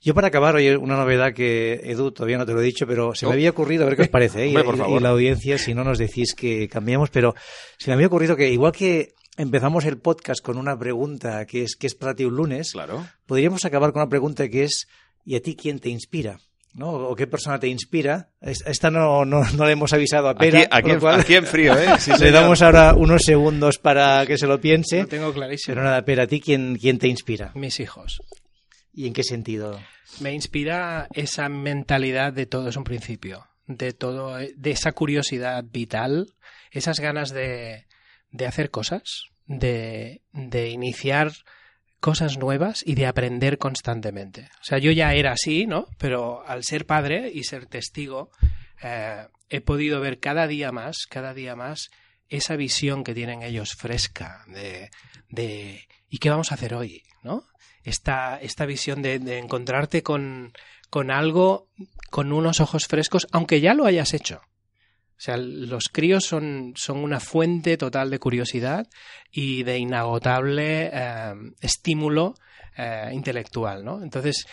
Yo 0.01 0.15
para 0.15 0.29
acabar, 0.29 0.55
oye, 0.55 0.77
una 0.77 0.95
novedad 0.95 1.33
que, 1.33 1.73
Edu, 1.83 2.11
todavía 2.11 2.37
no 2.37 2.45
te 2.45 2.53
lo 2.53 2.61
he 2.61 2.65
dicho, 2.65 2.87
pero 2.87 3.13
se 3.13 3.25
me 3.25 3.31
oh. 3.31 3.33
había 3.33 3.51
ocurrido, 3.51 3.83
a 3.83 3.87
ver 3.87 3.95
qué 3.95 4.01
os 4.03 4.07
parece, 4.09 4.45
¿eh? 4.45 4.47
y, 4.47 4.51
y, 4.57 4.99
la 4.99 5.09
audiencia, 5.09 5.57
si 5.57 5.75
no 5.75 5.83
nos 5.83 5.99
decís 5.99 6.33
que 6.33 6.67
cambiamos, 6.67 7.11
pero 7.11 7.35
se 7.77 7.89
me 7.89 7.93
había 7.93 8.07
ocurrido 8.07 8.35
que 8.35 8.49
igual 8.49 8.71
que 8.71 9.13
empezamos 9.37 9.85
el 9.85 9.99
podcast 9.99 10.43
con 10.43 10.57
una 10.57 10.77
pregunta 10.77 11.45
que 11.45 11.63
es, 11.63 11.75
¿qué 11.75 11.87
es 11.87 11.95
para 11.95 12.15
ti 12.15 12.25
un 12.25 12.35
lunes? 12.35 12.71
Claro. 12.71 13.05
Podríamos 13.27 13.65
acabar 13.65 13.91
con 13.91 14.01
una 14.01 14.09
pregunta 14.09 14.49
que 14.49 14.63
es, 14.63 14.87
¿y 15.23 15.35
a 15.35 15.41
ti 15.41 15.55
quién 15.55 15.77
te 15.77 15.89
inspira? 15.89 16.39
¿No? 16.73 16.91
O 16.91 17.15
qué 17.15 17.27
persona 17.27 17.59
te 17.59 17.67
inspira. 17.67 18.29
Esta 18.41 18.89
no, 18.89 19.25
no, 19.25 19.43
no 19.51 19.65
le 19.65 19.73
hemos 19.73 19.93
avisado 19.93 20.29
a 20.29 20.35
Pera. 20.35 20.67
Aquí, 20.71 20.91
aquí, 20.91 21.35
en 21.35 21.45
frío, 21.45 21.77
¿eh? 21.77 21.87
le 22.19 22.31
damos 22.31 22.61
ahora 22.61 22.93
unos 22.93 23.23
segundos 23.23 23.77
para 23.77 24.25
que 24.25 24.37
se 24.37 24.47
lo 24.47 24.59
piense. 24.59 25.01
Lo 25.01 25.07
tengo 25.07 25.33
clarísimo. 25.33 25.75
Pero 25.75 25.85
nada, 25.85 26.03
Pera, 26.03 26.23
¿a 26.23 26.27
ti 26.27 26.39
quién, 26.39 26.77
quién 26.77 26.97
te 26.97 27.07
inspira? 27.07 27.51
Mis 27.55 27.79
hijos. 27.79 28.21
¿Y 28.93 29.07
en 29.07 29.13
qué 29.13 29.23
sentido? 29.23 29.79
Me 30.19 30.33
inspira 30.33 31.07
esa 31.13 31.47
mentalidad 31.49 32.33
de 32.33 32.45
todo 32.45 32.69
es 32.69 32.75
un 32.75 32.83
principio, 32.83 33.47
de 33.65 33.93
todo, 33.93 34.35
de 34.37 34.71
esa 34.71 34.91
curiosidad 34.91 35.63
vital, 35.63 36.33
esas 36.71 36.99
ganas 36.99 37.31
de, 37.31 37.85
de 38.31 38.45
hacer 38.45 38.69
cosas, 38.69 39.25
de, 39.45 40.21
de 40.33 40.69
iniciar 40.69 41.31
cosas 42.01 42.37
nuevas 42.37 42.83
y 42.85 42.95
de 42.95 43.05
aprender 43.05 43.57
constantemente. 43.57 44.49
O 44.59 44.63
sea, 44.63 44.79
yo 44.79 44.91
ya 44.91 45.13
era 45.13 45.31
así, 45.31 45.67
¿no? 45.67 45.87
Pero 45.97 46.45
al 46.45 46.63
ser 46.63 46.85
padre 46.85 47.31
y 47.33 47.43
ser 47.43 47.67
testigo, 47.67 48.31
eh, 48.81 49.27
he 49.49 49.61
podido 49.61 50.01
ver 50.01 50.19
cada 50.19 50.47
día 50.47 50.71
más, 50.71 51.05
cada 51.09 51.33
día 51.33 51.55
más, 51.55 51.89
esa 52.27 52.55
visión 52.55 53.03
que 53.03 53.13
tienen 53.13 53.43
ellos 53.43 53.75
fresca 53.75 54.43
de, 54.47 54.89
de 55.29 55.87
¿y 56.09 56.17
qué 56.17 56.29
vamos 56.29 56.51
a 56.51 56.55
hacer 56.55 56.73
hoy? 56.73 57.03
¿No? 57.23 57.45
Esta, 57.83 58.37
esta 58.41 58.65
visión 58.65 59.01
de, 59.01 59.19
de 59.19 59.37
encontrarte 59.37 60.01
con, 60.01 60.53
con 60.89 61.11
algo, 61.11 61.67
con 62.09 62.33
unos 62.33 62.59
ojos 62.61 62.87
frescos, 62.87 63.27
aunque 63.31 63.61
ya 63.61 63.73
lo 63.73 63.85
hayas 63.85 64.13
hecho. 64.13 64.41
O 65.21 65.23
sea, 65.23 65.37
los 65.37 65.89
críos 65.89 66.25
son, 66.25 66.73
son 66.75 66.97
una 66.97 67.19
fuente 67.19 67.77
total 67.77 68.09
de 68.09 68.17
curiosidad 68.17 68.87
y 69.29 69.61
de 69.61 69.77
inagotable 69.77 70.89
eh, 70.91 71.33
estímulo 71.59 72.33
eh, 72.75 73.11
intelectual, 73.13 73.85
¿no? 73.85 74.01
Entonces, 74.01 74.47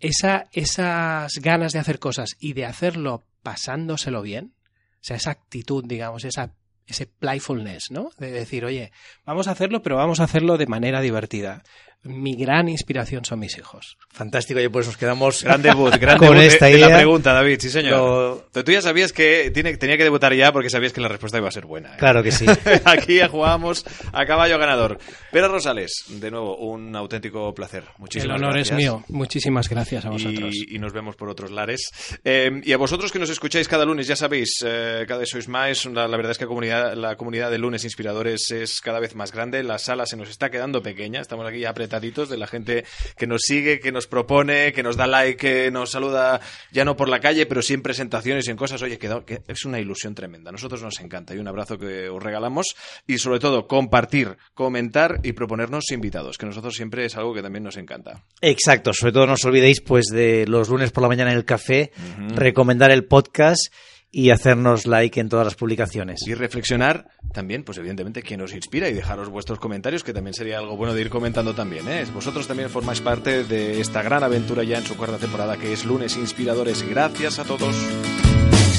esa, 0.00 0.48
esas 0.50 1.34
ganas 1.34 1.72
de 1.72 1.78
hacer 1.78 2.00
cosas 2.00 2.30
y 2.40 2.54
de 2.54 2.64
hacerlo 2.64 3.28
pasándoselo 3.44 4.22
bien, 4.22 4.56
o 4.94 5.04
sea, 5.04 5.18
esa 5.18 5.30
actitud, 5.30 5.84
digamos, 5.86 6.24
esa 6.24 6.52
ese 6.84 7.06
playfulness, 7.06 7.92
¿no? 7.92 8.10
De 8.18 8.32
decir, 8.32 8.64
oye, 8.64 8.90
vamos 9.24 9.46
a 9.46 9.52
hacerlo, 9.52 9.82
pero 9.82 9.94
vamos 9.94 10.18
a 10.18 10.24
hacerlo 10.24 10.58
de 10.58 10.66
manera 10.66 11.00
divertida 11.00 11.62
mi 12.04 12.34
gran 12.34 12.68
inspiración 12.68 13.24
son 13.24 13.38
mis 13.38 13.56
hijos. 13.58 13.96
Fantástico, 14.10 14.58
y 14.58 14.68
pues 14.68 14.86
nos 14.86 14.96
quedamos 14.96 15.44
gran 15.44 15.62
debut, 15.62 15.94
gran 16.00 16.18
con 16.18 16.36
esta 16.36 16.68
idea. 16.68 16.88
la 16.88 16.96
pregunta, 16.96 17.32
David, 17.32 17.58
sí 17.60 17.70
señor. 17.70 18.48
Tú 18.52 18.72
ya 18.72 18.82
sabías 18.82 19.12
que 19.12 19.52
tiene, 19.54 19.76
tenía 19.76 19.96
que 19.96 20.02
debutar 20.02 20.34
ya 20.34 20.52
porque 20.52 20.68
sabías 20.68 20.92
que 20.92 21.00
la 21.00 21.06
respuesta 21.06 21.38
iba 21.38 21.48
a 21.48 21.52
ser 21.52 21.64
buena. 21.64 21.94
¿eh? 21.94 21.98
Claro 21.98 22.22
que 22.22 22.32
sí. 22.32 22.44
Aquí 22.84 23.16
ya 23.16 23.28
jugamos 23.28 23.84
a 24.12 24.26
caballo 24.26 24.58
ganador. 24.58 24.98
Pero 25.30 25.46
Rosales, 25.46 26.04
de 26.08 26.30
nuevo, 26.30 26.56
un 26.56 26.94
auténtico 26.96 27.54
placer. 27.54 27.84
Muchísimas 27.98 28.36
El 28.36 28.44
honor 28.44 28.58
es 28.58 28.72
mío. 28.72 29.04
Muchísimas 29.08 29.68
gracias 29.68 30.04
a 30.04 30.10
vosotros. 30.10 30.54
Y, 30.68 30.78
nos 30.82 30.92
vemos 30.92 31.14
por 31.14 31.28
otros 31.28 31.52
lares. 31.52 31.90
Eh, 32.24 32.60
y 32.64 32.72
a 32.72 32.76
vosotros 32.76 33.12
que 33.12 33.20
nos 33.20 33.30
escucháis 33.30 33.68
cada 33.68 33.84
lunes, 33.84 34.08
ya 34.08 34.16
sabéis, 34.16 34.56
eh, 34.66 35.04
cada 35.06 35.20
vez 35.20 35.28
sois 35.28 35.46
más. 35.46 35.86
La, 35.86 36.08
verdad 36.08 36.32
es 36.32 36.38
que 36.38 36.44
la 36.44 36.48
comunidad, 36.48 36.94
la 36.94 37.14
comunidad 37.14 37.52
de 37.52 37.58
lunes 37.58 37.84
inspiradores 37.84 38.50
es 38.50 38.80
cada 38.80 38.98
vez 38.98 39.14
más 39.14 39.30
grande. 39.30 39.62
La 39.62 39.78
sala 39.78 40.06
se 40.06 40.16
nos 40.16 40.28
está 40.28 40.50
quedando 40.50 40.82
pequeña. 40.82 41.20
Estamos 41.20 41.46
aquí 41.46 41.64
apretando 41.64 41.91
de 42.00 42.36
la 42.36 42.46
gente 42.46 42.84
que 43.16 43.26
nos 43.26 43.42
sigue, 43.42 43.80
que 43.80 43.92
nos 43.92 44.06
propone, 44.06 44.72
que 44.72 44.82
nos 44.82 44.96
da 44.96 45.06
like, 45.06 45.36
que 45.36 45.70
nos 45.70 45.90
saluda 45.90 46.40
ya 46.70 46.84
no 46.84 46.96
por 46.96 47.08
la 47.08 47.20
calle, 47.20 47.46
pero 47.46 47.62
sí 47.62 47.74
en 47.74 47.82
presentaciones 47.82 48.46
y 48.46 48.50
en 48.50 48.56
cosas. 48.56 48.80
Oye, 48.82 48.98
que, 48.98 49.42
es 49.46 49.64
una 49.64 49.78
ilusión 49.78 50.14
tremenda. 50.14 50.50
A 50.50 50.52
nosotros 50.52 50.82
nos 50.82 51.00
encanta 51.00 51.34
y 51.34 51.38
un 51.38 51.48
abrazo 51.48 51.78
que 51.78 52.08
os 52.08 52.22
regalamos 52.22 52.74
y 53.06 53.18
sobre 53.18 53.40
todo 53.40 53.66
compartir, 53.66 54.36
comentar 54.54 55.20
y 55.22 55.32
proponernos 55.32 55.90
invitados, 55.90 56.38
que 56.38 56.46
nosotros 56.46 56.74
siempre 56.74 57.04
es 57.04 57.16
algo 57.16 57.34
que 57.34 57.42
también 57.42 57.64
nos 57.64 57.76
encanta. 57.76 58.24
Exacto, 58.40 58.92
sobre 58.92 59.12
todo 59.12 59.26
no 59.26 59.34
os 59.34 59.44
olvidéis 59.44 59.80
pues 59.80 60.06
de 60.06 60.46
los 60.46 60.68
lunes 60.68 60.92
por 60.92 61.02
la 61.02 61.08
mañana 61.08 61.32
en 61.32 61.38
el 61.38 61.44
café, 61.44 61.92
recomendar 62.34 62.90
el 62.90 63.04
podcast 63.04 63.72
y 64.12 64.28
hacernos 64.30 64.86
like 64.86 65.18
en 65.18 65.30
todas 65.30 65.46
las 65.46 65.54
publicaciones. 65.54 66.20
Y 66.26 66.34
reflexionar 66.34 67.08
también, 67.32 67.64
pues 67.64 67.78
evidentemente, 67.78 68.22
quién 68.22 68.42
os 68.42 68.54
inspira 68.54 68.88
y 68.88 68.92
dejaros 68.92 69.30
vuestros 69.30 69.58
comentarios, 69.58 70.04
que 70.04 70.12
también 70.12 70.34
sería 70.34 70.58
algo 70.58 70.76
bueno 70.76 70.94
de 70.94 71.00
ir 71.00 71.08
comentando 71.08 71.54
también. 71.54 71.88
¿eh? 71.88 72.04
Vosotros 72.12 72.46
también 72.46 72.68
formáis 72.68 73.00
parte 73.00 73.42
de 73.44 73.80
esta 73.80 74.02
gran 74.02 74.22
aventura 74.22 74.62
ya 74.62 74.78
en 74.78 74.84
su 74.84 74.96
cuarta 74.96 75.16
temporada, 75.16 75.56
que 75.56 75.72
es 75.72 75.86
Lunes 75.86 76.16
Inspiradores. 76.16 76.86
Gracias 76.88 77.38
a 77.38 77.44
todos. 77.44 77.74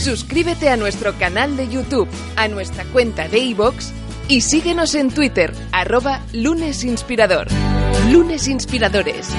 Suscríbete 0.03 0.69
a 0.69 0.77
nuestro 0.77 1.13
canal 1.17 1.57
de 1.57 1.67
YouTube, 1.67 2.09
a 2.35 2.47
nuestra 2.47 2.83
cuenta 2.85 3.27
de 3.27 3.39
iVoox 3.39 3.91
y 4.27 4.41
síguenos 4.41 4.95
en 4.95 5.09
Twitter, 5.09 5.53
arroba 5.71 6.21
lunesinspirador. 6.33 7.47
Lunes 8.11 8.47
Inspiradores. 8.47 9.29